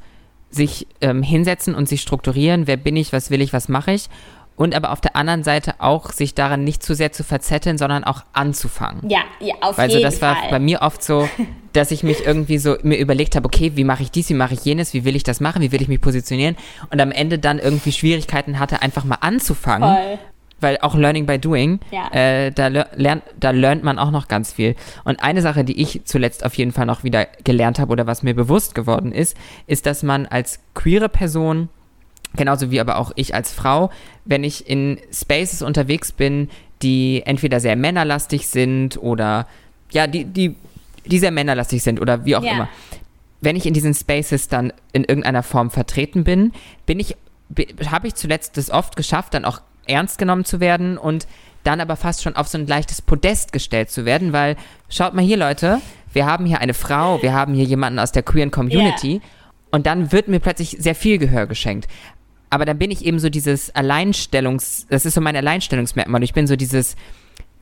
sich 0.51 0.87
ähm, 1.01 1.23
hinsetzen 1.23 1.75
und 1.75 1.89
sich 1.89 2.01
strukturieren. 2.01 2.67
Wer 2.67 2.77
bin 2.77 2.97
ich, 2.97 3.13
was 3.13 3.31
will 3.31 3.41
ich, 3.41 3.53
was 3.53 3.69
mache 3.69 3.93
ich? 3.93 4.09
Und 4.55 4.75
aber 4.75 4.91
auf 4.91 5.03
der 5.03 5.17
anderen 5.17 5.45
Seite 5.45 5.75
auch 5.81 6.13
sich 6.13 6.35
daran 6.35 6.65
nicht 6.65 6.83
zu 6.83 6.95
sehr 6.95 7.13
zu 7.13 7.25
verzetteln, 7.25 7.77
sondern 7.77 8.05
auch 8.05 8.25
anzufangen. 8.33 9.09
Ja, 9.11 9.19
ja 9.39 9.55
auf 9.61 9.79
also 9.79 9.81
jeden 9.81 9.85
Fall. 9.91 9.95
Also 9.97 10.01
das 10.01 10.23
war 10.23 10.37
Fall. 10.37 10.51
bei 10.51 10.59
mir 10.59 10.81
oft 10.81 11.03
so, 11.03 11.29
dass 11.75 11.91
ich 11.91 12.03
mich 12.03 12.25
irgendwie 12.25 12.57
so 12.57 12.77
mir 12.83 12.97
überlegt 12.97 13.37
habe, 13.37 13.45
okay, 13.45 13.73
wie 13.75 13.85
mache 13.85 14.03
ich 14.03 14.11
dies, 14.11 14.31
wie 14.31 14.35
mache 14.35 14.55
ich 14.55 14.65
jenes, 14.65 14.95
wie 14.95 15.05
will 15.05 15.15
ich 15.15 15.25
das 15.25 15.41
machen, 15.41 15.61
wie 15.61 15.73
will 15.73 15.83
ich 15.83 15.89
mich 15.89 16.01
positionieren 16.01 16.57
und 16.91 17.01
am 17.03 17.13
Ende 17.13 17.39
dann 17.39 17.59
irgendwie 17.59 17.93
Schwierigkeiten 17.93 18.59
hatte, 18.59 18.81
einfach 18.81 19.05
mal 19.05 19.19
anzufangen, 19.21 19.95
Voll 19.95 20.19
weil 20.61 20.79
auch 20.81 20.95
Learning 20.95 21.27
by 21.27 21.39
Doing, 21.39 21.81
ja. 21.91 22.11
äh, 22.13 22.51
da, 22.51 22.69
lernt, 22.69 23.23
da 23.39 23.51
lernt 23.51 23.85
man 23.85 23.99
auch 23.99 24.11
noch 24.11 24.29
ganz 24.29 24.53
viel. 24.53 24.75
Und 25.05 25.23
eine 25.23 25.43
Sache, 25.43 25.65
die 25.65 25.81
ich 25.81 26.03
zuletzt 26.05 26.45
auf 26.45 26.55
jeden 26.55 26.73
Fall 26.73 26.87
noch 26.87 27.05
wieder 27.05 27.27
gelernt 27.45 27.79
habe 27.79 27.93
oder 27.93 28.07
was 28.07 28.23
mir 28.23 28.35
bewusst 28.35 28.75
geworden 28.75 29.13
ist, 29.13 29.37
ist, 29.67 29.87
dass 29.87 30.03
man 30.03 30.27
als 30.27 30.61
queere 30.75 31.09
Person, 31.09 31.69
genauso 32.37 32.71
wie 32.71 32.81
aber 32.81 32.97
auch 32.99 33.13
ich 33.17 33.35
als 33.35 33.53
Frau, 33.53 33.91
wenn 34.25 34.45
ich 34.45 34.69
in 34.69 34.99
Spaces 35.13 35.61
unterwegs 35.63 36.13
bin, 36.13 36.49
die 36.83 37.23
entweder 37.25 37.61
sehr 37.61 37.77
männerlastig 37.77 38.49
sind 38.49 38.97
oder 39.03 39.47
ja, 39.91 40.07
die, 40.07 40.25
die, 40.25 40.57
die 41.05 41.19
sehr 41.19 41.31
männerlastig 41.31 41.83
sind 41.83 42.01
oder 42.01 42.25
wie 42.25 42.37
auch 42.37 42.43
ja. 42.43 42.53
immer. 42.53 42.69
Wenn 43.43 43.57
ich 43.57 43.67
in 43.67 43.75
diesen 43.75 43.95
Spaces 43.95 44.49
dann 44.49 44.73
in 44.93 45.05
irgendeiner 45.05 45.43
Form 45.43 45.71
vertreten 45.71 46.25
bin, 46.25 46.53
bin 46.87 46.99
ich, 46.99 47.15
habe 47.91 48.09
ich 48.09 48.15
zuletzt 48.15 48.57
das 48.57 48.71
oft 48.71 48.97
geschafft, 48.97 49.35
dann 49.35 49.45
auch 49.45 49.61
ernst 49.89 50.19
genommen 50.19 50.45
zu 50.45 50.61
werden 50.61 50.99
und 50.99 51.27
dann 51.65 51.81
aber 51.81 51.97
fast 51.97 52.23
schon 52.23 52.37
auf 52.37 52.49
so 52.49 52.59
ein 52.59 52.67
leichtes 52.67 53.03
Podest 53.03 53.53
gestellt 53.53 53.91
zu 53.91 54.05
werden, 54.05 54.33
weil 54.33 54.57
schaut 54.89 55.15
mal 55.15 55.25
hier, 55.25 55.37
Leute, 55.37 55.81
wir 56.13 56.27
haben 56.27 56.47
hier 56.47 56.61
eine 56.61 56.75
Frau, 56.75 57.21
wir 57.23 57.33
haben 57.33 57.55
hier 57.55 57.65
jemanden 57.65 57.99
aus 57.99 58.13
der 58.13 58.23
queeren 58.23 58.51
Community 58.51 59.15
yeah. 59.15 59.21
und 59.73 59.87
dann 59.87 60.13
wird 60.13 60.29
mir 60.29 60.41
plötzlich 60.41 60.77
sehr 60.79 60.95
viel 60.95 61.19
Gehör 61.19 61.47
geschenkt. 61.47 61.89
Aber 62.51 62.65
dann 62.65 62.79
bin 62.79 62.91
ich 62.91 63.05
eben 63.05 63.19
so 63.19 63.29
dieses 63.29 63.75
Alleinstellungs, 63.75 64.87
das 64.89 65.05
ist 65.05 65.15
so 65.15 65.21
mein 65.21 65.35
Alleinstellungsmerkmal. 65.35 66.23
Ich 66.23 66.33
bin 66.33 66.47
so 66.47 66.55
dieses, 66.55 66.95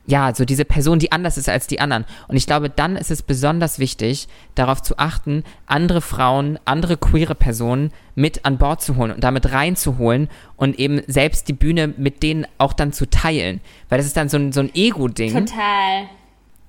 ja, 0.07 0.33
so 0.35 0.45
diese 0.45 0.65
Person, 0.65 0.99
die 0.99 1.11
anders 1.11 1.37
ist 1.37 1.49
als 1.49 1.67
die 1.67 1.79
anderen. 1.79 2.05
Und 2.27 2.35
ich 2.35 2.45
glaube, 2.45 2.69
dann 2.69 2.95
ist 2.95 3.11
es 3.11 3.23
besonders 3.23 3.79
wichtig, 3.79 4.27
darauf 4.53 4.81
zu 4.81 4.97
achten, 4.97 5.43
andere 5.65 6.01
Frauen, 6.01 6.59
andere 6.65 6.97
queere 6.97 7.35
Personen 7.35 7.91
mit 8.13 8.45
an 8.45 8.57
Bord 8.57 8.81
zu 8.81 8.95
holen 8.95 9.11
und 9.11 9.23
damit 9.23 9.51
reinzuholen 9.51 10.29
und 10.57 10.79
eben 10.79 11.01
selbst 11.07 11.47
die 11.47 11.53
Bühne 11.53 11.93
mit 11.97 12.23
denen 12.23 12.45
auch 12.57 12.73
dann 12.73 12.93
zu 12.93 13.09
teilen. 13.09 13.61
Weil 13.89 13.97
das 13.97 14.05
ist 14.05 14.17
dann 14.17 14.29
so 14.29 14.37
ein, 14.37 14.51
so 14.51 14.61
ein 14.61 14.69
Ego-Ding. 14.73 15.33
Total. 15.33 16.05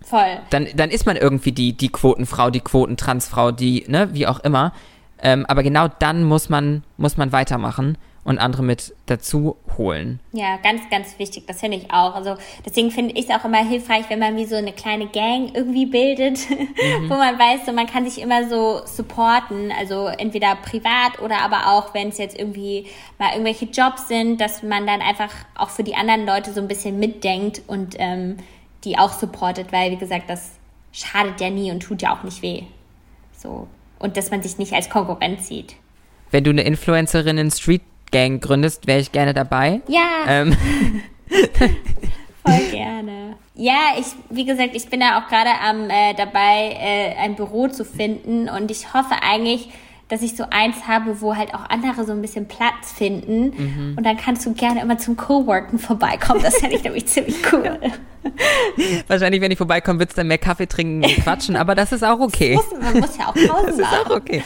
Voll. 0.00 0.38
Dann, 0.50 0.68
dann 0.74 0.90
ist 0.90 1.04
man 1.04 1.16
irgendwie 1.16 1.52
die, 1.52 1.72
die 1.72 1.88
Quotenfrau, 1.88 2.50
die 2.50 2.60
Quotentransfrau, 2.60 3.52
die, 3.52 3.84
ne, 3.88 4.08
wie 4.12 4.26
auch 4.26 4.40
immer. 4.40 4.72
Ähm, 5.20 5.44
aber 5.46 5.62
genau 5.62 5.88
dann 5.88 6.24
muss 6.24 6.48
man, 6.48 6.84
muss 6.96 7.16
man 7.16 7.32
weitermachen 7.32 7.98
und 8.26 8.38
andere 8.38 8.64
mit 8.64 8.92
dazu 9.06 9.56
holen. 9.78 10.18
Ja, 10.32 10.56
ganz, 10.56 10.82
ganz 10.90 11.16
wichtig. 11.18 11.44
Das 11.46 11.60
finde 11.60 11.76
ich 11.76 11.92
auch. 11.92 12.16
Also 12.16 12.36
deswegen 12.64 12.90
finde 12.90 13.14
ich 13.14 13.28
es 13.28 13.30
auch 13.30 13.44
immer 13.44 13.64
hilfreich, 13.64 14.06
wenn 14.08 14.18
man 14.18 14.36
wie 14.36 14.46
so 14.46 14.56
eine 14.56 14.72
kleine 14.72 15.06
Gang 15.06 15.54
irgendwie 15.54 15.86
bildet, 15.86 16.50
mhm. 16.50 17.08
wo 17.08 17.14
man 17.14 17.38
weiß, 17.38 17.66
so 17.66 17.72
man 17.72 17.86
kann 17.86 18.04
sich 18.04 18.20
immer 18.20 18.48
so 18.48 18.80
supporten. 18.84 19.72
Also 19.78 20.06
entweder 20.06 20.56
privat 20.56 21.20
oder 21.22 21.38
aber 21.38 21.72
auch, 21.72 21.94
wenn 21.94 22.08
es 22.08 22.18
jetzt 22.18 22.36
irgendwie 22.36 22.86
mal 23.18 23.30
irgendwelche 23.30 23.66
Jobs 23.66 24.08
sind, 24.08 24.40
dass 24.40 24.64
man 24.64 24.88
dann 24.88 25.02
einfach 25.02 25.32
auch 25.54 25.70
für 25.70 25.84
die 25.84 25.94
anderen 25.94 26.26
Leute 26.26 26.52
so 26.52 26.60
ein 26.60 26.68
bisschen 26.68 26.98
mitdenkt 26.98 27.62
und 27.68 27.94
ähm, 27.98 28.38
die 28.82 28.98
auch 28.98 29.12
supportet, 29.12 29.70
weil 29.70 29.92
wie 29.92 29.96
gesagt, 29.96 30.28
das 30.28 30.50
schadet 30.90 31.40
ja 31.40 31.48
nie 31.48 31.70
und 31.70 31.80
tut 31.80 32.02
ja 32.02 32.12
auch 32.12 32.24
nicht 32.24 32.42
weh. 32.42 32.64
So. 33.36 33.68
Und 34.00 34.16
dass 34.16 34.32
man 34.32 34.42
sich 34.42 34.58
nicht 34.58 34.72
als 34.72 34.90
Konkurrent 34.90 35.44
sieht. 35.44 35.76
Wenn 36.32 36.42
du 36.42 36.50
eine 36.50 36.62
Influencerin 36.62 37.38
in 37.38 37.50
Street 37.52 37.82
Gang 38.16 38.40
gründest, 38.40 38.86
wäre 38.86 38.98
ich 38.98 39.12
gerne 39.12 39.34
dabei. 39.34 39.82
Ja. 39.88 40.24
Ähm. 40.26 40.56
Voll 42.46 42.70
gerne. 42.70 43.36
Ja, 43.54 43.92
ich, 43.98 44.06
wie 44.30 44.46
gesagt, 44.46 44.70
ich 44.72 44.88
bin 44.88 45.02
ja 45.02 45.20
auch 45.20 45.28
gerade 45.28 45.50
am 45.62 45.90
äh, 45.90 46.14
dabei, 46.14 46.78
äh, 46.80 47.14
ein 47.22 47.34
Büro 47.34 47.68
zu 47.68 47.84
finden 47.84 48.48
und 48.48 48.70
ich 48.70 48.94
hoffe 48.94 49.16
eigentlich, 49.20 49.68
dass 50.08 50.22
ich 50.22 50.36
so 50.36 50.44
eins 50.50 50.86
habe, 50.86 51.20
wo 51.20 51.34
halt 51.34 51.52
auch 51.54 51.68
andere 51.68 52.04
so 52.04 52.12
ein 52.12 52.22
bisschen 52.22 52.46
Platz 52.46 52.92
finden. 52.94 53.50
Mhm. 53.56 53.94
Und 53.96 54.04
dann 54.04 54.16
kannst 54.16 54.46
du 54.46 54.54
gerne 54.54 54.80
immer 54.80 54.98
zum 54.98 55.16
Coworken 55.16 55.78
vorbeikommen. 55.78 56.42
Das 56.42 56.58
fände 56.58 56.76
ich 56.76 56.84
nämlich 56.84 57.06
ziemlich 57.08 57.36
cool. 57.52 57.78
Wahrscheinlich, 59.08 59.40
wenn 59.40 59.50
ich 59.50 59.58
vorbeikomme, 59.58 59.98
wird 59.98 60.10
es 60.10 60.16
dann 60.16 60.28
mehr 60.28 60.38
Kaffee 60.38 60.66
trinken 60.66 61.04
und 61.04 61.16
quatschen, 61.22 61.56
aber 61.56 61.74
das 61.74 61.92
ist 61.92 62.04
auch 62.04 62.20
okay. 62.20 62.54
Muss, 62.54 62.80
man 62.80 63.00
muss 63.00 63.16
ja 63.16 63.28
auch 63.28 63.34
Pausen 63.34 63.48
machen. 63.48 63.66
Das 63.66 63.78
ist 63.78 64.06
auch 64.06 64.10
okay. 64.10 64.42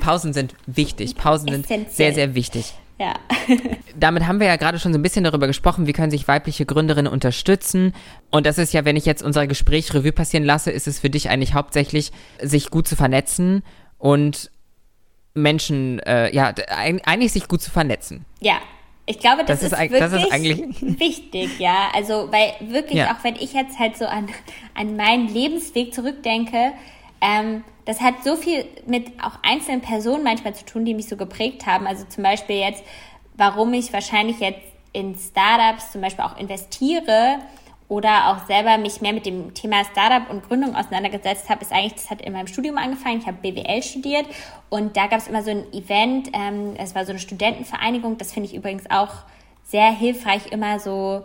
Pausen 0.00 0.32
sind 0.32 0.54
wichtig. 0.66 1.16
Pausen 1.16 1.64
sind 1.64 1.90
sehr, 1.90 2.14
sehr 2.14 2.34
wichtig. 2.34 2.74
Ja. 2.98 3.14
Damit 3.96 4.26
haben 4.26 4.40
wir 4.40 4.48
ja 4.48 4.56
gerade 4.56 4.78
schon 4.78 4.92
so 4.92 4.98
ein 4.98 5.02
bisschen 5.02 5.24
darüber 5.24 5.46
gesprochen, 5.46 5.86
wie 5.86 5.92
können 5.92 6.10
sich 6.10 6.26
weibliche 6.26 6.66
Gründerinnen 6.66 7.10
unterstützen. 7.10 7.94
Und 8.30 8.44
das 8.44 8.58
ist 8.58 8.72
ja, 8.72 8.84
wenn 8.84 8.96
ich 8.96 9.06
jetzt 9.06 9.22
unser 9.22 9.46
Gespräch 9.46 9.94
Revue 9.94 10.12
passieren 10.12 10.44
lasse, 10.44 10.70
ist 10.70 10.88
es 10.88 10.98
für 10.98 11.10
dich 11.10 11.30
eigentlich 11.30 11.54
hauptsächlich, 11.54 12.10
sich 12.42 12.70
gut 12.70 12.88
zu 12.88 12.96
vernetzen 12.96 13.62
und 13.98 14.50
Menschen, 15.42 16.00
äh, 16.00 16.34
ja, 16.34 16.52
eigentlich 16.68 17.32
sich 17.32 17.48
gut 17.48 17.62
zu 17.62 17.70
vernetzen. 17.70 18.24
Ja, 18.40 18.58
ich 19.06 19.18
glaube, 19.20 19.44
das, 19.44 19.60
das 19.60 19.62
ist, 19.62 19.72
ist, 19.72 19.78
wirklich 19.78 20.00
das 20.00 20.12
ist 20.12 20.32
eigentlich 20.32 20.82
wichtig, 21.00 21.58
ja. 21.58 21.88
Also, 21.94 22.30
weil 22.30 22.52
wirklich, 22.70 22.98
ja. 22.98 23.12
auch 23.12 23.24
wenn 23.24 23.36
ich 23.36 23.54
jetzt 23.54 23.78
halt 23.78 23.96
so 23.96 24.04
an, 24.04 24.28
an 24.74 24.96
meinen 24.96 25.32
Lebensweg 25.32 25.94
zurückdenke, 25.94 26.72
ähm, 27.22 27.64
das 27.86 28.02
hat 28.02 28.22
so 28.22 28.36
viel 28.36 28.66
mit 28.86 29.06
auch 29.22 29.38
einzelnen 29.42 29.80
Personen 29.80 30.22
manchmal 30.22 30.54
zu 30.54 30.66
tun, 30.66 30.84
die 30.84 30.92
mich 30.92 31.08
so 31.08 31.16
geprägt 31.16 31.64
haben. 31.64 31.86
Also 31.86 32.04
zum 32.04 32.22
Beispiel 32.22 32.56
jetzt, 32.56 32.84
warum 33.34 33.72
ich 33.72 33.94
wahrscheinlich 33.94 34.40
jetzt 34.40 34.60
in 34.92 35.16
Startups 35.16 35.92
zum 35.92 36.02
Beispiel 36.02 36.24
auch 36.24 36.36
investiere, 36.36 37.38
oder 37.88 38.28
auch 38.28 38.46
selber 38.46 38.76
mich 38.76 39.00
mehr 39.00 39.14
mit 39.14 39.24
dem 39.24 39.54
Thema 39.54 39.82
Startup 39.84 40.30
und 40.30 40.46
Gründung 40.46 40.76
auseinandergesetzt 40.76 41.48
habe, 41.48 41.62
ist 41.62 41.72
eigentlich, 41.72 41.94
das 41.94 42.10
hat 42.10 42.20
in 42.20 42.34
meinem 42.34 42.46
Studium 42.46 42.76
angefangen. 42.76 43.18
Ich 43.18 43.26
habe 43.26 43.38
BWL 43.40 43.82
studiert 43.82 44.26
und 44.68 44.96
da 44.96 45.06
gab 45.06 45.20
es 45.20 45.28
immer 45.28 45.42
so 45.42 45.50
ein 45.50 45.72
Event, 45.72 46.30
ähm, 46.34 46.74
es 46.76 46.94
war 46.94 47.06
so 47.06 47.10
eine 47.10 47.18
Studentenvereinigung, 47.18 48.18
das 48.18 48.32
finde 48.32 48.50
ich 48.50 48.54
übrigens 48.54 48.90
auch 48.90 49.14
sehr 49.64 49.90
hilfreich, 49.90 50.52
immer 50.52 50.78
so 50.78 51.24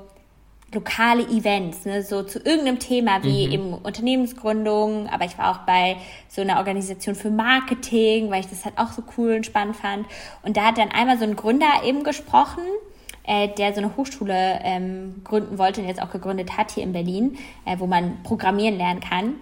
lokale 0.73 1.23
Events, 1.23 1.85
ne, 1.85 2.01
so 2.01 2.23
zu 2.23 2.39
irgendeinem 2.39 2.79
Thema 2.79 3.23
wie 3.23 3.47
mhm. 3.47 3.53
eben 3.53 3.73
Unternehmensgründung, 3.73 5.07
aber 5.09 5.25
ich 5.25 5.37
war 5.37 5.51
auch 5.51 5.65
bei 5.65 5.97
so 6.29 6.41
einer 6.41 6.57
Organisation 6.57 7.15
für 7.15 7.29
Marketing, 7.29 8.31
weil 8.31 8.39
ich 8.39 8.47
das 8.47 8.65
halt 8.65 8.77
auch 8.77 8.91
so 8.91 9.03
cool 9.17 9.35
und 9.35 9.45
spannend 9.45 9.75
fand. 9.75 10.07
Und 10.41 10.57
da 10.57 10.67
hat 10.67 10.77
dann 10.77 10.91
einmal 10.91 11.17
so 11.17 11.25
ein 11.25 11.35
Gründer 11.35 11.83
eben 11.85 12.03
gesprochen 12.03 12.63
äh, 13.23 13.47
der 13.49 13.73
so 13.73 13.79
eine 13.79 13.95
Hochschule 13.95 14.59
ähm, 14.63 15.21
gründen 15.23 15.57
wollte 15.57 15.81
und 15.81 15.87
jetzt 15.87 16.01
auch 16.01 16.11
gegründet 16.11 16.57
hat 16.57 16.71
hier 16.71 16.83
in 16.83 16.93
Berlin, 16.93 17.37
äh, 17.65 17.77
wo 17.79 17.87
man 17.87 18.21
programmieren 18.23 18.77
lernen 18.77 18.99
kann. 18.99 19.35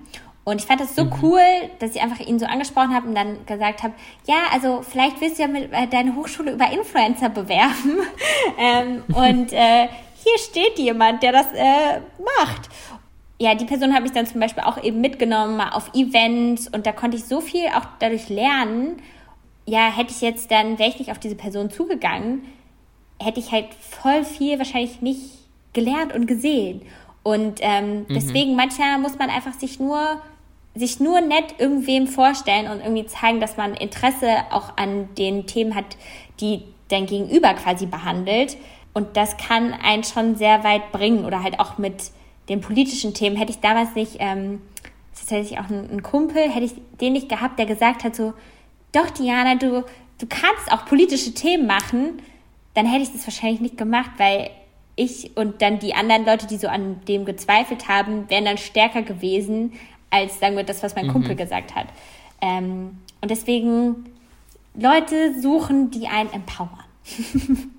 Und 0.43 0.59
ich 0.59 0.65
fand 0.65 0.81
das 0.81 0.95
so 0.95 1.05
mhm. 1.05 1.13
cool, 1.21 1.41
dass 1.79 1.95
ich 1.95 2.01
einfach 2.01 2.19
ihn 2.19 2.39
so 2.39 2.45
angesprochen 2.45 2.95
habe 2.95 3.07
und 3.07 3.15
dann 3.15 3.45
gesagt 3.45 3.83
habe, 3.83 3.93
ja, 4.27 4.45
also 4.51 4.81
vielleicht 4.81 5.21
willst 5.21 5.37
du 5.37 5.43
ja 5.43 5.47
mit 5.47 5.71
äh, 5.71 5.87
deine 5.87 6.15
Hochschule 6.15 6.53
über 6.53 6.71
Influencer 6.71 7.29
bewerben. 7.29 7.99
ähm, 8.57 9.03
und 9.13 9.53
äh, 9.53 9.87
hier 10.23 10.37
steht 10.39 10.79
jemand, 10.79 11.21
der 11.21 11.31
das 11.31 11.47
äh, 11.53 12.01
macht. 12.39 12.69
Ja, 13.39 13.55
die 13.55 13.65
Person 13.65 13.93
hat 13.93 14.03
mich 14.03 14.11
dann 14.11 14.27
zum 14.27 14.39
Beispiel 14.39 14.63
auch 14.63 14.83
eben 14.83 15.01
mitgenommen 15.01 15.57
mal 15.57 15.69
auf 15.69 15.93
Events 15.95 16.67
und 16.67 16.85
da 16.85 16.91
konnte 16.91 17.17
ich 17.17 17.25
so 17.25 17.41
viel 17.41 17.67
auch 17.67 17.85
dadurch 17.99 18.29
lernen. 18.29 19.01
Ja, 19.65 19.91
hätte 19.91 20.11
ich 20.11 20.21
jetzt 20.21 20.51
dann, 20.51 20.79
wäre 20.79 20.89
ich 20.89 20.99
nicht 20.99 21.11
auf 21.11 21.19
diese 21.19 21.35
Person 21.35 21.69
zugegangen, 21.69 22.43
hätte 23.23 23.39
ich 23.39 23.51
halt 23.51 23.67
voll 23.79 24.23
viel 24.23 24.57
wahrscheinlich 24.57 25.01
nicht 25.01 25.21
gelernt 25.73 26.13
und 26.13 26.25
gesehen. 26.25 26.81
Und 27.23 27.59
ähm, 27.61 27.99
mhm. 27.99 28.05
deswegen, 28.09 28.55
manchmal 28.55 28.99
muss 28.99 29.17
man 29.17 29.29
einfach 29.29 29.53
sich 29.53 29.79
nur 29.79 30.21
sich 30.73 30.99
nur 31.01 31.19
nett 31.19 31.55
irgendwem 31.57 32.07
vorstellen 32.07 32.69
und 32.69 32.79
irgendwie 32.79 33.05
zeigen, 33.05 33.41
dass 33.41 33.57
man 33.57 33.73
Interesse 33.73 34.29
auch 34.51 34.77
an 34.77 35.13
den 35.15 35.45
Themen 35.45 35.75
hat, 35.75 35.97
die 36.39 36.63
dein 36.87 37.07
Gegenüber 37.07 37.53
quasi 37.55 37.85
behandelt. 37.85 38.57
Und 38.93 39.17
das 39.17 39.37
kann 39.37 39.73
einen 39.73 40.03
schon 40.03 40.35
sehr 40.35 40.63
weit 40.63 40.91
bringen 40.93 41.25
oder 41.25 41.43
halt 41.43 41.59
auch 41.59 41.77
mit 41.77 42.11
den 42.49 42.61
politischen 42.61 43.13
Themen. 43.13 43.35
Hätte 43.35 43.51
ich 43.51 43.59
damals 43.59 43.95
nicht, 43.95 44.17
ähm, 44.19 44.61
tatsächlich 45.13 45.59
auch 45.59 45.69
einen, 45.69 45.89
einen 45.89 46.03
Kumpel, 46.03 46.49
hätte 46.49 46.65
ich 46.65 46.73
den 46.99 47.13
nicht 47.13 47.29
gehabt, 47.29 47.59
der 47.59 47.65
gesagt 47.65 48.03
hat 48.03 48.15
so, 48.15 48.33
doch 48.91 49.09
Diana, 49.09 49.55
du, 49.55 49.83
du 50.19 50.25
kannst 50.27 50.71
auch 50.71 50.85
politische 50.85 51.33
Themen 51.33 51.67
machen, 51.67 52.21
dann 52.73 52.85
hätte 52.85 53.03
ich 53.03 53.11
das 53.11 53.25
wahrscheinlich 53.25 53.61
nicht 53.61 53.77
gemacht, 53.77 54.11
weil 54.17 54.49
ich 54.95 55.35
und 55.35 55.61
dann 55.61 55.79
die 55.79 55.93
anderen 55.93 56.25
Leute, 56.25 56.47
die 56.47 56.57
so 56.57 56.67
an 56.67 57.01
dem 57.07 57.25
gezweifelt 57.25 57.87
haben, 57.87 58.29
wären 58.29 58.45
dann 58.45 58.57
stärker 58.57 59.01
gewesen, 59.01 59.73
als 60.09 60.39
sagen 60.39 60.55
wir 60.55 60.63
das, 60.63 60.83
was 60.83 60.95
mein 60.95 61.07
mhm. 61.07 61.11
Kumpel 61.13 61.35
gesagt 61.35 61.75
hat. 61.75 61.87
Ähm, 62.41 62.99
und 63.21 63.31
deswegen 63.31 64.05
Leute 64.75 65.39
suchen, 65.39 65.91
die 65.91 66.07
einen 66.07 66.31
empowern. 66.31 66.85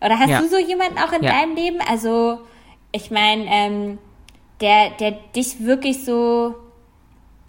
Oder 0.00 0.18
hast 0.18 0.30
ja. 0.30 0.40
du 0.40 0.48
so 0.48 0.58
jemanden 0.58 0.98
auch 0.98 1.12
in 1.12 1.22
ja. 1.22 1.32
deinem 1.32 1.54
Leben? 1.54 1.78
Also, 1.88 2.40
ich 2.92 3.10
meine, 3.10 3.44
ähm, 3.46 3.98
der, 4.60 4.90
der 4.90 5.12
dich 5.34 5.64
wirklich 5.64 6.04
so, 6.04 6.54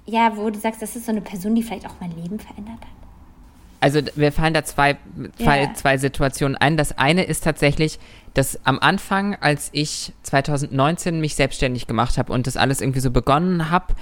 ja, 0.06 0.36
wo 0.36 0.50
du 0.50 0.60
sagst, 0.60 0.82
das 0.82 0.96
ist 0.96 1.06
so 1.06 1.12
eine 1.12 1.22
Person, 1.22 1.56
die 1.56 1.64
vielleicht 1.64 1.86
auch 1.86 1.96
mein 2.00 2.12
Leben 2.12 2.40
verändert 2.40 2.82
hat? 2.82 3.01
Also 3.82 4.00
wir 4.16 4.32
fallen 4.32 4.54
da 4.54 4.64
zwei, 4.64 4.98
zwei, 5.38 5.64
yeah. 5.64 5.74
zwei 5.74 5.98
Situationen 5.98 6.56
ein. 6.56 6.78
Das 6.78 6.98
eine 6.98 7.24
ist 7.24 7.44
tatsächlich, 7.44 8.00
dass 8.36 8.60
am 8.66 8.80
Anfang, 8.80 9.36
als 9.42 9.70
ich 9.74 10.14
2019 10.24 11.20
mich 11.20 11.36
selbstständig 11.36 11.88
gemacht 11.88 12.18
habe 12.18 12.32
und 12.32 12.48
das 12.48 12.58
alles 12.58 12.80
irgendwie 12.80 13.00
so 13.00 13.12
begonnen 13.12 13.72
habe, 13.72 13.96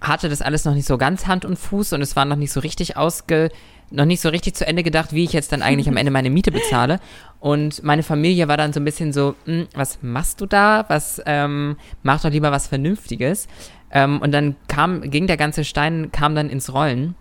hatte 0.00 0.28
das 0.28 0.42
alles 0.42 0.64
noch 0.64 0.74
nicht 0.74 0.86
so 0.86 0.98
ganz 0.98 1.26
Hand 1.26 1.44
und 1.44 1.58
Fuß 1.58 1.92
und 1.92 2.02
es 2.02 2.16
war 2.16 2.24
noch 2.24 2.36
nicht 2.36 2.52
so 2.52 2.60
richtig 2.60 2.96
ausge, 2.96 3.50
noch 3.90 4.04
nicht 4.04 4.20
so 4.20 4.28
richtig 4.28 4.54
zu 4.54 4.66
Ende 4.66 4.82
gedacht, 4.82 5.12
wie 5.12 5.24
ich 5.24 5.32
jetzt 5.32 5.52
dann 5.52 5.62
eigentlich 5.62 5.88
am 5.88 5.96
Ende 5.96 6.10
meine 6.10 6.30
Miete 6.30 6.52
bezahle. 6.52 7.00
Und 7.38 7.82
meine 7.82 8.02
Familie 8.02 8.48
war 8.48 8.56
dann 8.56 8.72
so 8.72 8.80
ein 8.80 8.84
bisschen 8.84 9.12
so, 9.12 9.34
hm, 9.44 9.68
was 9.74 9.98
machst 10.02 10.40
du 10.40 10.46
da? 10.46 10.84
Was, 10.88 11.20
ähm, 11.26 11.76
mach 12.02 12.22
doch 12.22 12.30
lieber 12.30 12.52
was 12.52 12.66
Vernünftiges. 12.66 13.48
Ähm, 13.90 14.20
und 14.20 14.32
dann 14.32 14.56
kam, 14.68 15.02
ging 15.02 15.26
der 15.26 15.36
ganze 15.36 15.64
Stein, 15.64 16.10
kam 16.12 16.34
dann 16.34 16.50
ins 16.50 16.72
Rollen. 16.72 17.14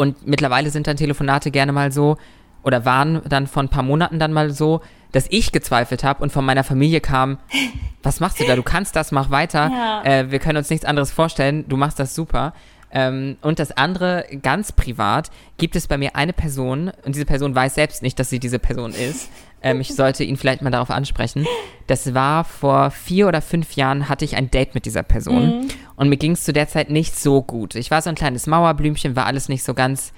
Und 0.00 0.26
mittlerweile 0.26 0.70
sind 0.70 0.86
dann 0.86 0.96
Telefonate 0.96 1.50
gerne 1.50 1.72
mal 1.72 1.92
so, 1.92 2.16
oder 2.62 2.86
waren 2.86 3.20
dann 3.28 3.46
vor 3.46 3.62
ein 3.62 3.68
paar 3.68 3.82
Monaten 3.82 4.18
dann 4.18 4.32
mal 4.32 4.50
so, 4.50 4.80
dass 5.12 5.26
ich 5.28 5.52
gezweifelt 5.52 6.04
habe 6.04 6.22
und 6.22 6.32
von 6.32 6.42
meiner 6.42 6.64
Familie 6.64 7.02
kam, 7.02 7.36
was 8.02 8.18
machst 8.18 8.40
du 8.40 8.44
da? 8.46 8.56
Du 8.56 8.62
kannst 8.62 8.96
das, 8.96 9.12
mach 9.12 9.28
weiter. 9.28 9.70
Ja. 9.70 10.02
Äh, 10.04 10.30
wir 10.30 10.38
können 10.38 10.56
uns 10.56 10.70
nichts 10.70 10.86
anderes 10.86 11.10
vorstellen. 11.10 11.66
Du 11.68 11.76
machst 11.76 11.98
das 11.98 12.14
super. 12.14 12.54
Ähm, 12.90 13.36
und 13.42 13.58
das 13.58 13.72
andere, 13.72 14.24
ganz 14.40 14.72
privat, 14.72 15.30
gibt 15.58 15.76
es 15.76 15.86
bei 15.86 15.98
mir 15.98 16.16
eine 16.16 16.32
Person, 16.32 16.90
und 17.04 17.14
diese 17.14 17.26
Person 17.26 17.54
weiß 17.54 17.74
selbst 17.74 18.02
nicht, 18.02 18.18
dass 18.18 18.30
sie 18.30 18.40
diese 18.40 18.58
Person 18.58 18.92
ist. 18.92 19.28
Ähm, 19.62 19.80
ich 19.80 19.94
sollte 19.94 20.24
ihn 20.24 20.36
vielleicht 20.36 20.62
mal 20.62 20.70
darauf 20.70 20.90
ansprechen. 20.90 21.46
Das 21.86 22.14
war 22.14 22.44
vor 22.44 22.90
vier 22.90 23.28
oder 23.28 23.42
fünf 23.42 23.72
Jahren, 23.72 24.08
hatte 24.08 24.24
ich 24.24 24.36
ein 24.36 24.50
Date 24.50 24.74
mit 24.74 24.86
dieser 24.86 25.02
Person. 25.02 25.60
Mhm. 25.60 25.68
Und 25.96 26.08
mir 26.08 26.16
ging 26.16 26.32
es 26.32 26.44
zu 26.44 26.52
der 26.52 26.68
Zeit 26.68 26.90
nicht 26.90 27.18
so 27.18 27.42
gut. 27.42 27.74
Ich 27.74 27.90
war 27.90 28.00
so 28.02 28.08
ein 28.08 28.16
kleines 28.16 28.46
Mauerblümchen, 28.46 29.16
war 29.16 29.26
alles 29.26 29.48
nicht 29.48 29.62
so 29.62 29.74
ganz, 29.74 30.12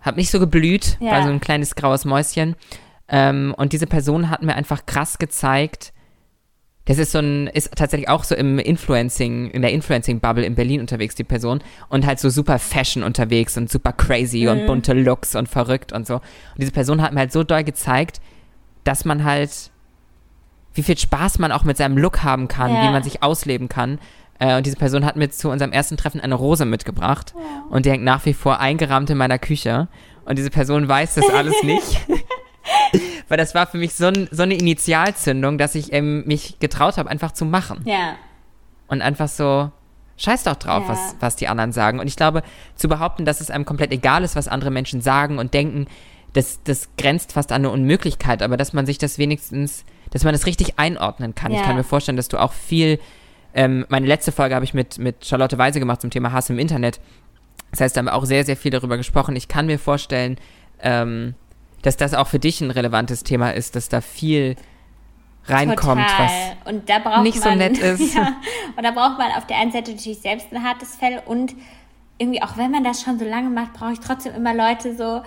hab 0.00 0.16
nicht 0.16 0.30
so 0.30 0.38
geblüht, 0.38 0.96
ja. 1.00 1.12
war 1.12 1.22
so 1.22 1.30
ein 1.30 1.40
kleines 1.40 1.74
graues 1.74 2.04
Mäuschen. 2.04 2.56
Ähm, 3.08 3.54
und 3.56 3.72
diese 3.72 3.86
Person 3.86 4.30
hat 4.30 4.42
mir 4.42 4.54
einfach 4.54 4.86
krass 4.86 5.18
gezeigt, 5.18 5.92
das 6.86 6.98
ist 6.98 7.12
so 7.12 7.18
ein, 7.18 7.48
ist 7.48 7.74
tatsächlich 7.74 8.08
auch 8.08 8.22
so 8.22 8.34
im 8.36 8.60
Influencing, 8.60 9.50
in 9.50 9.62
der 9.62 9.72
Influencing-Bubble 9.72 10.44
in 10.44 10.54
Berlin 10.54 10.80
unterwegs, 10.80 11.16
die 11.16 11.24
Person. 11.24 11.60
Und 11.88 12.06
halt 12.06 12.20
so 12.20 12.30
super 12.30 12.60
Fashion 12.60 13.02
unterwegs 13.02 13.56
und 13.56 13.70
super 13.70 13.92
crazy 13.92 14.44
mhm. 14.44 14.48
und 14.50 14.66
bunte 14.66 14.92
Looks 14.92 15.34
und 15.34 15.48
verrückt 15.48 15.92
und 15.92 16.06
so. 16.06 16.14
Und 16.14 16.22
diese 16.58 16.70
Person 16.70 17.02
hat 17.02 17.12
mir 17.12 17.20
halt 17.20 17.32
so 17.32 17.42
doll 17.42 17.64
gezeigt, 17.64 18.20
dass 18.86 19.04
man 19.04 19.24
halt, 19.24 19.70
wie 20.74 20.82
viel 20.82 20.96
Spaß 20.96 21.38
man 21.38 21.52
auch 21.52 21.64
mit 21.64 21.76
seinem 21.76 21.98
Look 21.98 22.22
haben 22.22 22.48
kann, 22.48 22.72
ja. 22.72 22.82
wie 22.82 22.90
man 22.90 23.02
sich 23.02 23.22
ausleben 23.22 23.68
kann. 23.68 23.98
Äh, 24.38 24.56
und 24.56 24.66
diese 24.66 24.76
Person 24.76 25.04
hat 25.04 25.16
mir 25.16 25.30
zu 25.30 25.50
unserem 25.50 25.72
ersten 25.72 25.96
Treffen 25.96 26.20
eine 26.20 26.34
Rose 26.34 26.64
mitgebracht. 26.64 27.34
Ja. 27.36 27.64
Und 27.70 27.86
die 27.86 27.90
hängt 27.90 28.04
nach 28.04 28.24
wie 28.26 28.34
vor 28.34 28.60
eingerahmt 28.60 29.10
in 29.10 29.18
meiner 29.18 29.38
Küche. 29.38 29.88
Und 30.24 30.38
diese 30.38 30.50
Person 30.50 30.88
weiß 30.88 31.14
das 31.14 31.30
alles 31.30 31.54
nicht. 31.62 32.06
Weil 33.28 33.38
das 33.38 33.54
war 33.54 33.66
für 33.66 33.78
mich 33.78 33.94
so, 33.94 34.06
ein, 34.06 34.28
so 34.30 34.42
eine 34.42 34.54
Initialzündung, 34.54 35.58
dass 35.58 35.74
ich 35.74 35.92
ähm, 35.92 36.24
mich 36.26 36.58
getraut 36.58 36.96
habe, 36.98 37.10
einfach 37.10 37.32
zu 37.32 37.44
machen. 37.44 37.82
Ja. 37.84 38.14
Und 38.88 39.02
einfach 39.02 39.28
so, 39.28 39.70
scheiß 40.16 40.44
doch 40.44 40.56
drauf, 40.56 40.84
ja. 40.84 40.88
was, 40.90 41.16
was 41.20 41.36
die 41.36 41.48
anderen 41.48 41.72
sagen. 41.72 42.00
Und 42.00 42.06
ich 42.06 42.16
glaube, 42.16 42.42
zu 42.74 42.88
behaupten, 42.88 43.24
dass 43.24 43.40
es 43.40 43.50
einem 43.50 43.64
komplett 43.64 43.92
egal 43.92 44.24
ist, 44.24 44.36
was 44.36 44.48
andere 44.48 44.70
Menschen 44.70 45.00
sagen 45.00 45.38
und 45.38 45.54
denken, 45.54 45.86
das, 46.36 46.62
das 46.64 46.90
grenzt 46.98 47.32
fast 47.32 47.50
an 47.50 47.62
eine 47.62 47.70
Unmöglichkeit, 47.70 48.42
aber 48.42 48.56
dass 48.56 48.72
man 48.72 48.86
sich 48.86 48.98
das 48.98 49.18
wenigstens, 49.18 49.84
dass 50.10 50.24
man 50.24 50.32
das 50.32 50.46
richtig 50.46 50.78
einordnen 50.78 51.34
kann. 51.34 51.52
Ja. 51.52 51.60
Ich 51.60 51.64
kann 51.64 51.76
mir 51.76 51.84
vorstellen, 51.84 52.16
dass 52.16 52.28
du 52.28 52.38
auch 52.38 52.52
viel, 52.52 52.98
ähm, 53.54 53.86
meine 53.88 54.06
letzte 54.06 54.32
Folge 54.32 54.54
habe 54.54 54.64
ich 54.64 54.74
mit, 54.74 54.98
mit 54.98 55.24
Charlotte 55.24 55.56
Weise 55.56 55.80
gemacht 55.80 56.02
zum 56.02 56.10
Thema 56.10 56.32
Hass 56.32 56.50
im 56.50 56.58
Internet. 56.58 57.00
Das 57.70 57.80
heißt, 57.80 57.96
da 57.96 58.00
haben 58.00 58.06
wir 58.06 58.14
auch 58.14 58.26
sehr, 58.26 58.44
sehr 58.44 58.56
viel 58.56 58.70
darüber 58.70 58.96
gesprochen. 58.96 59.34
Ich 59.34 59.48
kann 59.48 59.66
mir 59.66 59.78
vorstellen, 59.78 60.36
ähm, 60.80 61.34
dass 61.82 61.96
das 61.96 62.14
auch 62.14 62.26
für 62.26 62.38
dich 62.38 62.60
ein 62.60 62.70
relevantes 62.70 63.24
Thema 63.24 63.50
ist, 63.50 63.74
dass 63.74 63.88
da 63.88 64.00
viel 64.00 64.56
reinkommt, 65.46 66.06
Total. 66.06 66.26
was 66.64 66.72
und 66.72 66.88
da 66.88 66.98
braucht 66.98 67.22
nicht 67.22 67.42
man, 67.44 67.52
so 67.52 67.58
nett 67.58 67.78
ist. 68.00 68.14
Ja, 68.14 68.36
und 68.76 68.82
da 68.82 68.90
braucht 68.90 69.18
man 69.18 69.32
auf 69.32 69.46
der 69.46 69.58
einen 69.58 69.72
Seite 69.72 69.92
natürlich 69.92 70.18
selbst 70.18 70.52
ein 70.52 70.62
hartes 70.62 70.96
Fell 70.96 71.22
und 71.24 71.54
irgendwie, 72.18 72.42
auch 72.42 72.56
wenn 72.56 72.70
man 72.70 72.82
das 72.82 73.02
schon 73.02 73.18
so 73.18 73.24
lange 73.24 73.50
macht, 73.50 73.74
brauche 73.74 73.92
ich 73.92 74.00
trotzdem 74.00 74.34
immer 74.34 74.54
Leute 74.54 74.96
so, 74.96 75.22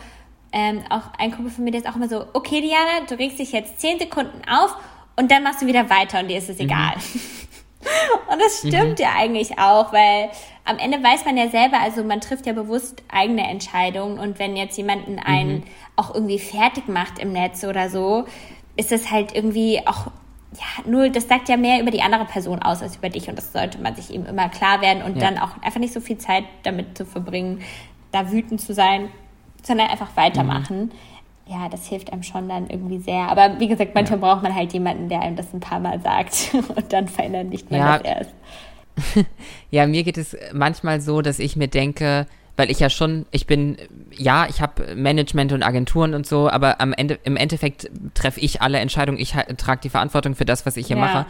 ähm, 0.52 0.82
auch 0.90 1.14
ein 1.18 1.32
Kumpel 1.32 1.52
von 1.52 1.64
mir, 1.64 1.72
der 1.72 1.82
ist 1.82 1.88
auch 1.88 1.96
immer 1.96 2.10
so, 2.10 2.26
okay 2.34 2.62
Diana, 2.62 3.06
du 3.08 3.16
regst 3.16 3.40
dich 3.40 3.52
jetzt 3.52 3.80
zehn 3.80 4.00
Sekunden 4.00 4.42
auf 4.50 4.76
und 5.16 5.32
dann 5.32 5.44
machst 5.44 5.62
du 5.62 5.68
wieder 5.68 5.90
weiter 5.90 6.20
und 6.20 6.28
dir 6.28 6.38
ist 6.38 6.50
es 6.50 6.58
mhm. 6.58 6.66
egal. 6.66 6.94
und 8.32 8.42
das 8.42 8.60
stimmt 8.60 9.00
mhm. 9.00 9.04
ja 9.04 9.10
eigentlich 9.16 9.60
auch, 9.60 9.94
weil 9.94 10.30
am 10.66 10.78
Ende 10.78 11.02
weiß 11.02 11.26
man 11.26 11.38
ja 11.38 11.50
selber, 11.50 11.80
also 11.80 12.04
man 12.04 12.22
trifft 12.22 12.46
ja 12.46 12.54
bewusst 12.54 13.04
eigene 13.10 13.48
Entscheidungen 13.48 14.20
und 14.20 14.40
wenn 14.40 14.56
jetzt 14.56 14.78
jemanden 14.78 15.20
einen 15.20 15.58
mhm. 15.58 15.64
auch 15.96 16.14
irgendwie 16.14 16.40
fertig 16.40 16.88
macht 16.88 17.20
im 17.20 17.32
Netz 17.32 17.64
oder 17.64 17.90
so, 17.90 18.26
ist 18.76 18.92
das 18.92 19.12
halt 19.12 19.36
irgendwie 19.36 19.86
auch 19.86 20.08
ja, 20.54 20.90
nur 20.90 21.10
das 21.10 21.28
sagt 21.28 21.48
ja 21.48 21.58
mehr 21.58 21.80
über 21.80 21.92
die 21.92 22.02
andere 22.02 22.26
Person 22.26 22.64
aus 22.64 22.82
als 22.82 22.96
über 22.96 23.10
dich 23.10 23.30
und 23.30 23.38
das 23.38 23.54
sollte 23.54 23.80
man 23.80 23.96
sich 23.96 24.12
eben 24.12 24.26
immer 24.26 24.50
klar 24.50 24.82
werden 24.82 25.04
und 25.04 25.18
ja. 25.18 25.30
dann 25.30 25.38
auch 25.38 25.62
einfach 25.62 25.80
nicht 25.80 25.94
so 25.94 26.02
viel 26.02 26.18
Zeit 26.18 26.44
damit 26.64 26.98
zu 26.98 27.06
verbringen, 27.06 27.62
da 28.12 28.32
wütend 28.32 28.60
zu 28.60 28.74
sein, 28.74 29.10
sondern 29.64 29.90
einfach 29.90 30.16
weitermachen. 30.16 30.86
Mhm. 30.86 30.92
Ja, 31.48 31.68
das 31.68 31.88
hilft 31.88 32.14
einem 32.14 32.22
schon 32.22 32.48
dann 32.48 32.70
irgendwie 32.70 33.00
sehr. 33.00 33.28
Aber 33.28 33.60
wie 33.60 33.68
gesagt, 33.68 33.96
manchmal 33.96 34.20
ja. 34.20 34.26
braucht 34.26 34.44
man 34.44 34.54
halt 34.54 34.72
jemanden, 34.72 35.10
der 35.10 35.22
einem 35.22 35.36
das 35.36 35.52
ein 35.54 35.60
paar 35.60 35.80
Mal 35.80 36.00
sagt 36.00 36.52
und 36.76 36.94
dann 36.94 37.08
verändert 37.08 37.48
nicht 37.50 37.72
man 37.72 37.80
ja. 37.80 37.98
das 37.98 38.08
erst. 38.08 39.26
ja, 39.72 39.88
mir 39.88 40.04
geht 40.04 40.18
es 40.18 40.38
manchmal 40.54 41.02
so, 41.02 41.22
dass 41.22 41.40
ich 41.40 41.56
mir 41.56 41.68
denke, 41.68 42.28
weil 42.56 42.70
ich 42.70 42.80
ja 42.80 42.90
schon, 42.90 43.26
ich 43.32 43.48
bin, 43.48 43.78
ja, 44.12 44.46
ich 44.48 44.62
habe 44.62 44.94
Management 44.94 45.54
und 45.54 45.64
Agenturen 45.64 46.14
und 46.14 46.28
so, 46.28 46.50
aber 46.50 46.82
am 46.82 46.92
Ende, 46.94 47.18
im 47.24 47.38
Endeffekt 47.38 47.90
treffe 48.14 48.42
ich 48.42 48.62
alle 48.62 48.80
Entscheidungen, 48.80 49.18
ich 49.18 49.34
trage 49.58 49.82
die 49.82 49.90
Verantwortung 49.90 50.36
für 50.36 50.46
das, 50.46 50.66
was 50.66 50.76
ich 50.76 50.88
hier 50.88 50.98
ja. 50.98 51.06
mache. 51.06 51.26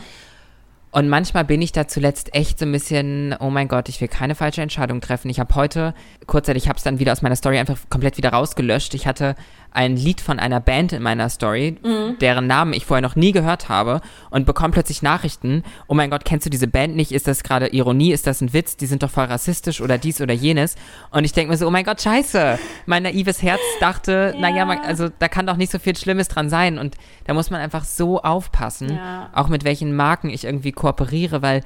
Und 0.91 1.07
manchmal 1.07 1.45
bin 1.45 1.61
ich 1.61 1.71
da 1.71 1.87
zuletzt 1.87 2.33
echt 2.33 2.57
so 2.57 2.65
ein 2.65 2.71
bisschen, 2.71 3.35
oh 3.39 3.51
mein 3.51 3.67
Gott, 3.67 3.89
ich 3.89 4.01
will 4.01 4.07
keine 4.07 4.33
falsche 4.33 4.63
Entscheidung 4.63 5.01
treffen. 5.01 5.29
Ich 5.29 5.39
habe 5.39 5.53
heute, 5.53 5.93
kurzzeitig, 6.25 6.63
ich 6.63 6.69
habe 6.69 6.77
es 6.77 6.83
dann 6.83 6.97
wieder 6.97 7.11
aus 7.11 7.21
meiner 7.21 7.35
Story 7.35 7.59
einfach 7.59 7.77
komplett 7.89 8.17
wieder 8.17 8.29
rausgelöscht. 8.29 8.95
Ich 8.95 9.05
hatte 9.05 9.35
ein 9.71 9.95
Lied 9.95 10.21
von 10.21 10.39
einer 10.39 10.59
Band 10.59 10.93
in 10.93 11.03
meiner 11.03 11.29
Story, 11.29 11.77
mhm. 11.83 12.17
deren 12.19 12.47
Namen 12.47 12.73
ich 12.73 12.85
vorher 12.85 13.01
noch 13.01 13.15
nie 13.15 13.31
gehört 13.31 13.69
habe 13.69 14.01
und 14.29 14.45
bekomme 14.45 14.71
plötzlich 14.71 15.01
Nachrichten, 15.01 15.63
oh 15.87 15.93
mein 15.93 16.09
Gott, 16.09 16.25
kennst 16.25 16.45
du 16.45 16.49
diese 16.49 16.67
Band 16.67 16.95
nicht? 16.95 17.11
Ist 17.11 17.27
das 17.27 17.43
gerade 17.43 17.67
Ironie? 17.67 18.11
Ist 18.11 18.27
das 18.27 18.41
ein 18.41 18.53
Witz? 18.53 18.77
Die 18.77 18.85
sind 18.87 19.03
doch 19.03 19.09
voll 19.09 19.25
rassistisch 19.25 19.81
oder 19.81 19.97
dies 19.97 20.21
oder 20.21 20.33
jenes. 20.33 20.75
Und 21.11 21.23
ich 21.23 21.33
denke 21.33 21.51
mir 21.51 21.57
so, 21.57 21.67
oh 21.67 21.71
mein 21.71 21.85
Gott, 21.85 22.01
scheiße. 22.01 22.57
Mein 22.85 23.03
naives 23.03 23.41
Herz 23.41 23.61
dachte, 23.79 24.33
ja. 24.35 24.41
naja, 24.41 24.67
also 24.85 25.09
da 25.19 25.27
kann 25.27 25.45
doch 25.45 25.57
nicht 25.57 25.71
so 25.71 25.79
viel 25.79 25.95
Schlimmes 25.95 26.27
dran 26.27 26.49
sein. 26.49 26.77
Und 26.77 26.95
da 27.25 27.33
muss 27.33 27.51
man 27.51 27.61
einfach 27.61 27.85
so 27.85 28.21
aufpassen, 28.21 28.95
ja. 28.95 29.29
auch 29.33 29.49
mit 29.49 29.63
welchen 29.63 29.95
Marken 29.95 30.29
ich 30.29 30.45
irgendwie 30.45 30.71
kooperiere, 30.71 31.41
weil 31.41 31.61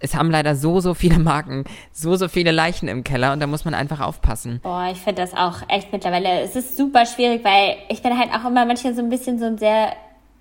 es 0.00 0.14
haben 0.14 0.30
leider 0.30 0.54
so, 0.54 0.80
so 0.80 0.94
viele 0.94 1.18
Marken, 1.18 1.64
so, 1.92 2.16
so 2.16 2.28
viele 2.28 2.50
Leichen 2.50 2.88
im 2.88 3.04
Keller 3.04 3.32
und 3.32 3.40
da 3.40 3.46
muss 3.46 3.64
man 3.64 3.74
einfach 3.74 4.00
aufpassen. 4.00 4.60
Boah, 4.62 4.88
ich 4.90 4.98
finde 4.98 5.22
das 5.22 5.34
auch 5.34 5.68
echt 5.68 5.92
mittlerweile, 5.92 6.40
es 6.40 6.56
ist 6.56 6.76
super 6.76 7.06
schwierig, 7.06 7.44
weil 7.44 7.76
ich 7.88 8.02
bin 8.02 8.18
halt 8.18 8.30
auch 8.32 8.48
immer 8.48 8.64
manchmal 8.66 8.94
so 8.94 9.02
ein 9.02 9.08
bisschen 9.08 9.38
so 9.38 9.46
ein 9.46 9.58
sehr, 9.58 9.92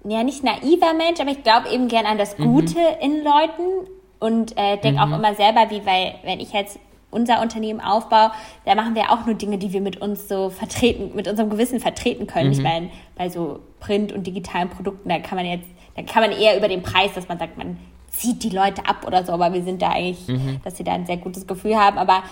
ja, 0.03 0.23
nicht 0.23 0.43
naiver 0.43 0.93
Mensch, 0.93 1.19
aber 1.19 1.31
ich 1.31 1.43
glaube 1.43 1.69
eben 1.69 1.87
gern 1.87 2.05
an 2.05 2.17
das 2.17 2.37
mhm. 2.37 2.45
Gute 2.45 2.77
mhm. 2.77 3.01
in 3.01 3.23
Leuten 3.23 3.89
und 4.19 4.57
äh, 4.57 4.77
denke 4.77 5.05
mhm. 5.05 5.13
auch 5.13 5.17
immer 5.17 5.35
selber, 5.35 5.69
wie, 5.69 5.85
weil, 5.85 6.15
wenn 6.23 6.39
ich 6.39 6.51
jetzt 6.51 6.79
unser 7.11 7.41
Unternehmen 7.41 7.79
aufbaue, 7.79 8.31
da 8.65 8.75
machen 8.75 8.93
wir 8.93 9.09
auch 9.09 9.25
nur 9.25 9.35
Dinge, 9.35 9.57
die 9.57 9.71
wir 9.71 9.79
mit 9.79 10.01
uns 10.01 10.27
so 10.27 10.49
vertreten, 10.49 11.15
mit 11.15 11.29
unserem 11.29 11.49
Gewissen 11.49 11.79
vertreten 11.79 12.27
können. 12.27 12.47
Mhm. 12.47 12.53
Ich 12.53 12.61
meine, 12.61 12.89
bei 13.15 13.29
so 13.29 13.59
Print- 13.79 14.11
und 14.11 14.27
digitalen 14.27 14.69
Produkten, 14.69 15.07
da 15.07 15.19
kann 15.19 15.37
man 15.37 15.45
jetzt, 15.45 15.67
da 15.95 16.01
kann 16.01 16.23
man 16.23 16.37
eher 16.37 16.57
über 16.57 16.67
den 16.67 16.83
Preis, 16.83 17.13
dass 17.13 17.29
man 17.29 17.39
sagt, 17.39 17.57
man 17.57 17.77
zieht 18.15 18.43
die 18.43 18.49
Leute 18.49 18.85
ab 18.85 19.05
oder 19.05 19.25
so, 19.25 19.33
aber 19.33 19.53
wir 19.53 19.63
sind 19.63 19.81
da 19.81 19.89
eigentlich, 19.89 20.27
mhm. 20.27 20.59
dass 20.63 20.77
sie 20.77 20.83
da 20.83 20.93
ein 20.93 21.05
sehr 21.05 21.17
gutes 21.17 21.45
Gefühl 21.47 21.77
haben. 21.77 21.97
Aber 21.97 22.23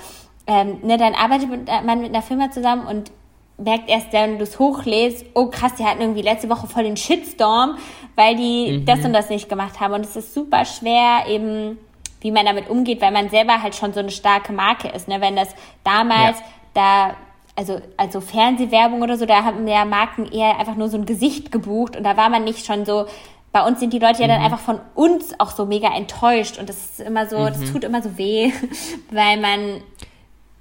ähm, 0.48 0.80
ne, 0.84 0.98
dann 0.98 1.14
arbeitet 1.14 1.50
man 1.86 2.02
mit 2.02 2.10
einer 2.10 2.22
Firma 2.22 2.52
zusammen 2.52 2.88
und 2.88 3.12
merkt 3.58 3.90
erst, 3.90 4.12
wenn 4.14 4.38
du 4.38 4.44
es 4.44 4.60
hochlädst, 4.60 5.26
oh 5.36 5.48
krass, 5.48 5.76
die 5.76 5.86
hatten 5.86 6.02
irgendwie 6.02 6.22
letzte 6.22 6.50
Woche 6.50 6.68
voll 6.68 6.84
den 6.84 6.98
Shitstorm, 6.98 7.78
weil 8.16 8.36
die 8.36 8.80
mhm. 8.80 8.86
das 8.86 9.04
und 9.06 9.14
das 9.14 9.30
nicht 9.30 9.50
gemacht 9.50 9.80
haben. 9.80 9.94
Und 9.94 10.06
es 10.06 10.16
ist 10.16 10.34
super 10.34 10.66
schwer, 10.66 11.26
eben, 11.28 11.78
wie 12.22 12.32
man 12.32 12.46
damit 12.46 12.70
umgeht, 12.70 13.02
weil 13.02 13.12
man 13.12 13.30
selber 13.30 13.62
halt 13.62 13.76
schon 13.76 13.94
so 13.94 14.00
eine 14.00 14.12
starke 14.12 14.54
Marke 14.54 14.88
ist. 14.90 15.08
Ne? 15.08 15.22
Wenn 15.22 15.36
das 15.36 15.50
damals 15.84 16.40
ja. 16.40 16.46
da, 16.74 17.16
also, 17.56 17.80
also 17.98 18.22
Fernsehwerbung 18.22 19.02
oder 19.02 19.18
so, 19.18 19.26
da 19.26 19.44
haben 19.44 19.68
ja 19.68 19.86
Marken 19.86 20.26
eher 20.26 20.58
einfach 20.58 20.76
nur 20.76 20.90
so 20.90 20.98
ein 20.98 21.06
Gesicht 21.06 21.52
gebucht 21.52 21.96
und 21.96 22.04
da 22.04 22.18
war 22.18 22.30
man 22.30 22.44
nicht 22.44 22.66
schon 22.66 22.86
so, 22.86 23.06
bei 23.54 23.66
uns 23.66 23.80
sind 23.80 23.94
die 23.94 24.00
Leute 24.00 24.24
ja 24.24 24.28
dann 24.28 24.40
mhm. 24.40 24.46
einfach 24.46 24.60
von 24.60 24.82
uns 24.96 25.40
auch 25.40 25.52
so 25.52 25.66
mega 25.66 25.96
enttäuscht 25.96 26.58
und 26.58 26.68
das 26.68 26.76
ist 26.76 27.00
immer 27.00 27.28
so, 27.28 27.38
mhm. 27.38 27.46
das 27.46 27.72
tut 27.72 27.84
immer 27.84 28.02
so 28.02 28.18
weh, 28.18 28.52
weil 29.12 29.40
man 29.40 29.82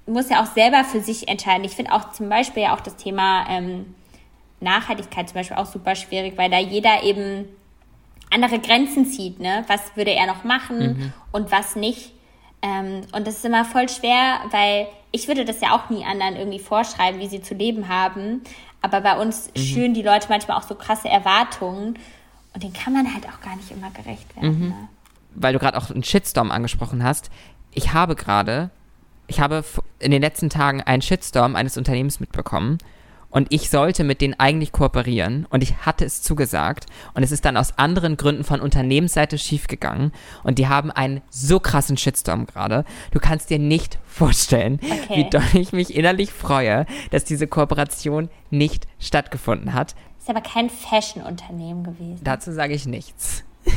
muss 0.05 0.29
ja 0.29 0.41
auch 0.41 0.45
selber 0.45 0.83
für 0.83 1.01
sich 1.01 1.27
entscheiden. 1.27 1.63
Ich 1.63 1.75
finde 1.75 1.91
auch 1.91 2.11
zum 2.11 2.29
Beispiel 2.29 2.63
ja 2.63 2.75
auch 2.75 2.81
das 2.81 2.95
Thema 2.95 3.45
ähm, 3.49 3.95
Nachhaltigkeit 4.59 5.27
zum 5.27 5.35
Beispiel 5.35 5.57
auch 5.57 5.65
super 5.65 5.95
schwierig, 5.95 6.37
weil 6.37 6.51
da 6.51 6.59
jeder 6.59 7.03
eben 7.03 7.45
andere 8.29 8.59
Grenzen 8.59 9.05
zieht, 9.07 9.39
ne? 9.39 9.63
Was 9.67 9.95
würde 9.95 10.11
er 10.11 10.27
noch 10.27 10.43
machen 10.43 10.79
mhm. 10.79 11.13
und 11.31 11.51
was 11.51 11.75
nicht. 11.75 12.13
Ähm, 12.61 13.01
und 13.11 13.25
das 13.25 13.37
ist 13.37 13.45
immer 13.45 13.65
voll 13.65 13.89
schwer, 13.89 14.39
weil 14.51 14.87
ich 15.11 15.27
würde 15.27 15.45
das 15.45 15.61
ja 15.61 15.75
auch 15.75 15.89
nie 15.89 16.05
anderen 16.05 16.35
irgendwie 16.35 16.59
vorschreiben, 16.59 17.19
wie 17.19 17.27
sie 17.27 17.41
zu 17.41 17.55
leben 17.55 17.87
haben. 17.87 18.41
Aber 18.81 19.01
bei 19.01 19.17
uns 19.19 19.49
mhm. 19.55 19.59
schüren 19.59 19.93
die 19.93 20.01
Leute 20.03 20.27
manchmal 20.29 20.57
auch 20.57 20.63
so 20.63 20.75
krasse 20.75 21.09
Erwartungen 21.09 21.97
und 22.53 22.63
denen 22.63 22.73
kann 22.73 22.93
man 22.93 23.13
halt 23.13 23.25
auch 23.27 23.41
gar 23.41 23.55
nicht 23.55 23.71
immer 23.71 23.91
gerecht 23.91 24.35
werden. 24.35 24.59
Mhm. 24.59 24.67
Ne? 24.69 24.87
Weil 25.35 25.53
du 25.53 25.59
gerade 25.59 25.77
auch 25.77 25.89
einen 25.89 26.03
Shitstorm 26.03 26.51
angesprochen 26.51 27.03
hast. 27.03 27.31
Ich 27.73 27.93
habe 27.93 28.15
gerade 28.15 28.69
ich 29.27 29.39
habe 29.39 29.63
in 29.99 30.11
den 30.11 30.21
letzten 30.21 30.49
Tagen 30.49 30.81
einen 30.81 31.01
Shitstorm 31.01 31.55
eines 31.55 31.77
Unternehmens 31.77 32.19
mitbekommen 32.19 32.77
und 33.29 33.47
ich 33.51 33.69
sollte 33.69 34.03
mit 34.03 34.21
denen 34.21 34.39
eigentlich 34.39 34.71
kooperieren 34.71 35.47
und 35.49 35.63
ich 35.63 35.75
hatte 35.77 36.05
es 36.05 36.21
zugesagt 36.21 36.85
und 37.15 37.23
es 37.23 37.31
ist 37.31 37.45
dann 37.45 37.57
aus 37.57 37.77
anderen 37.79 38.15
Gründen 38.15 38.43
von 38.43 38.61
Unternehmensseite 38.61 39.37
schiefgegangen 39.37 40.11
und 40.43 40.59
die 40.59 40.67
haben 40.67 40.91
einen 40.91 41.21
so 41.29 41.59
krassen 41.59 41.97
Shitstorm 41.97 42.45
gerade. 42.45 42.85
Du 43.11 43.19
kannst 43.19 43.49
dir 43.49 43.59
nicht 43.59 43.97
vorstellen, 44.05 44.79
okay. 44.83 45.15
wie 45.15 45.29
doll 45.29 45.41
ich 45.53 45.73
mich 45.73 45.95
innerlich 45.95 46.31
freue, 46.31 46.85
dass 47.09 47.23
diese 47.23 47.47
Kooperation 47.47 48.29
nicht 48.51 48.87
stattgefunden 48.99 49.73
hat. 49.73 49.95
Ist 50.23 50.29
aber 50.29 50.39
kein 50.39 50.69
Fashion-Unternehmen 50.69 51.83
gewesen. 51.83 52.21
Dazu 52.23 52.53
sage 52.53 52.73
ich 52.73 52.85
nichts. 52.85 53.43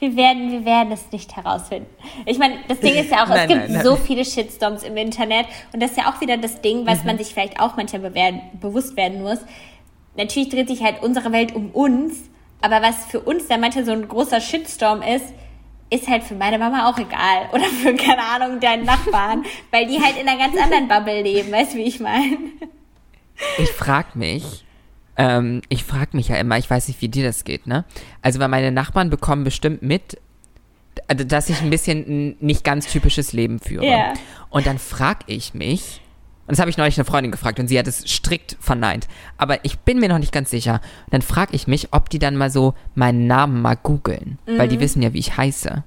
wir 0.00 0.16
werden, 0.16 0.52
wir 0.52 0.66
werden 0.66 0.92
es 0.92 1.10
nicht 1.10 1.34
herausfinden. 1.34 1.88
Ich 2.26 2.36
meine, 2.38 2.56
das 2.68 2.80
Ding 2.80 2.94
ist 2.94 3.10
ja 3.10 3.24
auch, 3.24 3.28
nein, 3.28 3.38
es 3.38 3.56
gibt 3.56 3.70
nein, 3.70 3.82
so 3.82 3.96
viele 3.96 4.22
Shitstorms 4.22 4.82
im 4.82 4.98
Internet 4.98 5.46
und 5.72 5.82
das 5.82 5.92
ist 5.92 5.96
ja 5.96 6.12
auch 6.12 6.20
wieder 6.20 6.36
das 6.36 6.60
Ding, 6.60 6.86
was 6.86 7.00
mhm. 7.00 7.06
man 7.06 7.16
sich 7.16 7.28
vielleicht 7.28 7.58
auch 7.58 7.78
manchmal 7.78 8.10
bewusst 8.60 8.98
werden 8.98 9.22
muss. 9.22 9.38
Natürlich 10.14 10.50
dreht 10.50 10.68
sich 10.68 10.82
halt 10.82 11.02
unsere 11.02 11.32
Welt 11.32 11.54
um 11.54 11.70
uns, 11.70 12.28
aber 12.60 12.82
was 12.82 13.06
für 13.06 13.20
uns 13.20 13.48
dann 13.48 13.62
manchmal 13.62 13.86
so 13.86 13.92
ein 13.92 14.06
großer 14.06 14.42
Shitstorm 14.42 15.00
ist, 15.00 15.24
ist 15.88 16.06
halt 16.06 16.22
für 16.22 16.34
meine 16.34 16.58
Mama 16.58 16.90
auch 16.90 16.98
egal. 16.98 17.48
Oder 17.54 17.64
für, 17.64 17.94
keine 17.94 18.24
Ahnung, 18.24 18.60
deinen 18.60 18.84
Nachbarn, 18.84 19.46
weil 19.70 19.86
die 19.86 20.02
halt 20.02 20.18
in 20.20 20.28
einer 20.28 20.38
ganz 20.38 20.54
anderen 20.62 20.86
Bubble 20.86 21.22
leben, 21.22 21.50
weißt 21.50 21.72
du, 21.72 21.78
wie 21.78 21.84
ich 21.84 21.98
meine? 21.98 22.36
Ich 23.56 23.70
frag 23.70 24.16
mich, 24.16 24.65
ähm, 25.16 25.62
ich 25.68 25.84
frage 25.84 26.16
mich 26.16 26.28
ja 26.28 26.36
immer, 26.36 26.58
ich 26.58 26.68
weiß 26.68 26.88
nicht, 26.88 27.00
wie 27.00 27.08
dir 27.08 27.24
das 27.24 27.44
geht, 27.44 27.66
ne? 27.66 27.84
Also, 28.22 28.38
weil 28.38 28.48
meine 28.48 28.72
Nachbarn 28.72 29.10
bekommen 29.10 29.44
bestimmt 29.44 29.82
mit, 29.82 30.18
dass 31.08 31.48
ich 31.48 31.60
ein 31.60 31.70
bisschen 31.70 32.04
ein 32.08 32.36
nicht 32.40 32.64
ganz 32.64 32.86
typisches 32.86 33.32
Leben 33.32 33.58
führe. 33.58 33.84
Yeah. 33.84 34.14
Und 34.50 34.66
dann 34.66 34.78
frage 34.78 35.24
ich 35.26 35.54
mich, 35.54 36.00
und 36.46 36.52
das 36.52 36.60
habe 36.60 36.70
ich 36.70 36.76
neulich 36.76 36.96
eine 36.96 37.04
Freundin 37.04 37.32
gefragt 37.32 37.58
und 37.58 37.66
sie 37.66 37.78
hat 37.78 37.88
es 37.88 38.08
strikt 38.08 38.56
verneint. 38.60 39.08
Aber 39.36 39.64
ich 39.64 39.80
bin 39.80 39.98
mir 39.98 40.08
noch 40.08 40.18
nicht 40.18 40.32
ganz 40.32 40.50
sicher. 40.50 40.74
Und 41.06 41.14
dann 41.14 41.22
frage 41.22 41.54
ich 41.56 41.66
mich, 41.66 41.88
ob 41.92 42.08
die 42.08 42.20
dann 42.20 42.36
mal 42.36 42.50
so 42.50 42.74
meinen 42.94 43.26
Namen 43.26 43.60
mal 43.60 43.74
googeln. 43.74 44.38
Mhm. 44.46 44.58
Weil 44.58 44.68
die 44.68 44.76
mhm. 44.76 44.80
wissen 44.80 45.02
ja, 45.02 45.12
wie 45.12 45.18
ich 45.18 45.36
heiße. 45.36 45.82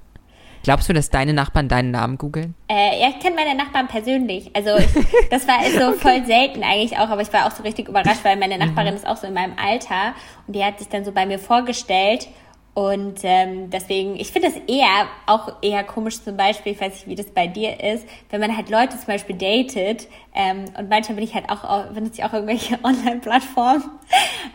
Glaubst 0.64 0.90
du, 0.90 0.94
dass 0.94 1.10
deine 1.10 1.34
Nachbarn 1.34 1.68
deinen 1.68 1.92
Namen 1.92 2.18
googeln? 2.18 2.54
Äh, 2.68 3.02
ja, 3.02 3.10
ich 3.10 3.20
kenne 3.20 3.36
meine 3.36 3.56
Nachbarn 3.56 3.88
persönlich. 3.88 4.52
Also 4.54 4.76
ich, 4.78 5.30
das 5.30 5.48
war 5.48 5.64
so 5.80 5.90
okay. 5.90 6.00
voll 6.00 6.26
selten 6.26 6.64
eigentlich 6.64 6.98
auch, 6.98 7.10
aber 7.10 7.22
ich 7.22 7.32
war 7.32 7.48
auch 7.48 7.52
so 7.52 7.64
richtig 7.64 7.88
überrascht, 7.88 8.24
weil 8.24 8.38
meine 8.38 8.58
Nachbarin 8.58 8.92
mhm. 8.92 8.98
ist 8.98 9.08
auch 9.08 9.18
so 9.18 9.28
in 9.28 9.34
meinem 9.34 9.54
Alter 9.58 10.14
und 10.48 10.56
die 10.56 10.64
hat 10.64 10.80
sich 10.80 10.90
dann 10.90 11.06
so 11.06 11.12
bei 11.12 11.26
mir 11.26 11.40
vorgestellt. 11.40 12.28
Und 12.76 13.20
ähm, 13.24 13.70
deswegen, 13.70 14.16
ich 14.16 14.32
finde 14.32 14.50
das 14.50 14.58
eher, 14.68 15.08
auch 15.26 15.54
eher 15.62 15.84
komisch 15.84 16.22
zum 16.22 16.38
Beispiel, 16.38 16.74
ich 16.74 16.80
weiß 16.80 16.94
nicht, 16.94 17.08
wie 17.08 17.16
das 17.16 17.26
bei 17.26 17.48
dir 17.48 17.84
ist, 17.84 18.08
wenn 18.30 18.40
man 18.40 18.56
halt 18.56 18.70
Leute 18.70 18.96
zum 18.98 19.08
Beispiel 19.08 19.36
datet 19.36 20.08
ähm, 20.34 20.66
und 20.78 20.88
manchmal 20.88 21.16
bin 21.16 21.26
ich 21.26 21.34
halt 21.34 21.50
auch, 21.50 21.88
benutze 21.88 22.20
ich 22.20 22.24
auch 22.24 22.32
irgendwelche 22.32 22.80
Online-Plattformen. 22.84 23.84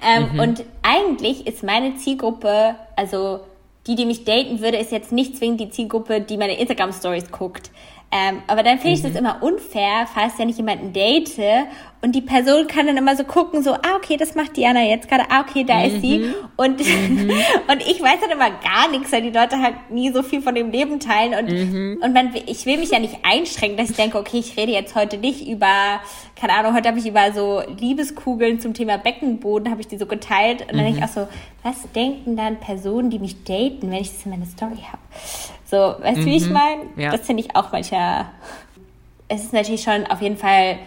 ähm, 0.02 0.32
mhm. 0.32 0.38
Und 0.38 0.64
eigentlich 0.82 1.46
ist 1.46 1.62
meine 1.64 1.96
Zielgruppe, 1.96 2.76
also 2.96 3.40
die, 3.86 3.96
die 3.96 4.06
mich 4.06 4.24
daten 4.24 4.60
würde, 4.60 4.78
ist 4.78 4.92
jetzt 4.92 5.12
nicht 5.12 5.36
zwingend 5.36 5.60
die 5.60 5.70
Zielgruppe, 5.70 6.20
die 6.20 6.36
meine 6.36 6.58
Instagram-Stories 6.58 7.30
guckt. 7.30 7.70
Ähm, 8.16 8.42
aber 8.46 8.62
dann 8.62 8.78
finde 8.78 8.94
ich 8.94 9.02
mhm. 9.02 9.08
das 9.08 9.16
immer 9.16 9.42
unfair, 9.42 10.06
falls 10.12 10.38
ja 10.38 10.44
nicht 10.44 10.58
jemanden 10.58 10.92
date 10.92 11.36
und 12.04 12.12
die 12.12 12.20
Person 12.20 12.66
kann 12.66 12.86
dann 12.86 12.98
immer 12.98 13.16
so 13.16 13.24
gucken, 13.24 13.62
so, 13.62 13.72
ah, 13.72 13.96
okay, 13.96 14.18
das 14.18 14.34
macht 14.34 14.58
Diana 14.58 14.84
jetzt 14.84 15.08
gerade, 15.08 15.24
ah, 15.30 15.40
okay, 15.40 15.64
da 15.64 15.78
mhm. 15.78 15.84
ist 15.86 16.00
sie. 16.02 16.18
Mhm. 16.18 16.34
Und, 16.54 16.78
mhm. 17.08 17.30
und 17.66 17.80
ich 17.80 17.98
weiß 17.98 18.20
dann 18.20 18.30
immer 18.30 18.50
gar 18.50 18.90
nichts, 18.90 19.10
weil 19.10 19.22
die 19.22 19.30
Leute 19.30 19.58
halt 19.58 19.90
nie 19.90 20.12
so 20.12 20.22
viel 20.22 20.42
von 20.42 20.54
dem 20.54 20.70
Leben 20.70 21.00
teilen. 21.00 21.32
Und, 21.32 21.50
mhm. 21.50 22.02
und 22.04 22.12
man, 22.12 22.30
ich 22.46 22.66
will 22.66 22.76
mich 22.76 22.90
ja 22.90 22.98
nicht 22.98 23.20
einschränken, 23.22 23.78
dass 23.78 23.88
ich 23.88 23.96
denke, 23.96 24.18
okay, 24.18 24.38
ich 24.38 24.54
rede 24.58 24.70
jetzt 24.70 24.94
heute 24.94 25.16
nicht 25.16 25.48
über, 25.48 26.00
keine 26.36 26.52
Ahnung, 26.52 26.74
heute 26.74 26.90
habe 26.90 26.98
ich 26.98 27.06
über 27.06 27.32
so 27.32 27.62
Liebeskugeln 27.80 28.60
zum 28.60 28.74
Thema 28.74 28.98
Beckenboden, 28.98 29.70
habe 29.70 29.80
ich 29.80 29.88
die 29.88 29.96
so 29.96 30.04
geteilt. 30.04 30.60
Und 30.60 30.76
dann 30.76 30.84
denke 30.84 30.98
ich 30.98 30.98
mhm. 30.98 31.04
auch 31.04 31.08
so, 31.08 31.28
was 31.62 31.90
denken 31.94 32.36
dann 32.36 32.60
Personen, 32.60 33.08
die 33.08 33.18
mich 33.18 33.44
daten, 33.44 33.90
wenn 33.90 34.02
ich 34.02 34.12
das 34.12 34.26
in 34.26 34.30
meiner 34.30 34.44
Story 34.44 34.84
habe? 34.92 35.00
So, 35.66 35.76
weißt 35.76 36.18
du, 36.18 36.24
wie 36.26 36.36
ich 36.36 36.50
meine? 36.50 36.82
Ja. 36.96 37.10
Das 37.10 37.22
finde 37.22 37.42
ich 37.42 37.56
auch 37.56 37.72
manchmal. 37.72 38.26
Es 39.28 39.42
ist 39.44 39.52
natürlich 39.52 39.82
schon 39.82 40.06
auf 40.06 40.20
jeden 40.20 40.36
Fall 40.36 40.78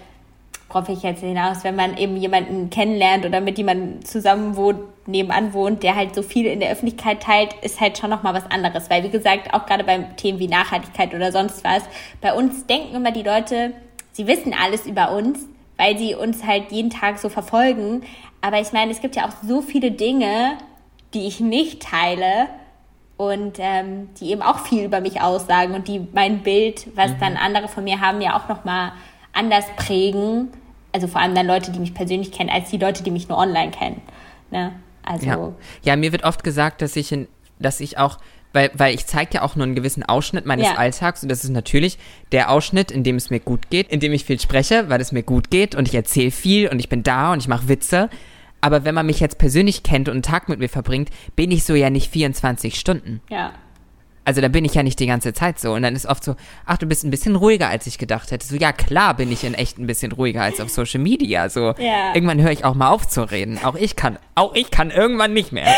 worauf 0.69 0.89
ich 0.89 1.03
jetzt 1.03 1.21
hinaus, 1.21 1.63
wenn 1.63 1.75
man 1.75 1.97
eben 1.97 2.17
jemanden 2.17 2.69
kennenlernt 2.69 3.25
oder 3.25 3.41
mit 3.41 3.57
jemandem 3.57 4.03
zusammen 4.03 4.55
wohnt, 4.55 4.80
nebenan 5.07 5.53
wohnt, 5.53 5.84
der 5.84 5.95
halt 5.95 6.13
so 6.13 6.21
viel 6.21 6.45
in 6.45 6.59
der 6.59 6.71
Öffentlichkeit 6.71 7.23
teilt, 7.23 7.55
ist 7.61 7.80
halt 7.80 7.97
schon 7.97 8.09
nochmal 8.09 8.34
was 8.34 8.49
anderes. 8.51 8.89
Weil, 8.89 9.03
wie 9.03 9.09
gesagt, 9.09 9.53
auch 9.53 9.65
gerade 9.65 9.86
beim 9.86 10.17
Themen 10.17 10.39
wie 10.39 10.47
Nachhaltigkeit 10.47 11.13
oder 11.13 11.32
sonst 11.32 11.63
was, 11.63 11.84
bei 12.21 12.34
uns 12.34 12.65
denken 12.65 12.95
immer 12.95 13.11
die 13.11 13.23
Leute, 13.23 13.71
sie 14.11 14.28
wissen 14.28 14.53
alles 14.53 14.86
über 14.86 15.13
uns, 15.13 15.39
weil 15.78 15.97
sie 15.97 16.15
uns 16.15 16.43
halt 16.43 16.71
jeden 16.71 16.89
Tag 16.89 17.19
so 17.19 17.30
verfolgen. 17.30 18.03
Aber 18.41 18.59
ich 18.59 18.73
meine, 18.73 18.91
es 18.91 18.99
gibt 18.99 19.15
ja 19.15 19.25
auch 19.25 19.47
so 19.47 19.61
viele 19.61 19.91
Dinge, 19.91 20.57
die 21.13 21.28
ich 21.28 21.39
nicht 21.39 21.82
teile 21.82 22.47
und 23.18 23.57
ähm, 23.57 24.09
die 24.20 24.32
eben 24.32 24.41
auch 24.41 24.59
viel 24.59 24.86
über 24.86 25.01
mich 25.01 25.22
aussagen 25.22 25.74
und 25.74 25.88
die 25.88 26.07
mein 26.13 26.43
Bild, 26.43 26.88
was 26.95 27.11
mhm. 27.11 27.20
dann 27.20 27.38
andere 27.38 27.68
von 27.68 27.84
mir 27.84 27.99
haben, 27.99 28.22
ja 28.22 28.38
auch 28.38 28.47
nochmal 28.47 28.91
anders 29.34 29.65
prägen. 29.76 30.49
Also 30.93 31.07
vor 31.07 31.22
allem 31.22 31.36
dann 31.36 31.47
Leute, 31.47 31.72
die 31.72 31.80
mich 31.80 31.93
persönlich 31.93 32.32
kennen, 32.32 32.49
als 32.49 32.70
die 32.70 32.78
Leute, 32.78 33.03
die 33.03 33.11
mich 33.11 33.28
nur 33.28 33.38
online 33.38 33.72
kennen. 33.72 34.01
Ne? 34.51 34.74
Also 35.03 35.26
ja. 35.26 35.53
ja, 35.84 35.95
mir 35.95 36.11
wird 36.11 36.24
oft 36.24 36.43
gesagt, 36.43 36.82
dass 36.82 36.95
ich, 36.95 37.11
in, 37.11 37.28
dass 37.59 37.80
ich 37.80 37.97
auch 37.97 38.20
weil, 38.53 38.72
weil 38.74 38.95
ich 38.95 39.05
zeige 39.05 39.36
ja 39.36 39.41
auch 39.43 39.55
nur 39.55 39.65
einen 39.65 39.76
gewissen 39.76 40.03
Ausschnitt 40.03 40.45
meines 40.45 40.65
ja. 40.65 40.76
Alltags 40.76 41.22
und 41.22 41.30
das 41.30 41.43
ist 41.43 41.51
natürlich 41.51 41.99
der 42.32 42.49
Ausschnitt, 42.49 42.91
in 42.91 43.03
dem 43.03 43.18
es 43.18 43.30
mir 43.30 43.39
gut 43.39 43.70
geht, 43.70 43.89
in 43.89 43.99
dem 43.99 44.13
ich 44.13 44.26
viel 44.26 44.39
spreche, 44.39 44.89
weil 44.89 45.01
es 45.01 45.11
mir 45.11 45.22
gut 45.22 45.51
geht 45.51 45.76
und 45.76 45.88
ich 45.88 45.93
erzähle 45.93 46.32
viel 46.32 46.70
und 46.70 46.80
ich 46.80 46.89
bin 46.89 47.03
da 47.03 47.34
und 47.34 47.39
ich 47.39 47.47
mache 47.47 47.68
Witze. 47.68 48.09
Aber 48.62 48.86
wenn 48.86 48.95
man 48.95 49.05
mich 49.05 49.20
jetzt 49.20 49.38
persönlich 49.38 49.84
kennt 49.84 50.10
und 50.10 50.16
einen 50.16 50.24
Tag 50.24 50.49
mit 50.49 50.60
mir 50.60 50.70
verbringt, 50.70 51.10
bin 51.36 51.51
ich 51.51 51.64
so 51.64 51.76
ja 51.76 51.89
nicht 51.89 52.12
24 52.12 52.80
Stunden. 52.80 53.22
Ja. 53.30 53.53
Also 54.26 54.41
da 54.41 54.49
bin 54.49 54.66
ich 54.66 54.74
ja 54.74 54.84
nicht 54.84 54.99
die 54.99 55.08
ganze 55.08 55.34
Zeit 55.34 55.58
so. 55.58 55.74
Und 55.74 55.84
dann 55.84 55.95
ist 55.95 56.05
oft 56.05 56.22
so, 56.22 56.36
ach, 56.66 56.78
du 56.78 56.86
bist 56.86 57.05
ein 57.05 57.12
bisschen 57.12 57.38
ruhiger, 57.38 57.70
als 57.70 57.88
ich 57.88 57.97
gedacht 57.97 58.30
hätte. 58.32 58.45
So, 58.45 58.58
ja, 58.58 58.74
klar 58.74 59.14
bin 59.14 59.32
ich 59.32 59.45
in 59.45 59.53
echt 59.53 59.78
ein 59.78 59.88
bisschen 59.88 60.12
ruhiger 60.12 60.41
als 60.41 60.60
auf 60.60 60.70
Social 60.70 60.99
Media. 60.99 61.47
So, 61.47 61.74
ja. 61.78 62.14
irgendwann 62.14 62.41
höre 62.41 62.51
ich 62.51 62.66
auch 62.66 62.76
mal 62.76 62.89
auf 62.89 63.08
zu 63.08 63.22
reden. 63.24 63.58
Auch 63.64 63.76
ich 63.76 63.95
kann, 63.95 64.20
auch 64.36 64.53
ich 64.53 64.70
kann 64.70 64.91
irgendwann 64.91 65.34
nicht 65.34 65.53
mehr. 65.53 65.68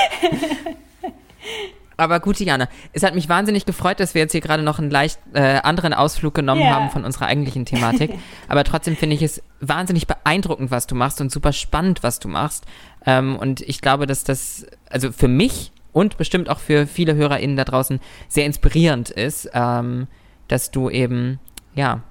Aber 1.99 2.19
gut, 2.19 2.39
Jana, 2.39 2.67
es 2.93 3.03
hat 3.03 3.15
mich 3.15 3.29
wahnsinnig 3.29 3.65
gefreut, 3.65 3.99
dass 3.99 4.13
wir 4.13 4.21
jetzt 4.21 4.31
hier 4.31 4.41
gerade 4.41 4.63
noch 4.63 4.79
einen 4.79 4.89
leicht 4.89 5.19
äh, 5.33 5.59
anderen 5.63 5.93
Ausflug 5.93 6.33
genommen 6.33 6.61
yeah. 6.61 6.75
haben 6.75 6.89
von 6.89 7.05
unserer 7.05 7.25
eigentlichen 7.25 7.65
Thematik. 7.65 8.11
Aber 8.47 8.63
trotzdem 8.63 8.95
finde 8.95 9.15
ich 9.15 9.21
es 9.21 9.41
wahnsinnig 9.59 10.07
beeindruckend, 10.07 10.71
was 10.71 10.87
du 10.87 10.95
machst 10.95 11.21
und 11.21 11.31
super 11.31 11.53
spannend, 11.53 12.03
was 12.03 12.19
du 12.19 12.27
machst. 12.27 12.65
Ähm, 13.05 13.35
und 13.35 13.61
ich 13.61 13.81
glaube, 13.81 14.05
dass 14.07 14.23
das, 14.23 14.65
also 14.89 15.11
für 15.11 15.27
mich 15.27 15.71
und 15.91 16.17
bestimmt 16.17 16.49
auch 16.49 16.59
für 16.59 16.87
viele 16.87 17.15
HörerInnen 17.15 17.57
da 17.57 17.65
draußen 17.65 17.99
sehr 18.27 18.45
inspirierend 18.45 19.09
ist, 19.09 19.49
ähm, 19.53 20.07
dass 20.47 20.71
du 20.71 20.89
eben, 20.89 21.39
ja, 21.75 22.03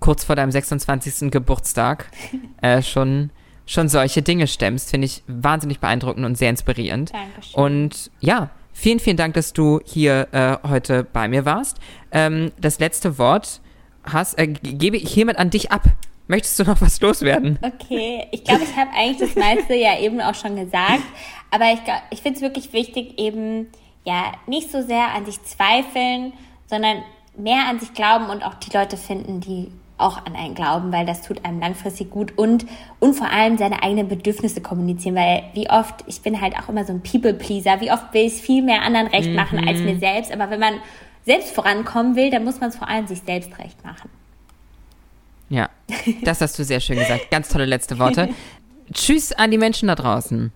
kurz 0.00 0.24
vor 0.24 0.36
deinem 0.36 0.50
26. 0.50 1.30
Geburtstag 1.30 2.10
äh, 2.62 2.82
schon, 2.82 3.30
schon 3.66 3.88
solche 3.88 4.22
Dinge 4.22 4.46
stemmst. 4.46 4.90
Finde 4.90 5.06
ich 5.06 5.22
wahnsinnig 5.26 5.80
beeindruckend 5.80 6.24
und 6.24 6.36
sehr 6.36 6.50
inspirierend. 6.50 7.12
Dankeschön. 7.12 7.62
Und 7.62 8.10
ja, 8.20 8.50
vielen, 8.76 9.00
vielen 9.00 9.16
Dank, 9.16 9.34
dass 9.34 9.52
du 9.52 9.80
hier 9.84 10.28
äh, 10.32 10.68
heute 10.68 11.04
bei 11.04 11.28
mir 11.28 11.44
warst. 11.44 11.78
Ähm, 12.12 12.52
das 12.60 12.78
letzte 12.78 13.18
Wort 13.18 13.60
hast, 14.04 14.38
äh, 14.38 14.46
gebe 14.46 14.96
ich 14.96 15.10
hiermit 15.10 15.38
an 15.38 15.50
dich 15.50 15.72
ab. 15.72 15.82
Möchtest 16.28 16.58
du 16.58 16.64
noch 16.64 16.80
was 16.80 17.00
loswerden? 17.00 17.58
Okay, 17.62 18.26
ich 18.32 18.44
glaube, 18.44 18.64
ich 18.64 18.76
habe 18.76 18.90
eigentlich 18.94 19.18
das 19.18 19.36
meiste 19.36 19.74
ja 19.74 19.98
eben 19.98 20.20
auch 20.20 20.34
schon 20.34 20.56
gesagt, 20.56 21.02
aber 21.50 21.72
ich, 21.72 21.80
ich 22.10 22.20
finde 22.20 22.36
es 22.36 22.42
wirklich 22.42 22.72
wichtig, 22.72 23.18
eben 23.18 23.68
ja 24.04 24.32
nicht 24.46 24.70
so 24.70 24.82
sehr 24.82 25.14
an 25.14 25.24
sich 25.24 25.42
zweifeln, 25.44 26.32
sondern 26.66 27.02
mehr 27.36 27.66
an 27.68 27.78
sich 27.78 27.94
glauben 27.94 28.28
und 28.28 28.42
auch 28.44 28.54
die 28.54 28.76
Leute 28.76 28.96
finden, 28.96 29.40
die 29.40 29.70
auch 29.98 30.24
an 30.26 30.36
einen 30.36 30.54
glauben, 30.54 30.92
weil 30.92 31.06
das 31.06 31.22
tut 31.22 31.44
einem 31.44 31.60
langfristig 31.60 32.10
gut 32.10 32.36
und, 32.36 32.66
und 33.00 33.14
vor 33.14 33.30
allem 33.30 33.56
seine 33.56 33.82
eigenen 33.82 34.08
Bedürfnisse 34.08 34.60
kommunizieren, 34.60 35.14
weil 35.14 35.44
wie 35.54 35.70
oft, 35.70 36.04
ich 36.06 36.20
bin 36.20 36.40
halt 36.40 36.54
auch 36.58 36.68
immer 36.68 36.84
so 36.84 36.92
ein 36.92 37.02
People-Pleaser, 37.02 37.80
wie 37.80 37.90
oft 37.90 38.12
will 38.12 38.26
ich 38.26 38.34
es 38.34 38.40
viel 38.40 38.62
mehr 38.62 38.82
anderen 38.82 39.06
recht 39.06 39.30
machen 39.30 39.60
mhm. 39.60 39.68
als 39.68 39.80
mir 39.80 39.98
selbst, 39.98 40.32
aber 40.32 40.50
wenn 40.50 40.60
man 40.60 40.74
selbst 41.24 41.52
vorankommen 41.52 42.14
will, 42.14 42.30
dann 42.30 42.44
muss 42.44 42.60
man 42.60 42.70
es 42.70 42.76
vor 42.76 42.88
allem 42.88 43.06
sich 43.06 43.20
selbst 43.22 43.58
recht 43.58 43.84
machen. 43.84 44.10
Ja, 45.48 45.70
das 46.22 46.40
hast 46.40 46.58
du 46.58 46.64
sehr 46.64 46.80
schön 46.80 46.98
gesagt. 46.98 47.30
Ganz 47.30 47.48
tolle 47.48 47.66
letzte 47.66 47.98
Worte. 47.98 48.28
Tschüss 48.92 49.32
an 49.32 49.50
die 49.50 49.58
Menschen 49.58 49.88
da 49.88 49.94
draußen. 49.94 50.52